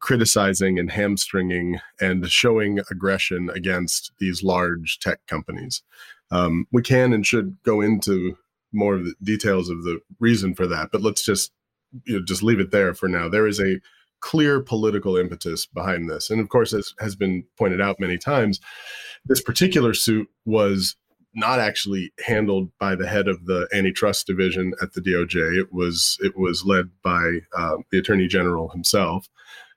criticizing 0.00 0.78
and 0.78 0.90
hamstringing 0.90 1.78
and 2.00 2.28
showing 2.30 2.80
aggression 2.90 3.50
against 3.54 4.12
these 4.18 4.42
large 4.42 4.98
tech 4.98 5.20
companies. 5.26 5.82
Um, 6.30 6.66
we 6.72 6.82
can 6.82 7.12
and 7.12 7.26
should 7.26 7.58
go 7.64 7.80
into 7.80 8.38
more 8.72 8.94
of 8.94 9.04
the 9.04 9.14
details 9.22 9.68
of 9.68 9.82
the 9.82 10.00
reason 10.18 10.54
for 10.54 10.66
that, 10.66 10.90
but 10.92 11.02
let's 11.02 11.22
just 11.22 11.52
you 12.04 12.14
know 12.14 12.24
just 12.24 12.42
leave 12.42 12.60
it 12.60 12.70
there 12.70 12.94
for 12.94 13.08
now. 13.08 13.28
There 13.28 13.46
is 13.46 13.60
a 13.60 13.80
clear 14.20 14.60
political 14.60 15.16
impetus 15.16 15.66
behind 15.66 16.08
this, 16.08 16.30
and 16.30 16.40
of 16.40 16.48
course, 16.48 16.72
as 16.72 16.94
has 17.00 17.16
been 17.16 17.44
pointed 17.58 17.80
out 17.80 18.00
many 18.00 18.18
times, 18.18 18.60
this 19.24 19.40
particular 19.40 19.94
suit 19.94 20.28
was 20.44 20.96
not 21.34 21.60
actually 21.60 22.12
handled 22.24 22.70
by 22.78 22.94
the 22.94 23.06
head 23.06 23.28
of 23.28 23.46
the 23.46 23.68
antitrust 23.72 24.26
division 24.26 24.72
at 24.82 24.92
the 24.94 25.00
DOJ. 25.00 25.58
It 25.58 25.72
was 25.72 26.18
it 26.20 26.36
was 26.36 26.64
led 26.64 26.90
by 27.02 27.38
uh, 27.56 27.76
the 27.90 27.98
Attorney 27.98 28.26
General 28.26 28.68
himself. 28.68 29.28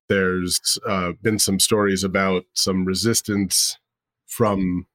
There's 0.10 0.78
uh, 0.88 1.14
been 1.22 1.40
some 1.40 1.60
stories 1.60 2.04
about 2.04 2.46
some 2.54 2.86
resistance 2.86 3.78
from 4.28 4.88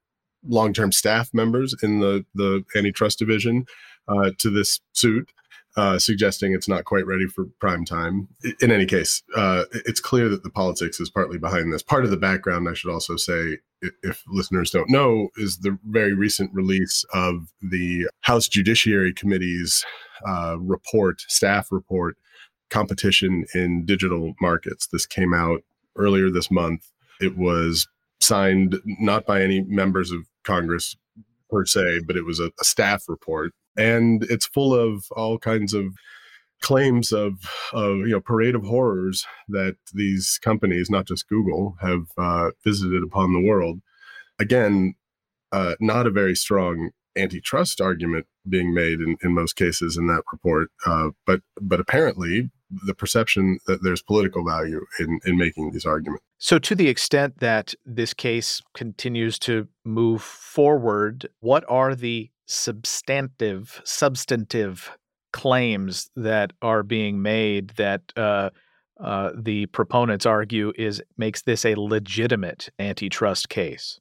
long-term 0.47 0.93
staff 0.93 1.33
members 1.33 1.75
in 1.83 2.01
the 2.01 2.25
the 2.35 2.65
antitrust 2.77 3.19
division 3.19 3.67
uh, 4.09 4.31
to 4.39 4.51
this 4.51 4.81
suit, 4.93 5.31
uh, 5.79 5.97
suggesting 5.97 6.53
it's 6.53 6.69
not 6.69 6.85
quite 6.85 7.07
ready 7.07 7.29
for 7.29 7.45
prime 7.61 7.85
time. 7.85 8.27
In 8.61 8.73
any 8.73 8.85
case, 8.85 9.23
uh, 9.37 9.63
it's 9.73 10.01
clear 10.01 10.29
that 10.29 10.43
the 10.43 10.51
politics 10.51 10.99
is 10.99 11.09
partly 11.09 11.39
behind 11.39 11.73
this. 11.73 11.85
Part 11.85 12.05
of 12.05 12.11
the 12.11 12.17
background, 12.17 12.69
I 12.69 12.75
should 12.75 12.91
also 12.91 13.15
say, 13.15 13.59
if 14.03 14.25
listeners 14.27 14.73
don't 14.73 14.91
know, 14.91 15.29
is 15.37 15.59
the 15.59 15.79
very 15.85 16.15
recent 16.15 16.53
release 16.53 17.05
of 17.15 17.53
the 17.63 18.09
House 18.23 18.49
Judiciary 18.49 19.13
Committee's 19.15 19.85
uh, 20.27 20.57
report, 20.59 21.21
staff 21.29 21.71
report, 21.71 22.17
competition 22.71 23.45
in 23.55 23.85
digital 23.85 24.35
markets. 24.41 24.89
This 24.89 25.07
came 25.07 25.33
out 25.33 25.61
earlier 25.95 26.29
this 26.29 26.51
month. 26.51 26.91
It 27.21 27.39
was 27.39 27.87
signed 28.21 28.81
not 28.85 29.27
by 29.27 29.43
any 29.43 29.61
members 29.61 30.11
of 30.11 30.23
Congress 30.43 30.97
per 31.49 31.65
se, 31.65 32.01
but 32.05 32.17
it 32.17 32.25
was 32.25 32.41
a, 32.41 32.51
a 32.61 32.65
staff 32.65 33.05
report. 33.09 33.53
And 33.79 34.25
it's 34.29 34.47
full 34.47 34.75
of 34.75 35.07
all 35.13 35.39
kinds 35.39 35.73
of 35.73 35.95
claims 36.61 37.13
of, 37.13 37.35
of 37.73 37.99
you 37.99 38.09
know 38.09 38.21
parade 38.21 38.55
of 38.55 38.65
horrors 38.65 39.25
that 39.49 39.77
these 39.95 40.39
companies, 40.43 40.91
not 40.91 41.07
just 41.07 41.29
Google, 41.29 41.77
have 41.81 42.07
uh, 42.19 42.51
visited 42.65 43.03
upon 43.03 43.33
the 43.33 43.41
world. 43.41 43.81
Again, 44.39 44.95
uh, 45.53 45.75
not 45.81 46.07
a 46.07 46.11
very 46.11 46.35
strong 46.35 46.91
antitrust 47.17 47.81
argument 47.81 48.27
being 48.49 48.73
made 48.73 49.01
in, 49.01 49.17
in 49.23 49.35
most 49.35 49.57
cases 49.57 49.97
in 49.97 50.07
that 50.09 50.23
report, 50.33 50.69
uh, 50.87 51.11
but 51.27 51.41
but 51.61 51.81
apparently 51.81 52.51
the 52.87 52.95
perception 52.95 53.59
that 53.67 53.83
there's 53.83 54.03
political 54.03 54.45
value 54.45 54.85
in 54.99 55.21
in 55.25 55.37
making 55.37 55.73
these 55.73 55.87
arguments. 55.87 56.25
So, 56.39 56.59
to 56.59 56.75
the 56.75 56.89
extent 56.89 57.39
that 57.41 57.75
this 57.85 58.15
case 58.15 58.63
continues 58.75 59.39
to 59.41 59.69
move 59.85 60.23
forward, 60.23 61.29
what 61.41 61.65
are 61.69 61.95
the 61.95 62.31
substantive 62.49 63.81
substantive 63.85 64.91
claims 65.33 66.11
that 66.17 66.53
are 66.63 66.83
being 66.83 67.21
made 67.23 67.69
that 67.77 68.01
uh, 68.17 68.51
uh, 69.01 69.31
the 69.37 69.67
proponents 69.67 70.27
argue 70.27 70.73
is 70.77 71.03
makes 71.17 71.43
this 71.43 71.65
a 71.65 71.75
legitimate 71.77 72.71
antitrust 72.79 73.49
case. 73.49 74.01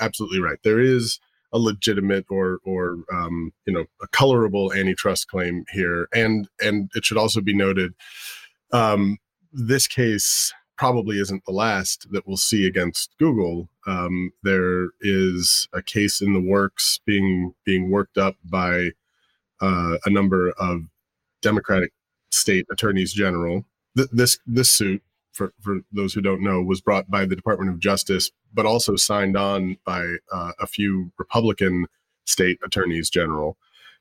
Absolutely 0.00 0.40
right. 0.40 0.58
There 0.64 0.80
is 0.80 1.18
a 1.52 1.58
legitimate 1.58 2.26
or 2.28 2.58
or 2.64 2.98
um, 3.12 3.52
you 3.66 3.72
know 3.72 3.84
a 4.02 4.08
colorable 4.08 4.72
antitrust 4.72 5.28
claim 5.28 5.64
here, 5.72 6.08
and 6.12 6.48
and 6.60 6.90
it 6.94 7.04
should 7.04 7.16
also 7.16 7.40
be 7.40 7.54
noted 7.54 7.94
um, 8.72 9.18
this 9.52 9.86
case 9.86 10.52
probably 10.78 11.18
isn't 11.18 11.44
the 11.44 11.52
last 11.52 12.06
that 12.12 12.26
we'll 12.26 12.36
see 12.36 12.66
against 12.66 13.10
Google. 13.18 13.68
Um, 13.86 14.32
there 14.44 14.90
is 15.00 15.68
a 15.74 15.82
case 15.82 16.22
in 16.22 16.32
the 16.32 16.40
works 16.40 17.00
being 17.04 17.52
being 17.64 17.90
worked 17.90 18.16
up 18.16 18.36
by 18.44 18.90
uh, 19.60 19.96
a 20.06 20.10
number 20.10 20.50
of 20.52 20.82
Democratic 21.42 21.92
state 22.30 22.66
attorneys 22.70 23.12
general. 23.12 23.64
Th- 23.96 24.08
this 24.12 24.38
this 24.46 24.70
suit, 24.70 25.02
for 25.32 25.52
for 25.60 25.80
those 25.92 26.14
who 26.14 26.20
don't 26.20 26.42
know, 26.42 26.62
was 26.62 26.80
brought 26.80 27.10
by 27.10 27.26
the 27.26 27.36
Department 27.36 27.70
of 27.70 27.80
Justice, 27.80 28.30
but 28.54 28.64
also 28.64 28.94
signed 28.96 29.36
on 29.36 29.76
by 29.84 30.16
uh, 30.32 30.52
a 30.60 30.66
few 30.66 31.10
Republican 31.18 31.86
state 32.24 32.58
attorneys 32.64 33.10
general. 33.10 33.56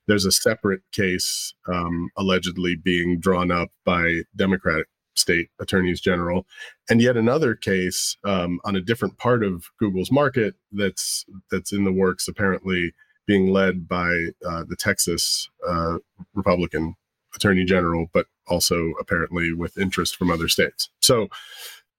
There's 0.06 0.26
a 0.26 0.32
separate 0.32 0.82
case 0.94 1.54
um, 1.68 2.10
allegedly 2.16 2.76
being 2.76 3.20
drawn 3.20 3.52
up 3.52 3.70
by 3.84 4.22
Democratic 4.36 4.88
state 5.18 5.50
attorneys 5.60 6.02
general, 6.02 6.46
and 6.90 7.02
yet 7.02 7.18
another 7.18 7.56
case 7.56 8.18
um, 8.24 8.60
on 8.64 8.76
a 8.76 8.82
different 8.82 9.18
part 9.18 9.44
of 9.44 9.66
Google's 9.80 10.12
market 10.12 10.56
that's 10.72 11.26
that's 11.52 11.72
in 11.72 11.84
the 11.84 11.92
works 11.92 12.28
apparently 12.28 12.94
being 13.26 13.52
led 13.52 13.88
by 13.88 14.30
uh, 14.46 14.64
the 14.68 14.76
Texas 14.78 15.50
uh, 15.68 15.98
Republican 16.34 16.96
Attorney 17.36 17.66
General, 17.66 18.08
but 18.14 18.28
also 18.48 18.94
apparently 19.00 19.54
with 19.54 19.78
interest 19.78 20.16
from 20.16 20.32
other 20.32 20.48
states. 20.48 20.90
So 21.02 21.28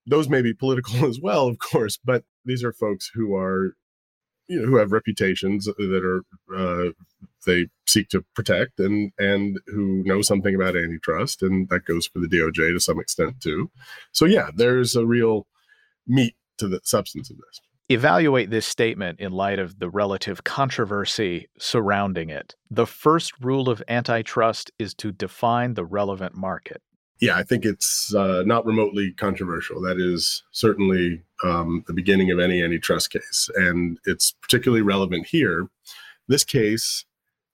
those 0.07 0.29
may 0.29 0.43
be 0.43 0.55
political 0.55 1.05
as 1.09 1.21
well, 1.21 1.47
of 1.47 1.59
course, 1.59 1.99
but 2.03 2.25
these 2.45 2.65
are 2.65 2.73
folks 2.73 3.11
who 3.15 3.37
are, 3.37 3.77
you 4.49 4.61
know, 4.61 4.67
who 4.67 4.77
have 4.77 4.93
reputations 4.93 5.67
that 5.67 6.03
are 6.05 6.23
uh, 6.57 6.91
they 7.47 7.69
seek 7.87 8.09
to 8.11 8.25
protect 8.35 8.81
and 8.81 9.13
and 9.19 9.59
who 9.67 10.03
know 10.05 10.23
something 10.23 10.55
about 10.55 10.77
antitrust, 10.77 11.43
and 11.43 11.69
that 11.69 11.85
goes 11.85 12.07
for 12.07 12.19
the 12.19 12.29
DOJ 12.29 12.73
to 12.73 12.81
some 12.81 12.99
extent 12.99 13.41
too. 13.41 13.71
So 14.13 14.25
yeah, 14.25 14.51
there's 14.55 14.97
a 14.97 15.07
real 15.07 15.47
meat 16.07 16.35
to 16.59 16.69
the 16.69 16.81
substance 16.83 17.31
of 17.31 17.37
this 17.37 17.61
evaluate 17.89 18.51
this 18.51 18.67
statement 18.67 19.19
in 19.19 19.33
light 19.33 19.59
of 19.59 19.79
the 19.79 19.89
relative 19.89 20.45
controversy 20.45 21.49
surrounding 21.59 22.29
it. 22.29 22.55
The 22.71 22.87
first 22.87 23.33
rule 23.41 23.69
of 23.69 23.83
antitrust 23.89 24.71
is 24.79 24.95
to 24.95 25.11
define 25.11 25.75
the 25.75 25.85
relevant 25.85 26.35
market. 26.35 26.83
Yeah, 27.21 27.37
I 27.37 27.43
think 27.43 27.65
it's 27.65 28.15
uh, 28.15 28.43
not 28.47 28.67
remotely 28.67 29.13
controversial. 29.13 29.81
That 29.81 29.99
is 29.99 30.45
certainly 30.53 31.23
um, 31.45 31.85
the 31.87 31.93
beginning 31.93 32.31
of 32.31 32.39
any 32.39 32.63
antitrust 32.63 33.11
case. 33.11 33.49
And 33.55 33.99
it's 34.07 34.33
particularly 34.33 34.83
relevant 34.83 35.27
here. 35.27 35.69
This 36.27 36.45
case 36.45 37.05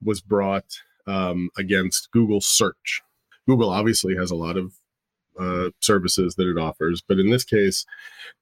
was 0.02 0.20
brought 0.20 0.80
um, 1.06 1.50
against 1.58 2.10
Google 2.10 2.40
search. 2.40 3.02
Google 3.46 3.70
obviously 3.70 4.16
has 4.16 4.30
a 4.30 4.36
lot 4.36 4.56
of 4.56 4.72
uh, 5.38 5.70
services 5.80 6.34
that 6.36 6.48
it 6.48 6.58
offers, 6.58 7.02
but 7.06 7.18
in 7.18 7.30
this 7.30 7.44
case, 7.44 7.84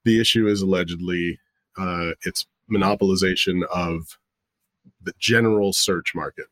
the 0.05 0.19
issue 0.19 0.47
is 0.47 0.61
allegedly 0.61 1.39
uh, 1.77 2.11
its 2.23 2.45
monopolization 2.71 3.63
of 3.73 4.17
the 5.01 5.13
general 5.19 5.73
search 5.73 6.13
market. 6.15 6.45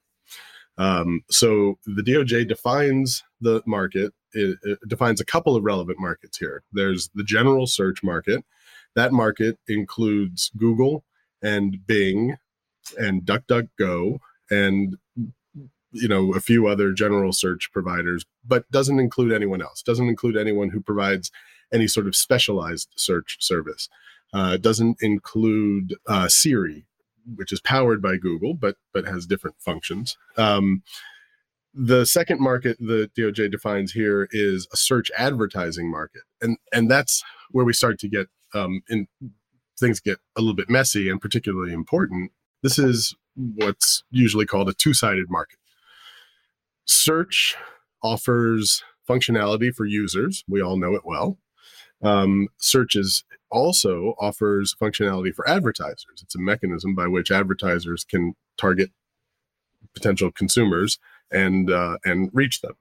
Um, 0.77 1.23
so 1.29 1.77
the 1.85 2.01
DOJ 2.01 2.47
defines 2.47 3.23
the 3.39 3.61
market, 3.65 4.13
it, 4.33 4.57
it, 4.63 4.79
defines 4.87 5.21
a 5.21 5.25
couple 5.25 5.55
of 5.55 5.63
relevant 5.63 5.99
markets 5.99 6.37
here. 6.37 6.63
There's 6.71 7.09
the 7.13 7.23
general 7.23 7.67
search 7.67 8.03
market. 8.03 8.43
That 8.95 9.11
market 9.11 9.57
includes 9.67 10.51
Google 10.57 11.03
and 11.41 11.85
Bing 11.85 12.37
and 12.99 13.23
DuckDuckGo 13.23 14.19
and 14.49 14.97
you 15.93 16.07
know 16.07 16.33
a 16.33 16.39
few 16.39 16.67
other 16.67 16.93
general 16.93 17.33
search 17.33 17.69
providers 17.71 18.25
but 18.45 18.69
doesn't 18.71 18.99
include 18.99 19.31
anyone 19.31 19.61
else. 19.61 19.81
Doesn't 19.81 20.07
include 20.07 20.37
anyone 20.37 20.69
who 20.69 20.81
provides 20.81 21.31
any 21.73 21.87
sort 21.87 22.07
of 22.07 22.15
specialized 22.15 22.89
search 22.95 23.37
service. 23.39 23.89
Uh, 24.33 24.57
doesn't 24.57 24.97
include 25.01 25.95
uh, 26.07 26.27
Siri, 26.27 26.85
which 27.35 27.51
is 27.51 27.59
powered 27.59 28.01
by 28.01 28.17
Google, 28.17 28.53
but 28.53 28.77
but 28.93 29.05
has 29.05 29.25
different 29.25 29.57
functions. 29.59 30.17
Um, 30.37 30.83
the 31.73 32.05
second 32.05 32.39
market 32.41 32.77
the 32.79 33.09
DOJ 33.17 33.51
defines 33.51 33.93
here 33.93 34.27
is 34.31 34.67
a 34.73 34.77
search 34.77 35.11
advertising 35.17 35.89
market, 35.89 36.23
and 36.41 36.57
and 36.71 36.89
that's 36.89 37.23
where 37.51 37.65
we 37.65 37.73
start 37.73 37.99
to 37.99 38.07
get 38.07 38.27
um, 38.53 38.81
in 38.89 39.07
things 39.79 39.99
get 39.99 40.19
a 40.37 40.41
little 40.41 40.55
bit 40.55 40.69
messy 40.69 41.09
and 41.09 41.19
particularly 41.19 41.73
important. 41.73 42.31
This 42.61 42.77
is 42.77 43.15
what's 43.35 44.03
usually 44.11 44.45
called 44.45 44.69
a 44.69 44.73
two-sided 44.73 45.29
market. 45.29 45.57
Search 46.85 47.55
offers 48.03 48.83
functionality 49.09 49.73
for 49.73 49.85
users. 49.85 50.43
We 50.47 50.61
all 50.61 50.77
know 50.77 50.93
it 50.93 51.05
well. 51.05 51.37
Um, 52.03 52.47
search 52.57 52.95
is 52.95 53.23
also 53.49 54.15
offers 54.19 54.75
functionality 54.79 55.33
for 55.33 55.47
advertisers. 55.47 56.21
It's 56.21 56.35
a 56.35 56.39
mechanism 56.39 56.95
by 56.95 57.07
which 57.07 57.31
advertisers 57.31 58.03
can 58.03 58.33
target 58.57 58.91
potential 59.93 60.31
consumers 60.31 60.99
and 61.31 61.69
uh, 61.69 61.97
and 62.03 62.29
reach 62.33 62.61
them. 62.61 62.73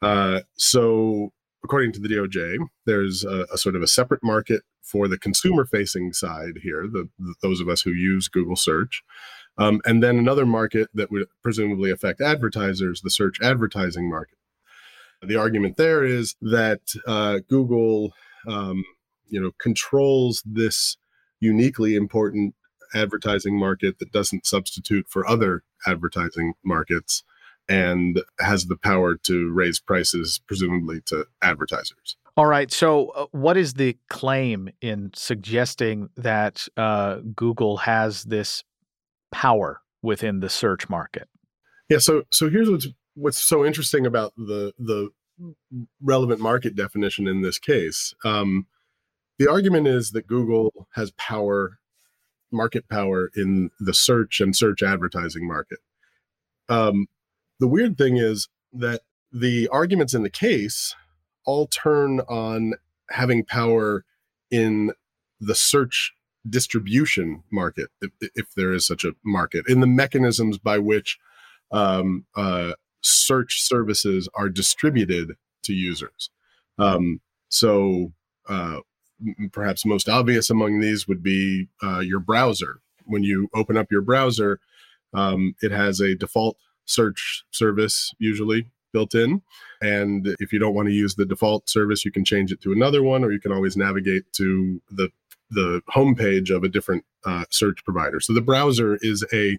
Uh, 0.00 0.40
so, 0.56 1.32
according 1.64 1.92
to 1.92 2.00
the 2.00 2.08
DOJ, 2.08 2.58
there's 2.86 3.24
a, 3.24 3.46
a, 3.52 3.58
sort 3.58 3.76
of 3.76 3.82
a 3.82 3.86
separate 3.86 4.22
market 4.22 4.62
for 4.90 5.08
the 5.08 5.18
consumer-facing 5.18 6.12
side 6.12 6.58
here, 6.62 6.86
the, 6.90 7.08
the, 7.18 7.34
those 7.42 7.60
of 7.60 7.68
us 7.68 7.82
who 7.82 7.92
use 7.92 8.28
Google 8.28 8.56
search, 8.56 9.02
um, 9.58 9.80
and 9.84 10.02
then 10.02 10.18
another 10.18 10.46
market 10.46 10.88
that 10.94 11.10
would 11.10 11.26
presumably 11.42 11.90
affect 11.90 12.20
advertisers, 12.20 13.02
the 13.02 13.10
search 13.10 13.36
advertising 13.42 14.08
market. 14.08 14.38
The 15.22 15.36
argument 15.36 15.76
there 15.76 16.02
is 16.02 16.34
that 16.40 16.80
uh, 17.06 17.40
Google 17.48 18.12
um, 18.46 18.84
you 19.28 19.40
know 19.40 19.52
controls 19.58 20.42
this 20.44 20.96
uniquely 21.40 21.94
important 21.94 22.54
advertising 22.94 23.58
market 23.58 23.98
that 23.98 24.12
doesn't 24.12 24.46
substitute 24.46 25.06
for 25.08 25.26
other 25.26 25.62
advertising 25.86 26.54
markets 26.64 27.22
and 27.68 28.22
has 28.40 28.66
the 28.66 28.76
power 28.76 29.14
to 29.14 29.52
raise 29.52 29.78
prices, 29.78 30.40
presumably 30.46 31.00
to 31.06 31.26
advertisers. 31.40 32.16
All 32.36 32.46
right. 32.46 32.70
So, 32.70 33.08
uh, 33.08 33.26
what 33.32 33.56
is 33.56 33.74
the 33.74 33.96
claim 34.08 34.70
in 34.80 35.10
suggesting 35.14 36.10
that 36.16 36.68
uh, 36.76 37.16
Google 37.34 37.78
has 37.78 38.24
this 38.24 38.64
power 39.30 39.80
within 40.02 40.40
the 40.40 40.48
search 40.48 40.88
market? 40.88 41.28
Yeah. 41.88 41.98
So, 41.98 42.22
so 42.30 42.48
here's 42.48 42.70
what's 42.70 42.88
what's 43.14 43.38
so 43.38 43.64
interesting 43.64 44.06
about 44.06 44.32
the 44.36 44.72
the 44.78 45.10
relevant 46.02 46.40
market 46.40 46.76
definition 46.76 47.26
in 47.26 47.42
this 47.42 47.58
case. 47.58 48.14
Um, 48.24 48.66
the 49.38 49.50
argument 49.50 49.88
is 49.88 50.10
that 50.10 50.26
Google 50.26 50.86
has 50.94 51.12
power, 51.12 51.78
market 52.52 52.88
power 52.88 53.30
in 53.34 53.70
the 53.80 53.94
search 53.94 54.40
and 54.40 54.54
search 54.54 54.82
advertising 54.82 55.46
market. 55.46 55.78
Um, 56.68 57.06
the 57.58 57.68
weird 57.68 57.96
thing 57.96 58.18
is 58.18 58.48
that 58.72 59.00
the 59.32 59.68
arguments 59.68 60.14
in 60.14 60.22
the 60.22 60.30
case 60.30 60.94
all 61.44 61.66
turn 61.66 62.20
on 62.20 62.74
having 63.10 63.44
power 63.44 64.04
in 64.50 64.92
the 65.40 65.54
search 65.54 66.12
distribution 66.48 67.42
market, 67.50 67.90
if, 68.00 68.10
if, 68.34 68.46
there 68.56 68.72
is 68.72 68.86
such 68.86 69.04
a 69.04 69.12
market, 69.24 69.64
in 69.68 69.80
the 69.80 69.86
mechanisms 69.86 70.58
by 70.58 70.78
which 70.78 71.18
um, 71.70 72.24
uh, 72.36 72.72
search 73.02 73.62
services 73.62 74.28
are 74.34 74.48
distributed 74.48 75.36
to 75.62 75.72
users. 75.72 76.30
Um, 76.78 77.20
so, 77.48 78.12
uh, 78.48 78.80
perhaps 79.52 79.84
most 79.84 80.08
obvious 80.08 80.48
among 80.48 80.80
these 80.80 81.06
would 81.06 81.22
be 81.22 81.68
uh, 81.82 82.00
your 82.00 82.20
browser. 82.20 82.80
When 83.04 83.22
you 83.22 83.48
open 83.54 83.76
up 83.76 83.90
your 83.90 84.00
browser, 84.00 84.60
um, 85.12 85.54
it 85.60 85.72
has 85.72 86.00
a 86.00 86.14
default 86.14 86.56
search 86.86 87.44
service 87.50 88.14
usually 88.18 88.70
built 88.92 89.14
in. 89.14 89.42
And 89.80 90.34
if 90.38 90.52
you 90.52 90.58
don't 90.58 90.74
want 90.74 90.88
to 90.88 90.94
use 90.94 91.14
the 91.14 91.26
default 91.26 91.68
service, 91.68 92.04
you 92.04 92.12
can 92.12 92.24
change 92.24 92.52
it 92.52 92.60
to 92.62 92.72
another 92.72 93.02
one, 93.02 93.24
or 93.24 93.32
you 93.32 93.40
can 93.40 93.52
always 93.52 93.76
navigate 93.76 94.32
to 94.34 94.80
the 94.90 95.10
the 95.52 95.82
homepage 95.92 96.54
of 96.54 96.62
a 96.62 96.68
different 96.68 97.04
uh, 97.24 97.44
search 97.50 97.84
provider. 97.84 98.20
So 98.20 98.32
the 98.32 98.40
browser 98.40 98.98
is 99.00 99.24
a 99.32 99.58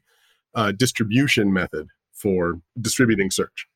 uh, 0.55 0.71
distribution 0.71 1.51
method 1.51 1.89
for 2.13 2.61
distributing 2.79 3.29
search. 3.29 3.67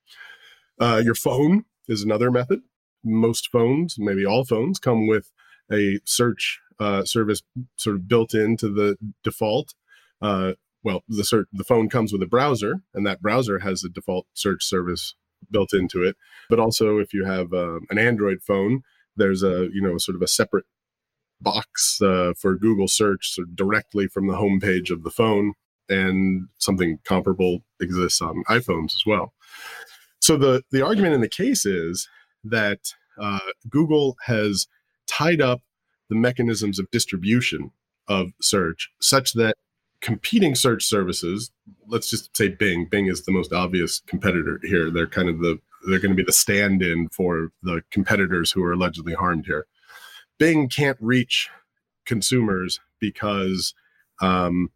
Uh, 0.80 1.02
your 1.04 1.16
phone 1.16 1.66
is 1.88 2.04
another 2.04 2.32
method. 2.32 2.62
Most 3.04 3.50
phones, 3.52 3.98
maybe 4.00 4.26
all 4.26 4.46
phones, 4.46 4.80
come 4.80 5.08
with 5.08 5.32
a 5.72 6.00
search 6.06 6.60
uh, 6.80 7.04
service 7.04 7.42
sort 7.78 7.96
of 7.96 8.08
built 8.08 8.34
into 8.34 8.70
the 8.74 8.98
default. 9.24 9.74
Uh, 10.22 10.54
well, 10.84 11.04
the 11.08 11.24
search, 11.24 11.48
the 11.52 11.64
phone 11.64 11.90
comes 11.90 12.12
with 12.12 12.22
a 12.22 12.28
browser, 12.28 12.82
and 12.94 13.06
that 13.08 13.22
browser 13.22 13.60
has 13.60 13.84
a 13.84 13.90
default 13.90 14.28
search 14.34 14.64
service 14.64 15.16
built 15.52 15.74
into 15.74 16.04
it. 16.04 16.16
But 16.50 16.60
also, 16.60 16.98
if 17.00 17.14
you 17.14 17.26
have 17.26 17.54
uh, 17.54 17.80
an 17.90 17.98
Android 17.98 18.42
phone, 18.42 18.82
there's 19.16 19.44
a 19.44 19.70
you 19.74 19.82
know 19.82 19.98
sort 19.98 20.16
of 20.16 20.22
a 20.22 20.28
separate 20.28 20.66
box 21.42 22.02
uh, 22.02 22.34
for 22.40 22.56
Google 22.56 22.88
search 22.88 23.34
so 23.34 23.44
directly 23.54 24.08
from 24.08 24.28
the 24.28 24.36
homepage 24.36 24.90
of 24.90 25.04
the 25.04 25.12
phone, 25.12 25.54
and 25.90 26.48
something 26.58 27.00
comparable 27.06 27.60
exists 27.80 28.22
on 28.22 28.44
iPhones 28.50 28.96
as 28.96 29.04
well. 29.06 29.34
So 30.22 30.38
the 30.38 30.64
the 30.72 30.84
argument 30.84 31.14
in 31.14 31.22
the 31.22 31.30
case 31.30 31.66
is 31.66 32.08
that 32.44 32.80
uh, 33.20 33.40
Google 33.70 34.18
has 34.26 34.68
tied 35.08 35.42
up 35.42 35.62
the 36.10 36.16
mechanisms 36.16 36.80
of 36.80 36.90
distribution 36.92 37.72
of 38.08 38.28
search 38.42 38.90
such 39.02 39.34
that 39.34 39.56
competing 40.06 40.54
search 40.54 40.86
services 40.86 41.52
let's 41.88 42.10
just 42.10 42.36
say 42.38 42.48
bing. 42.50 42.86
Bing 42.86 43.08
is 43.08 43.24
the 43.24 43.32
most 43.32 43.52
obvious 43.52 44.02
competitor 44.06 44.60
here. 44.64 44.92
They're 44.92 45.08
kind 45.08 45.30
of 45.30 45.40
the 45.40 45.60
they're 45.88 46.00
going 46.00 46.16
to 46.16 46.16
be 46.16 46.24
the 46.24 46.32
stand-in 46.32 47.10
for 47.10 47.52
the 47.64 47.82
competitors 47.92 48.52
who 48.52 48.64
are 48.64 48.74
allegedly 48.74 49.14
harmed 49.14 49.46
here. 49.48 49.66
Bing 50.38 50.70
can't 50.70 50.98
reach 51.02 51.50
consumers 52.06 52.80
because 53.00 53.74
um, 54.22 54.70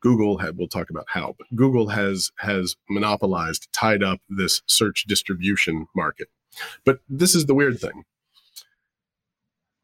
google 0.00 0.38
had 0.38 0.58
we'll 0.58 0.66
talk 0.66 0.90
about 0.90 1.06
how 1.08 1.34
but 1.38 1.46
google 1.54 1.88
has 1.88 2.32
has 2.38 2.74
monopolized 2.90 3.68
tied 3.72 4.02
up 4.02 4.20
this 4.28 4.62
search 4.66 5.04
distribution 5.06 5.86
market. 5.94 6.26
But 6.84 6.98
this 7.08 7.36
is 7.36 7.46
the 7.46 7.54
weird 7.54 7.78
thing. 7.78 8.04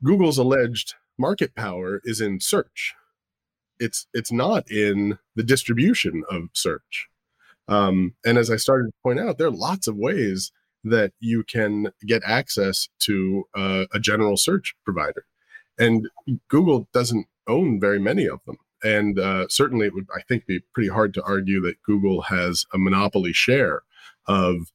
Google's 0.02 0.38
alleged 0.38 0.94
market 1.16 1.54
power 1.54 2.00
is 2.04 2.20
in 2.20 2.40
search 2.40 2.94
it's 3.80 4.06
it's 4.12 4.32
not 4.32 4.70
in 4.70 5.18
the 5.36 5.42
distribution 5.42 6.24
of 6.30 6.48
search. 6.52 7.08
Um, 7.68 8.14
and 8.24 8.38
as 8.38 8.50
I 8.50 8.56
started 8.56 8.86
to 8.86 9.02
point 9.02 9.20
out, 9.20 9.38
there 9.38 9.48
are 9.48 9.50
lots 9.50 9.86
of 9.86 9.96
ways 9.96 10.52
that 10.84 11.12
you 11.20 11.44
can 11.44 11.92
get 12.06 12.22
access 12.24 12.88
to 13.00 13.44
uh, 13.54 13.84
a 13.92 14.00
general 14.00 14.36
search 14.36 14.74
provider, 14.84 15.24
and 15.78 16.08
Google 16.48 16.88
doesn't 16.92 17.26
own 17.46 17.80
very 17.80 17.98
many 17.98 18.26
of 18.26 18.40
them. 18.46 18.56
And 18.82 19.18
uh, 19.18 19.48
certainly, 19.48 19.86
it 19.86 19.94
would 19.94 20.06
I 20.14 20.22
think 20.22 20.46
be 20.46 20.60
pretty 20.72 20.88
hard 20.88 21.12
to 21.14 21.22
argue 21.24 21.60
that 21.62 21.82
Google 21.82 22.22
has 22.22 22.64
a 22.72 22.78
monopoly 22.78 23.32
share 23.32 23.82
of 24.26 24.72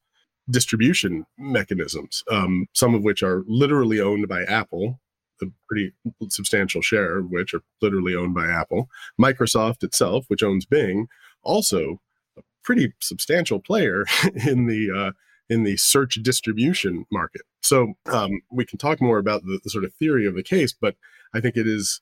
distribution 0.50 1.24
mechanisms, 1.38 2.22
um, 2.30 2.66
some 2.74 2.94
of 2.94 3.02
which 3.02 3.22
are 3.22 3.44
literally 3.46 4.00
owned 4.00 4.28
by 4.28 4.42
Apple, 4.44 5.00
a 5.44 5.52
pretty 5.68 5.92
substantial 6.28 6.82
share 6.82 7.18
of 7.18 7.30
which 7.30 7.54
are 7.54 7.62
literally 7.80 8.14
owned 8.14 8.34
by 8.34 8.46
Apple. 8.46 8.88
Microsoft 9.20 9.82
itself, 9.82 10.24
which 10.28 10.42
owns 10.42 10.66
Bing, 10.66 11.08
also 11.42 12.00
a 12.36 12.42
pretty 12.62 12.92
substantial 13.00 13.60
player 13.60 14.04
in 14.46 14.66
the 14.66 14.90
uh, 14.90 15.12
in 15.48 15.62
the 15.62 15.76
search 15.76 16.14
distribution 16.22 17.04
market. 17.12 17.42
So 17.62 17.94
um, 18.06 18.40
we 18.50 18.64
can 18.64 18.78
talk 18.78 19.00
more 19.00 19.18
about 19.18 19.42
the, 19.44 19.60
the 19.62 19.70
sort 19.70 19.84
of 19.84 19.94
theory 19.94 20.26
of 20.26 20.34
the 20.34 20.42
case, 20.42 20.72
but 20.72 20.96
I 21.34 21.40
think 21.40 21.56
it 21.56 21.66
is 21.66 22.00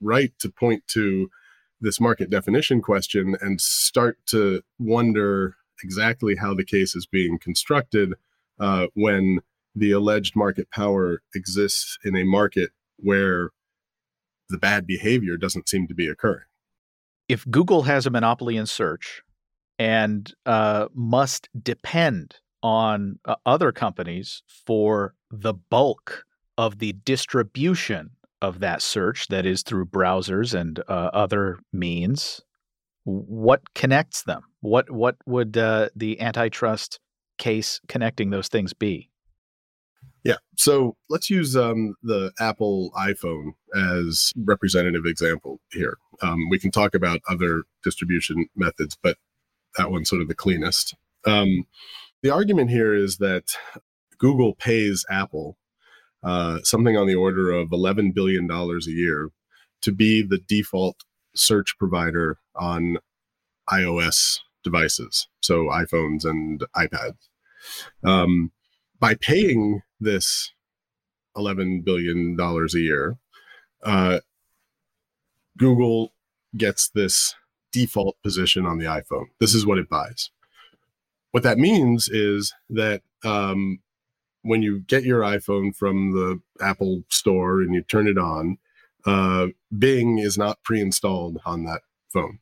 right 0.00 0.32
to 0.40 0.50
point 0.50 0.86
to 0.88 1.30
this 1.80 2.00
market 2.00 2.30
definition 2.30 2.82
question 2.82 3.36
and 3.40 3.60
start 3.60 4.18
to 4.26 4.62
wonder 4.78 5.56
exactly 5.82 6.36
how 6.36 6.52
the 6.52 6.64
case 6.64 6.94
is 6.94 7.06
being 7.06 7.38
constructed 7.38 8.14
uh, 8.58 8.86
when 8.94 9.40
the 9.74 9.92
alleged 9.92 10.36
market 10.36 10.70
power 10.70 11.22
exists 11.34 11.98
in 12.04 12.16
a 12.16 12.24
market 12.24 12.70
where 13.02 13.50
the 14.48 14.58
bad 14.58 14.86
behavior 14.86 15.36
doesn't 15.36 15.68
seem 15.68 15.86
to 15.88 15.94
be 15.94 16.08
occurring. 16.08 16.44
If 17.28 17.48
Google 17.50 17.82
has 17.82 18.06
a 18.06 18.10
monopoly 18.10 18.56
in 18.56 18.66
search 18.66 19.22
and 19.78 20.32
uh, 20.46 20.88
must 20.94 21.48
depend 21.62 22.36
on 22.62 23.18
uh, 23.24 23.36
other 23.46 23.72
companies 23.72 24.42
for 24.66 25.14
the 25.30 25.54
bulk 25.54 26.24
of 26.58 26.78
the 26.78 26.92
distribution 26.92 28.10
of 28.42 28.60
that 28.60 28.82
search, 28.82 29.28
that 29.28 29.46
is 29.46 29.62
through 29.62 29.86
browsers 29.86 30.58
and 30.58 30.80
uh, 30.88 31.10
other 31.12 31.58
means, 31.72 32.40
what 33.04 33.74
connects 33.74 34.22
them? 34.22 34.42
What 34.60 34.90
what 34.90 35.16
would 35.26 35.56
uh, 35.56 35.88
the 35.96 36.20
antitrust 36.20 37.00
case 37.38 37.80
connecting 37.88 38.30
those 38.30 38.48
things 38.48 38.72
be? 38.72 39.09
Yeah. 40.24 40.36
So 40.56 40.96
let's 41.08 41.30
use 41.30 41.56
um, 41.56 41.94
the 42.02 42.32
Apple 42.38 42.90
iPhone 42.96 43.52
as 43.74 44.32
representative 44.36 45.06
example 45.06 45.60
here. 45.72 45.96
Um, 46.22 46.48
we 46.50 46.58
can 46.58 46.70
talk 46.70 46.94
about 46.94 47.20
other 47.28 47.64
distribution 47.82 48.46
methods, 48.54 48.96
but 49.02 49.16
that 49.76 49.90
one's 49.90 50.08
sort 50.08 50.20
of 50.20 50.28
the 50.28 50.34
cleanest. 50.34 50.94
Um, 51.26 51.66
the 52.22 52.30
argument 52.30 52.70
here 52.70 52.94
is 52.94 53.16
that 53.18 53.44
Google 54.18 54.54
pays 54.54 55.04
Apple 55.10 55.56
uh, 56.22 56.58
something 56.62 56.96
on 56.96 57.06
the 57.06 57.14
order 57.14 57.50
of 57.50 57.70
$11 57.70 58.14
billion 58.14 58.50
a 58.50 58.78
year 58.90 59.30
to 59.80 59.92
be 59.92 60.22
the 60.22 60.38
default 60.38 60.96
search 61.34 61.76
provider 61.78 62.38
on 62.54 62.98
iOS 63.70 64.40
devices, 64.62 65.28
so 65.40 65.64
iPhones 65.66 66.24
and 66.24 66.62
iPads. 66.76 67.16
Um, 68.04 68.52
by 69.00 69.14
paying 69.14 69.82
this 69.98 70.52
$11 71.36 71.84
billion 71.84 72.36
a 72.38 72.78
year, 72.78 73.16
uh, 73.82 74.20
Google 75.58 76.12
gets 76.56 76.88
this 76.90 77.34
default 77.72 78.16
position 78.22 78.66
on 78.66 78.78
the 78.78 78.84
iPhone. 78.84 79.26
This 79.38 79.54
is 79.54 79.66
what 79.66 79.78
it 79.78 79.88
buys. 79.88 80.30
What 81.30 81.42
that 81.44 81.58
means 81.58 82.08
is 82.08 82.52
that 82.68 83.02
um, 83.24 83.80
when 84.42 84.62
you 84.62 84.80
get 84.80 85.04
your 85.04 85.20
iPhone 85.20 85.74
from 85.74 86.12
the 86.12 86.40
Apple 86.64 87.04
store 87.08 87.60
and 87.60 87.74
you 87.74 87.82
turn 87.82 88.08
it 88.08 88.18
on, 88.18 88.58
uh, 89.06 89.48
Bing 89.76 90.18
is 90.18 90.36
not 90.36 90.62
pre 90.64 90.80
installed 90.80 91.38
on 91.46 91.64
that 91.64 91.82
phone. 92.12 92.38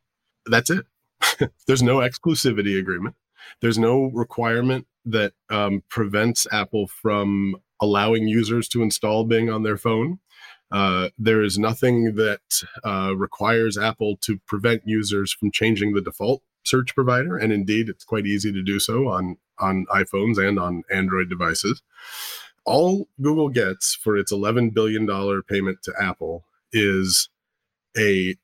That's 0.47 0.71
it. 0.71 0.87
There's 1.67 1.83
no 1.83 1.99
exclusivity 1.99 2.79
agreement. 2.79 3.15
There's 3.61 3.79
no 3.79 4.05
requirement 4.07 4.87
that 5.05 5.33
um, 5.51 5.83
prevents 5.89 6.47
Apple 6.53 6.87
from 6.87 7.57
allowing 7.81 8.29
users 8.29 8.69
to 8.69 8.83
install 8.83 9.25
Bing 9.25 9.51
on 9.51 9.63
their 9.63 9.77
phone. 9.77 10.19
Uh, 10.71 11.09
there 11.19 11.43
is 11.43 11.59
nothing 11.59 12.15
that 12.17 12.41
uh, 12.85 13.15
requires 13.17 13.79
Apple 13.79 14.17
to 14.19 14.39
prevent 14.47 14.83
users 14.87 15.33
from 15.33 15.51
changing 15.51 15.95
the 15.95 16.03
default 16.03 16.43
search 16.65 16.95
provider, 16.95 17.39
and 17.39 17.53
indeed, 17.53 17.89
it's 17.89 18.05
quite 18.05 18.27
easy 18.27 18.53
to 18.53 18.63
do 18.63 18.79
so 18.79 19.09
on 19.09 19.39
on 19.59 19.87
iPhones 19.87 20.39
and 20.39 20.59
on 20.59 20.85
Android 20.93 21.29
devices. 21.29 21.83
All 22.65 23.09
Google 23.21 23.49
gets 23.49 23.95
for 23.95 24.17
its 24.17 24.33
$11 24.33 24.75
billion 24.75 25.07
payment 25.43 25.83
to 25.83 25.93
Apple 26.01 26.45
is 26.73 27.29
a, 27.97 28.37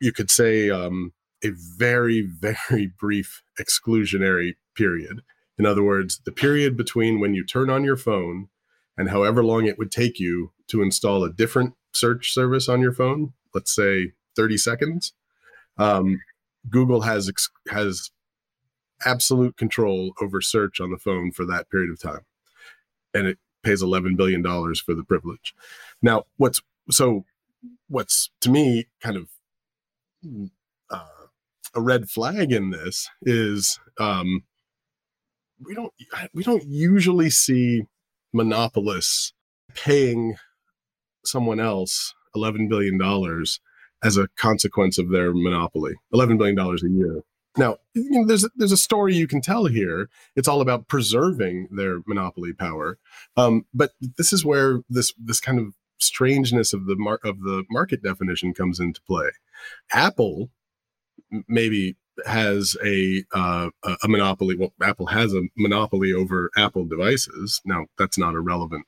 you 0.00 0.12
could 0.12 0.30
say, 0.30 0.70
um, 0.70 1.12
a 1.44 1.50
very, 1.50 2.20
very 2.22 2.86
brief 2.98 3.42
exclusionary 3.60 4.56
period. 4.74 5.22
In 5.58 5.66
other 5.66 5.82
words, 5.82 6.20
the 6.24 6.32
period 6.32 6.76
between 6.76 7.20
when 7.20 7.34
you 7.34 7.44
turn 7.44 7.70
on 7.70 7.84
your 7.84 7.96
phone 7.96 8.48
and 8.96 9.10
however 9.10 9.42
long 9.42 9.66
it 9.66 9.78
would 9.78 9.90
take 9.90 10.18
you 10.18 10.52
to 10.68 10.82
install 10.82 11.24
a 11.24 11.32
different 11.32 11.74
search 11.92 12.32
service 12.32 12.68
on 12.68 12.80
your 12.80 12.92
phone, 12.92 13.32
let's 13.54 13.74
say 13.74 14.12
30 14.36 14.58
seconds, 14.58 15.12
um, 15.78 16.20
Google 16.68 17.02
has 17.02 17.30
has 17.68 18.10
absolute 19.04 19.56
control 19.56 20.12
over 20.20 20.40
search 20.40 20.80
on 20.80 20.90
the 20.90 20.98
phone 20.98 21.30
for 21.30 21.44
that 21.46 21.70
period 21.70 21.90
of 21.90 22.00
time, 22.00 22.24
and 23.14 23.26
it 23.26 23.38
pays 23.62 23.82
11 23.82 24.16
billion 24.16 24.42
dollars 24.42 24.80
for 24.80 24.94
the 24.94 25.04
privilege. 25.04 25.54
Now, 26.02 26.24
what's 26.36 26.60
so 26.90 27.24
what's 27.88 28.30
to 28.40 28.50
me 28.50 28.86
kind 29.00 29.16
of 29.16 29.28
a 31.76 31.80
red 31.80 32.08
flag 32.08 32.50
in 32.50 32.70
this 32.70 33.08
is 33.22 33.78
um, 34.00 34.42
we 35.64 35.74
don't 35.74 35.92
we 36.32 36.42
don't 36.42 36.64
usually 36.66 37.30
see 37.30 37.82
monopolists 38.32 39.32
paying 39.74 40.36
someone 41.24 41.60
else 41.60 42.14
11 42.34 42.68
billion 42.68 42.98
dollars 42.98 43.60
as 44.02 44.16
a 44.16 44.28
consequence 44.36 44.98
of 44.98 45.10
their 45.10 45.32
monopoly 45.32 45.94
11 46.12 46.38
billion 46.38 46.56
dollars 46.56 46.82
a 46.82 46.88
year. 46.88 47.22
Now 47.56 47.76
you 47.94 48.10
know, 48.10 48.26
there's 48.26 48.46
there's 48.56 48.72
a 48.72 48.76
story 48.76 49.14
you 49.14 49.26
can 49.26 49.40
tell 49.40 49.66
here. 49.66 50.08
It's 50.34 50.48
all 50.48 50.60
about 50.60 50.88
preserving 50.88 51.68
their 51.70 52.00
monopoly 52.06 52.52
power. 52.52 52.98
Um, 53.36 53.66
but 53.72 53.92
this 54.16 54.32
is 54.32 54.44
where 54.44 54.80
this 54.88 55.14
this 55.18 55.40
kind 55.40 55.58
of 55.58 55.74
strangeness 55.98 56.72
of 56.72 56.86
the 56.86 56.96
mar- 56.96 57.20
of 57.24 57.40
the 57.40 57.64
market 57.70 58.02
definition 58.02 58.52
comes 58.52 58.78
into 58.80 59.00
play. 59.02 59.30
Apple 59.92 60.50
maybe 61.48 61.96
has 62.24 62.76
a 62.84 63.24
uh, 63.32 63.70
a 63.84 64.08
monopoly. 64.08 64.56
Well, 64.56 64.72
Apple 64.82 65.06
has 65.06 65.34
a 65.34 65.42
monopoly 65.56 66.12
over 66.12 66.50
Apple 66.56 66.84
devices. 66.84 67.60
Now, 67.64 67.86
that's 67.98 68.18
not 68.18 68.34
a 68.34 68.40
relevant 68.40 68.86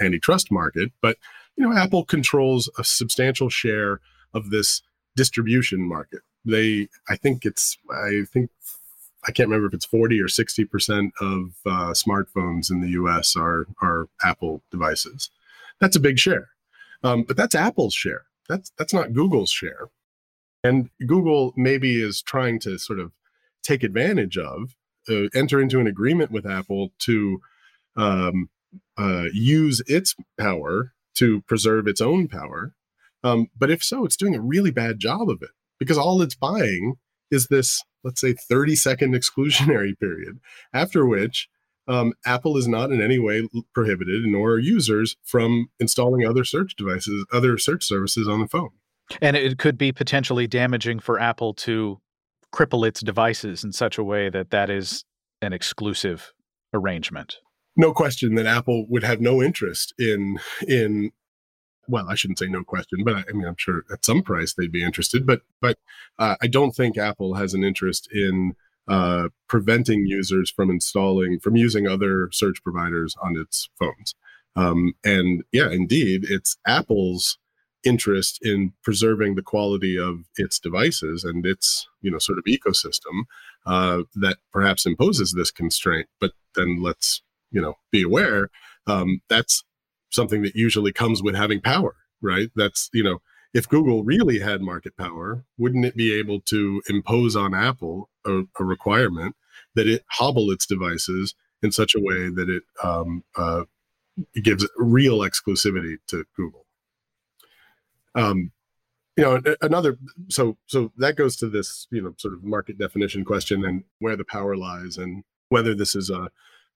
antitrust 0.00 0.52
market, 0.52 0.92
but 1.00 1.16
you 1.56 1.66
know, 1.66 1.76
Apple 1.76 2.04
controls 2.04 2.70
a 2.78 2.84
substantial 2.84 3.48
share 3.48 4.00
of 4.34 4.50
this 4.50 4.82
distribution 5.16 5.80
market. 5.80 6.20
They, 6.44 6.88
I 7.08 7.16
think 7.16 7.44
it's, 7.44 7.76
I 7.90 8.22
think, 8.32 8.50
I 9.26 9.32
can't 9.32 9.48
remember 9.48 9.66
if 9.66 9.74
it's 9.74 9.86
forty 9.86 10.20
or 10.20 10.28
sixty 10.28 10.64
percent 10.64 11.12
of 11.20 11.54
uh, 11.64 11.92
smartphones 11.92 12.70
in 12.70 12.80
the 12.80 12.90
U.S. 12.90 13.34
are 13.36 13.66
are 13.82 14.08
Apple 14.22 14.62
devices. 14.70 15.30
That's 15.80 15.96
a 15.96 16.00
big 16.00 16.18
share, 16.18 16.50
um, 17.02 17.24
but 17.24 17.36
that's 17.36 17.54
Apple's 17.54 17.94
share. 17.94 18.26
That's 18.48 18.70
that's 18.78 18.94
not 18.94 19.12
Google's 19.12 19.50
share. 19.50 19.88
And 20.66 20.90
Google 21.06 21.52
maybe 21.56 22.02
is 22.02 22.20
trying 22.20 22.58
to 22.60 22.76
sort 22.76 22.98
of 22.98 23.12
take 23.62 23.84
advantage 23.84 24.36
of, 24.36 24.74
uh, 25.08 25.28
enter 25.32 25.60
into 25.60 25.78
an 25.78 25.86
agreement 25.86 26.32
with 26.32 26.44
Apple 26.44 26.90
to 27.00 27.40
um, 27.96 28.50
uh, 28.98 29.26
use 29.32 29.80
its 29.86 30.16
power 30.38 30.92
to 31.14 31.42
preserve 31.42 31.86
its 31.86 32.00
own 32.00 32.26
power. 32.26 32.74
Um, 33.22 33.46
but 33.56 33.70
if 33.70 33.82
so, 33.82 34.04
it's 34.04 34.16
doing 34.16 34.34
a 34.34 34.40
really 34.40 34.72
bad 34.72 34.98
job 34.98 35.30
of 35.30 35.40
it 35.40 35.50
because 35.78 35.98
all 35.98 36.20
it's 36.20 36.34
buying 36.34 36.94
is 37.30 37.46
this, 37.46 37.84
let's 38.02 38.20
say, 38.20 38.32
30 38.32 38.74
second 38.74 39.14
exclusionary 39.14 39.96
period, 40.00 40.40
after 40.72 41.06
which 41.06 41.48
um, 41.86 42.12
Apple 42.24 42.56
is 42.56 42.66
not 42.66 42.90
in 42.90 43.00
any 43.00 43.20
way 43.20 43.48
prohibited, 43.72 44.24
nor 44.26 44.54
are 44.54 44.58
users 44.58 45.16
from 45.22 45.68
installing 45.78 46.26
other 46.26 46.42
search 46.42 46.74
devices, 46.74 47.24
other 47.32 47.56
search 47.56 47.84
services 47.84 48.26
on 48.26 48.40
the 48.40 48.48
phone. 48.48 48.70
And 49.20 49.36
it 49.36 49.58
could 49.58 49.78
be 49.78 49.92
potentially 49.92 50.46
damaging 50.46 50.98
for 50.98 51.20
Apple 51.20 51.54
to 51.54 52.00
cripple 52.52 52.86
its 52.86 53.00
devices 53.00 53.64
in 53.64 53.72
such 53.72 53.98
a 53.98 54.04
way 54.04 54.30
that 54.30 54.50
that 54.50 54.70
is 54.70 55.04
an 55.42 55.52
exclusive 55.52 56.32
arrangement. 56.72 57.36
No 57.76 57.92
question 57.92 58.34
that 58.36 58.46
Apple 58.46 58.86
would 58.88 59.04
have 59.04 59.20
no 59.20 59.42
interest 59.42 59.94
in 59.98 60.38
in 60.66 61.12
well, 61.88 62.08
I 62.08 62.16
shouldn't 62.16 62.40
say 62.40 62.48
no 62.48 62.64
question, 62.64 63.04
but 63.04 63.14
I, 63.14 63.24
I 63.28 63.32
mean 63.32 63.46
I'm 63.46 63.56
sure 63.58 63.84
at 63.92 64.04
some 64.04 64.22
price 64.22 64.54
they'd 64.54 64.72
be 64.72 64.82
interested, 64.82 65.26
but 65.26 65.42
but 65.60 65.78
uh, 66.18 66.36
I 66.40 66.46
don't 66.46 66.72
think 66.72 66.96
Apple 66.96 67.34
has 67.34 67.54
an 67.54 67.62
interest 67.62 68.08
in 68.10 68.54
uh, 68.88 69.28
preventing 69.48 70.06
users 70.06 70.50
from 70.50 70.70
installing 70.70 71.38
from 71.40 71.56
using 71.56 71.86
other 71.86 72.30
search 72.32 72.62
providers 72.62 73.14
on 73.22 73.36
its 73.36 73.68
phones. 73.78 74.14
Um, 74.54 74.94
and 75.04 75.42
yeah, 75.52 75.70
indeed, 75.70 76.24
it's 76.28 76.56
Apple's 76.66 77.38
interest 77.86 78.38
in 78.42 78.72
preserving 78.82 79.34
the 79.34 79.42
quality 79.42 79.98
of 79.98 80.24
its 80.36 80.58
devices 80.58 81.24
and 81.24 81.46
its 81.46 81.88
you 82.02 82.10
know 82.10 82.18
sort 82.18 82.38
of 82.38 82.44
ecosystem 82.44 83.24
uh, 83.66 84.02
that 84.14 84.38
perhaps 84.52 84.86
imposes 84.86 85.32
this 85.32 85.50
constraint. 85.50 86.08
But 86.20 86.32
then 86.54 86.82
let's 86.82 87.22
you 87.50 87.60
know 87.62 87.74
be 87.92 88.02
aware 88.02 88.50
um, 88.86 89.20
that's 89.28 89.64
something 90.10 90.42
that 90.42 90.54
usually 90.54 90.92
comes 90.92 91.22
with 91.22 91.34
having 91.34 91.60
power 91.60 91.94
right? 92.22 92.48
That's 92.56 92.88
you 92.92 93.04
know 93.04 93.18
if 93.54 93.68
google 93.68 94.02
really 94.04 94.40
had 94.40 94.60
market 94.60 94.96
power 94.96 95.44
wouldn't 95.56 95.84
it 95.84 95.96
be 95.96 96.12
able 96.12 96.40
to 96.40 96.82
impose 96.88 97.36
on 97.36 97.54
apple 97.54 98.10
a, 98.26 98.42
a 98.58 98.64
requirement 98.64 99.34
that 99.74 99.86
it 99.86 100.04
hobble 100.10 100.50
its 100.50 100.66
devices 100.66 101.34
in 101.62 101.70
such 101.72 101.94
a 101.94 102.00
way 102.00 102.28
that 102.28 102.50
it 102.50 102.64
um, 102.82 103.22
uh, 103.36 103.62
gives 104.42 104.68
real 104.76 105.20
exclusivity 105.20 105.96
to 106.08 106.24
google 106.36 106.65
um, 108.16 108.50
you 109.16 109.24
know, 109.24 109.40
another 109.62 109.96
so 110.28 110.58
so 110.66 110.92
that 110.98 111.16
goes 111.16 111.36
to 111.36 111.48
this 111.48 111.86
you 111.90 112.02
know 112.02 112.14
sort 112.18 112.34
of 112.34 112.44
market 112.44 112.78
definition 112.78 113.24
question 113.24 113.64
and 113.64 113.84
where 114.00 114.16
the 114.16 114.24
power 114.24 114.56
lies 114.56 114.98
and 114.98 115.24
whether 115.48 115.74
this 115.74 115.94
is 115.94 116.10
a 116.10 116.28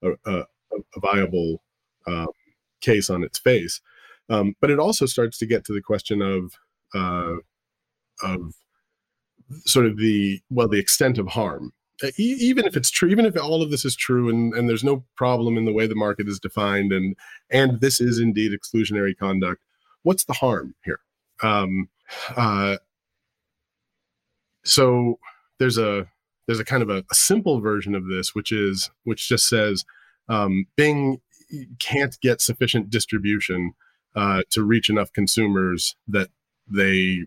a, 0.03 0.13
a, 0.25 0.45
a 0.73 1.01
viable 1.01 1.63
uh, 2.07 2.27
case 2.81 3.11
on 3.11 3.23
its 3.23 3.39
face. 3.39 3.81
Um, 4.31 4.55
but 4.61 4.71
it 4.71 4.79
also 4.79 5.07
starts 5.07 5.39
to 5.39 5.47
get 5.47 5.65
to 5.65 5.73
the 5.73 5.83
question 5.83 6.23
of 6.23 6.55
uh, 6.95 7.37
of 8.23 8.55
sort 9.65 9.87
of 9.87 9.99
the 9.99 10.41
well 10.51 10.69
the 10.69 10.79
extent 10.79 11.19
of 11.19 11.27
harm 11.29 11.73
even 12.17 12.65
if 12.65 12.77
it's 12.77 12.91
true 12.91 13.09
even 13.09 13.27
if 13.27 13.37
all 13.37 13.63
of 13.63 13.71
this 13.71 13.85
is 13.85 13.97
true 13.97 14.29
and, 14.29 14.55
and 14.55 14.69
there's 14.69 14.85
no 14.85 15.05
problem 15.17 15.59
in 15.59 15.65
the 15.65 15.73
way 15.73 15.87
the 15.87 15.95
market 15.95 16.29
is 16.29 16.39
defined 16.39 16.93
and 16.93 17.17
and 17.51 17.81
this 17.81 18.01
is 18.01 18.19
indeed 18.19 18.53
exclusionary 18.53 19.17
conduct 19.17 19.61
what's 20.03 20.25
the 20.25 20.33
harm 20.33 20.75
here 20.85 21.01
um, 21.43 21.89
uh, 22.37 22.77
so 24.65 25.19
there's 25.59 25.79
a 25.79 26.07
there's 26.47 26.61
a 26.61 26.65
kind 26.65 26.83
of 26.83 26.91
a, 26.91 27.05
a, 27.11 27.15
simple 27.15 27.61
version 27.61 27.95
of 27.95 28.09
this, 28.09 28.35
which 28.35 28.51
is 28.51 28.91
which 29.05 29.29
just 29.29 29.49
says 29.49 29.85
um, 30.29 30.67
Bing 30.77 31.21
can't 31.79 32.19
get 32.21 32.41
sufficient 32.41 32.91
distribution 32.91 33.73
uh, 34.17 34.43
to 34.51 34.63
reach 34.63 34.91
enough 34.91 35.13
consumers 35.13 35.97
that 36.09 36.29
they 36.69 37.27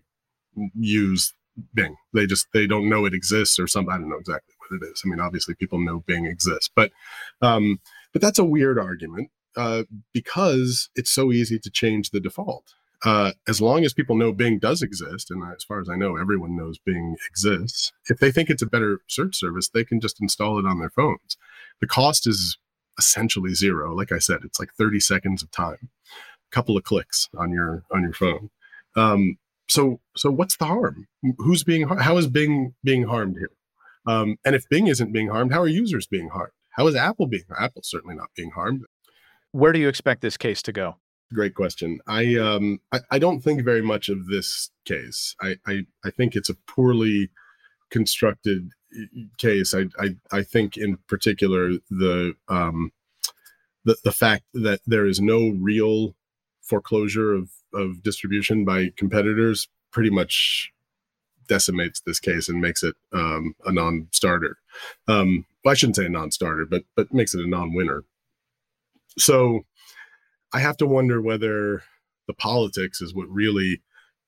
use 0.74 1.34
Bing. 1.72 1.96
They 2.12 2.26
just 2.26 2.48
they 2.52 2.66
don't 2.66 2.88
know 2.88 3.04
it 3.06 3.14
exists 3.14 3.58
or 3.58 3.66
something. 3.66 3.92
I 3.92 3.98
don't 3.98 4.08
know 4.08 4.18
exactly 4.18 4.54
what 4.58 4.82
it 4.82 4.90
is. 4.90 5.02
I 5.04 5.08
mean, 5.08 5.20
obviously 5.20 5.54
people 5.54 5.78
know 5.80 6.00
Bing 6.00 6.26
exists, 6.26 6.70
but 6.74 6.92
um, 7.40 7.80
but 8.12 8.22
that's 8.22 8.38
a 8.38 8.44
weird 8.44 8.78
argument 8.78 9.30
uh, 9.56 9.84
because 10.12 10.90
it's 10.94 11.10
so 11.10 11.32
easy 11.32 11.58
to 11.58 11.70
change 11.70 12.10
the 12.10 12.20
default 12.20 12.74
uh, 13.04 13.32
as 13.48 13.60
long 13.60 13.84
as 13.84 13.92
people 13.92 14.16
know 14.16 14.32
Bing 14.32 14.58
does 14.58 14.82
exist, 14.82 15.30
and 15.30 15.42
as 15.54 15.64
far 15.64 15.80
as 15.80 15.88
I 15.88 15.96
know, 15.96 16.16
everyone 16.16 16.56
knows 16.56 16.78
Bing 16.78 17.16
exists, 17.28 17.92
if 18.08 18.18
they 18.18 18.30
think 18.30 18.50
it's 18.50 18.62
a 18.62 18.66
better 18.66 19.00
search 19.08 19.36
service, 19.36 19.68
they 19.68 19.84
can 19.84 20.00
just 20.00 20.20
install 20.20 20.58
it 20.58 20.66
on 20.66 20.78
their 20.78 20.90
phones. 20.90 21.36
The 21.80 21.86
cost 21.86 22.26
is 22.26 22.58
essentially 22.98 23.54
zero. 23.54 23.94
Like 23.94 24.12
I 24.12 24.18
said, 24.18 24.40
it's 24.44 24.60
like 24.60 24.72
30 24.74 25.00
seconds 25.00 25.42
of 25.42 25.50
time, 25.50 25.90
a 26.10 26.54
couple 26.54 26.76
of 26.76 26.84
clicks 26.84 27.28
on 27.36 27.52
your 27.52 27.84
on 27.90 28.02
your 28.02 28.12
phone. 28.12 28.50
Um, 28.96 29.38
so 29.68 30.00
so 30.16 30.30
what's 30.30 30.56
the 30.56 30.66
harm? 30.66 31.08
Who's 31.38 31.64
being 31.64 31.88
how 31.88 32.16
is 32.16 32.28
Bing 32.28 32.74
being 32.84 33.04
harmed 33.04 33.36
here? 33.36 33.50
Um, 34.06 34.38
and 34.44 34.54
if 34.54 34.68
Bing 34.68 34.86
isn't 34.86 35.12
being 35.12 35.28
harmed, 35.28 35.52
how 35.52 35.60
are 35.60 35.68
users 35.68 36.06
being 36.06 36.28
harmed? 36.28 36.52
How 36.72 36.86
is 36.86 36.94
Apple 36.94 37.26
being? 37.26 37.44
Apple's 37.58 37.88
certainly 37.88 38.14
not 38.14 38.30
being 38.36 38.50
harmed. 38.50 38.84
Where 39.52 39.72
do 39.72 39.78
you 39.78 39.88
expect 39.88 40.20
this 40.20 40.36
case 40.36 40.62
to 40.62 40.72
go? 40.72 40.96
Great 41.32 41.54
question. 41.54 42.00
I 42.06 42.36
um 42.36 42.80
I, 42.92 43.00
I, 43.10 43.18
don't 43.18 43.40
think 43.40 43.64
very 43.64 43.82
much 43.82 44.08
of 44.08 44.26
this 44.26 44.70
case. 44.84 45.34
I, 45.40 45.56
I 45.66 45.86
I 46.04 46.10
think 46.10 46.36
it's 46.36 46.50
a 46.50 46.54
poorly 46.66 47.30
constructed 47.90 48.70
case. 49.38 49.74
I 49.74 49.86
I, 49.98 50.16
I 50.32 50.42
think 50.42 50.76
in 50.76 50.98
particular 51.08 51.72
the 51.90 52.34
um 52.48 52.92
the 53.84 53.96
the 54.04 54.12
fact 54.12 54.44
that 54.54 54.80
there 54.86 55.06
is 55.06 55.20
no 55.20 55.50
real 55.50 56.14
foreclosure 56.62 57.32
of 57.32 57.50
of 57.72 58.02
distribution 58.02 58.64
by 58.64 58.90
competitors 58.96 59.68
pretty 59.90 60.10
much 60.10 60.72
decimates 61.46 62.00
this 62.00 62.20
case 62.20 62.48
and 62.48 62.60
makes 62.60 62.82
it 62.82 62.94
um, 63.12 63.54
a 63.66 63.72
non-starter. 63.72 64.56
Um, 65.06 65.44
well, 65.64 65.72
I 65.72 65.74
shouldn't 65.74 65.96
say 65.96 66.06
a 66.06 66.10
non-starter, 66.10 66.66
but 66.66 66.84
but 66.96 67.12
makes 67.12 67.34
it 67.34 67.44
a 67.44 67.48
non-winner. 67.48 68.04
So 69.18 69.64
I 70.54 70.60
have 70.60 70.76
to 70.78 70.86
wonder 70.86 71.20
whether 71.20 71.82
the 72.28 72.34
politics 72.34 73.02
is 73.02 73.12
what 73.12 73.28
really 73.28 73.82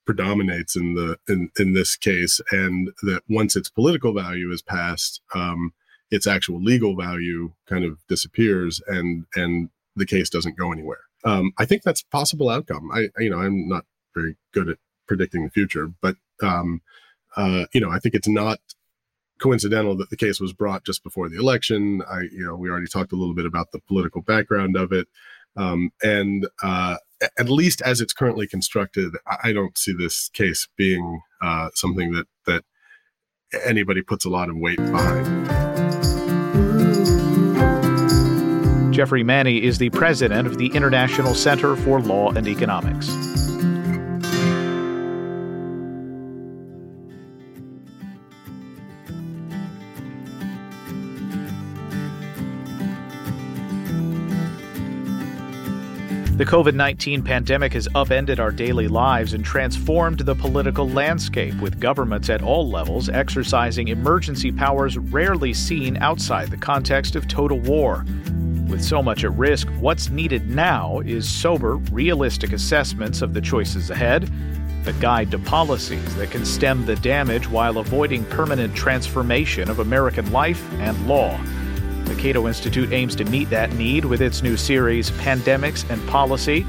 predominates 0.05 0.77
in 0.77 0.95
the 0.95 1.19
in 1.29 1.51
in 1.59 1.73
this 1.73 1.97
case, 1.97 2.41
and 2.51 2.91
that 3.03 3.23
once 3.29 3.55
its 3.55 3.71
political 3.71 4.13
value 4.13 4.51
is 4.51 4.61
passed, 4.61 5.21
um, 5.35 5.73
its 6.11 6.27
actual 6.27 6.61
legal 6.61 6.97
value 6.97 7.53
kind 7.69 7.85
of 7.85 8.05
disappears, 8.09 8.83
and 8.89 9.25
and 9.37 9.71
the 9.95 10.05
case 10.05 10.29
doesn't 10.29 10.59
go 10.59 10.73
anywhere. 10.73 11.01
Um, 11.25 11.53
I 11.59 11.65
think 11.65 11.83
that's 11.83 12.03
possible 12.03 12.49
outcome. 12.51 12.91
I 12.93 13.09
you 13.19 13.31
know 13.31 13.39
I'm 13.39 13.69
not 13.69 13.85
very 14.15 14.37
good 14.53 14.69
at 14.69 14.79
predicting 15.07 15.45
the 15.45 15.51
future, 15.51 15.93
but 16.03 16.17
um, 16.43 16.83
uh, 17.37 17.67
you 17.73 17.81
know 17.81 17.91
I 17.91 18.01
think 18.01 18.17
it's 18.17 18.29
not 18.29 18.59
coincidental 19.39 19.97
that 19.97 20.11
the 20.11 20.17
case 20.17 20.41
was 20.41 20.53
brought 20.53 20.85
just 20.85 21.05
before 21.05 21.29
the 21.29 21.39
election. 21.39 22.03
I 22.11 22.23
you 22.23 22.45
know 22.45 22.57
we 22.57 22.69
already 22.69 22.89
talked 22.89 23.13
a 23.13 23.17
little 23.17 23.35
bit 23.35 23.47
about 23.47 23.71
the 23.71 23.81
political 23.81 24.23
background 24.23 24.77
of 24.77 24.91
it. 24.93 25.07
Um, 25.57 25.91
and 26.03 26.47
uh, 26.63 26.97
at 27.39 27.49
least 27.49 27.81
as 27.83 28.01
it's 28.01 28.13
currently 28.13 28.47
constructed, 28.47 29.15
I 29.43 29.53
don't 29.53 29.77
see 29.77 29.93
this 29.93 30.29
case 30.31 30.69
being 30.77 31.21
uh, 31.43 31.71
something 31.75 32.13
that 32.13 32.27
that 32.47 32.65
anybody 33.65 34.03
puts 34.03 34.25
a 34.25 34.29
lot 34.29 34.49
of 34.49 34.57
weight 34.57 34.77
behind. 34.77 35.47
Geoffrey 38.93 39.23
Manne 39.23 39.47
is 39.47 39.79
the 39.79 39.91
president 39.91 40.47
of 40.47 40.57
the 40.57 40.69
International 40.69 41.35
Center 41.35 41.77
for 41.77 42.01
Law 42.01 42.31
and 42.31 42.49
Economics. 42.49 43.26
The 56.37 56.45
COVID 56.45 56.75
19 56.75 57.23
pandemic 57.23 57.73
has 57.73 57.89
upended 57.95 58.39
our 58.41 58.51
daily 58.51 58.89
lives 58.89 59.33
and 59.33 59.43
transformed 59.43 60.19
the 60.19 60.35
political 60.35 60.87
landscape, 60.87 61.59
with 61.63 61.81
governments 61.81 62.29
at 62.29 62.43
all 62.43 62.71
levels 62.71 63.09
exercising 63.09 63.89
emergency 63.89 64.53
powers 64.53 64.99
rarely 64.99 65.55
seen 65.55 65.97
outside 65.97 66.51
the 66.51 66.59
context 66.59 67.17
of 67.17 67.27
total 67.27 67.59
war. 67.61 68.05
With 68.69 68.85
so 68.85 69.03
much 69.03 69.25
at 69.25 69.33
risk, 69.33 69.67
what's 69.81 70.11
needed 70.11 70.51
now 70.51 71.01
is 71.07 71.27
sober, 71.27 71.77
realistic 71.77 72.53
assessments 72.53 73.23
of 73.23 73.33
the 73.33 73.41
choices 73.41 73.89
ahead, 73.89 74.31
a 74.85 74.93
guide 74.93 75.31
to 75.31 75.39
policies 75.39 76.17
that 76.17 76.31
can 76.31 76.45
stem 76.45 76.85
the 76.85 76.97
damage 76.97 77.49
while 77.49 77.79
avoiding 77.79 78.27
permanent 78.27 78.75
transformation 78.77 79.71
of 79.71 79.79
American 79.79 80.31
life 80.33 80.71
and 80.75 81.09
law. 81.09 81.41
The 82.07 82.15
Cato 82.15 82.47
Institute 82.47 82.93
aims 82.93 83.17
to 83.17 83.25
meet 83.25 83.51
that 83.51 83.73
need 83.75 84.05
with 84.05 84.23
its 84.23 84.41
new 84.43 84.57
series, 84.57 85.11
Pandemics 85.11 85.89
and 85.91 86.07
Policy. 86.09 86.65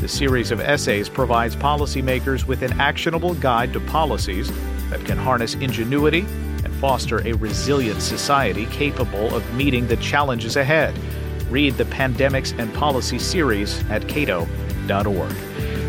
The 0.00 0.08
series 0.08 0.50
of 0.50 0.60
essays 0.60 1.10
provides 1.10 1.54
policymakers 1.54 2.46
with 2.46 2.62
an 2.62 2.80
actionable 2.80 3.34
guide 3.34 3.74
to 3.74 3.80
policies 3.80 4.50
that 4.88 5.04
can 5.04 5.18
harness 5.18 5.54
ingenuity 5.54 6.20
and 6.64 6.72
foster 6.76 7.20
a 7.26 7.34
resilient 7.34 8.00
society 8.00 8.64
capable 8.66 9.34
of 9.34 9.54
meeting 9.54 9.86
the 9.86 9.96
challenges 9.98 10.56
ahead. 10.56 10.98
Read 11.50 11.74
the 11.74 11.84
Pandemics 11.84 12.58
and 12.58 12.72
Policy 12.72 13.18
series 13.18 13.82
at 13.90 14.08
cato.org. 14.08 15.32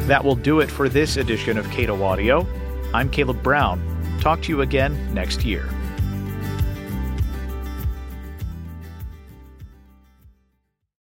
That 0.08 0.24
will 0.24 0.36
do 0.36 0.60
it 0.60 0.70
for 0.70 0.90
this 0.90 1.16
edition 1.16 1.58
of 1.58 1.70
Cato 1.72 2.04
Audio. 2.04 2.46
I'm 2.94 3.10
Caleb 3.10 3.42
Brown. 3.42 3.82
Talk 4.20 4.42
to 4.42 4.50
you 4.50 4.62
again 4.62 5.14
next 5.14 5.46
year. 5.46 5.70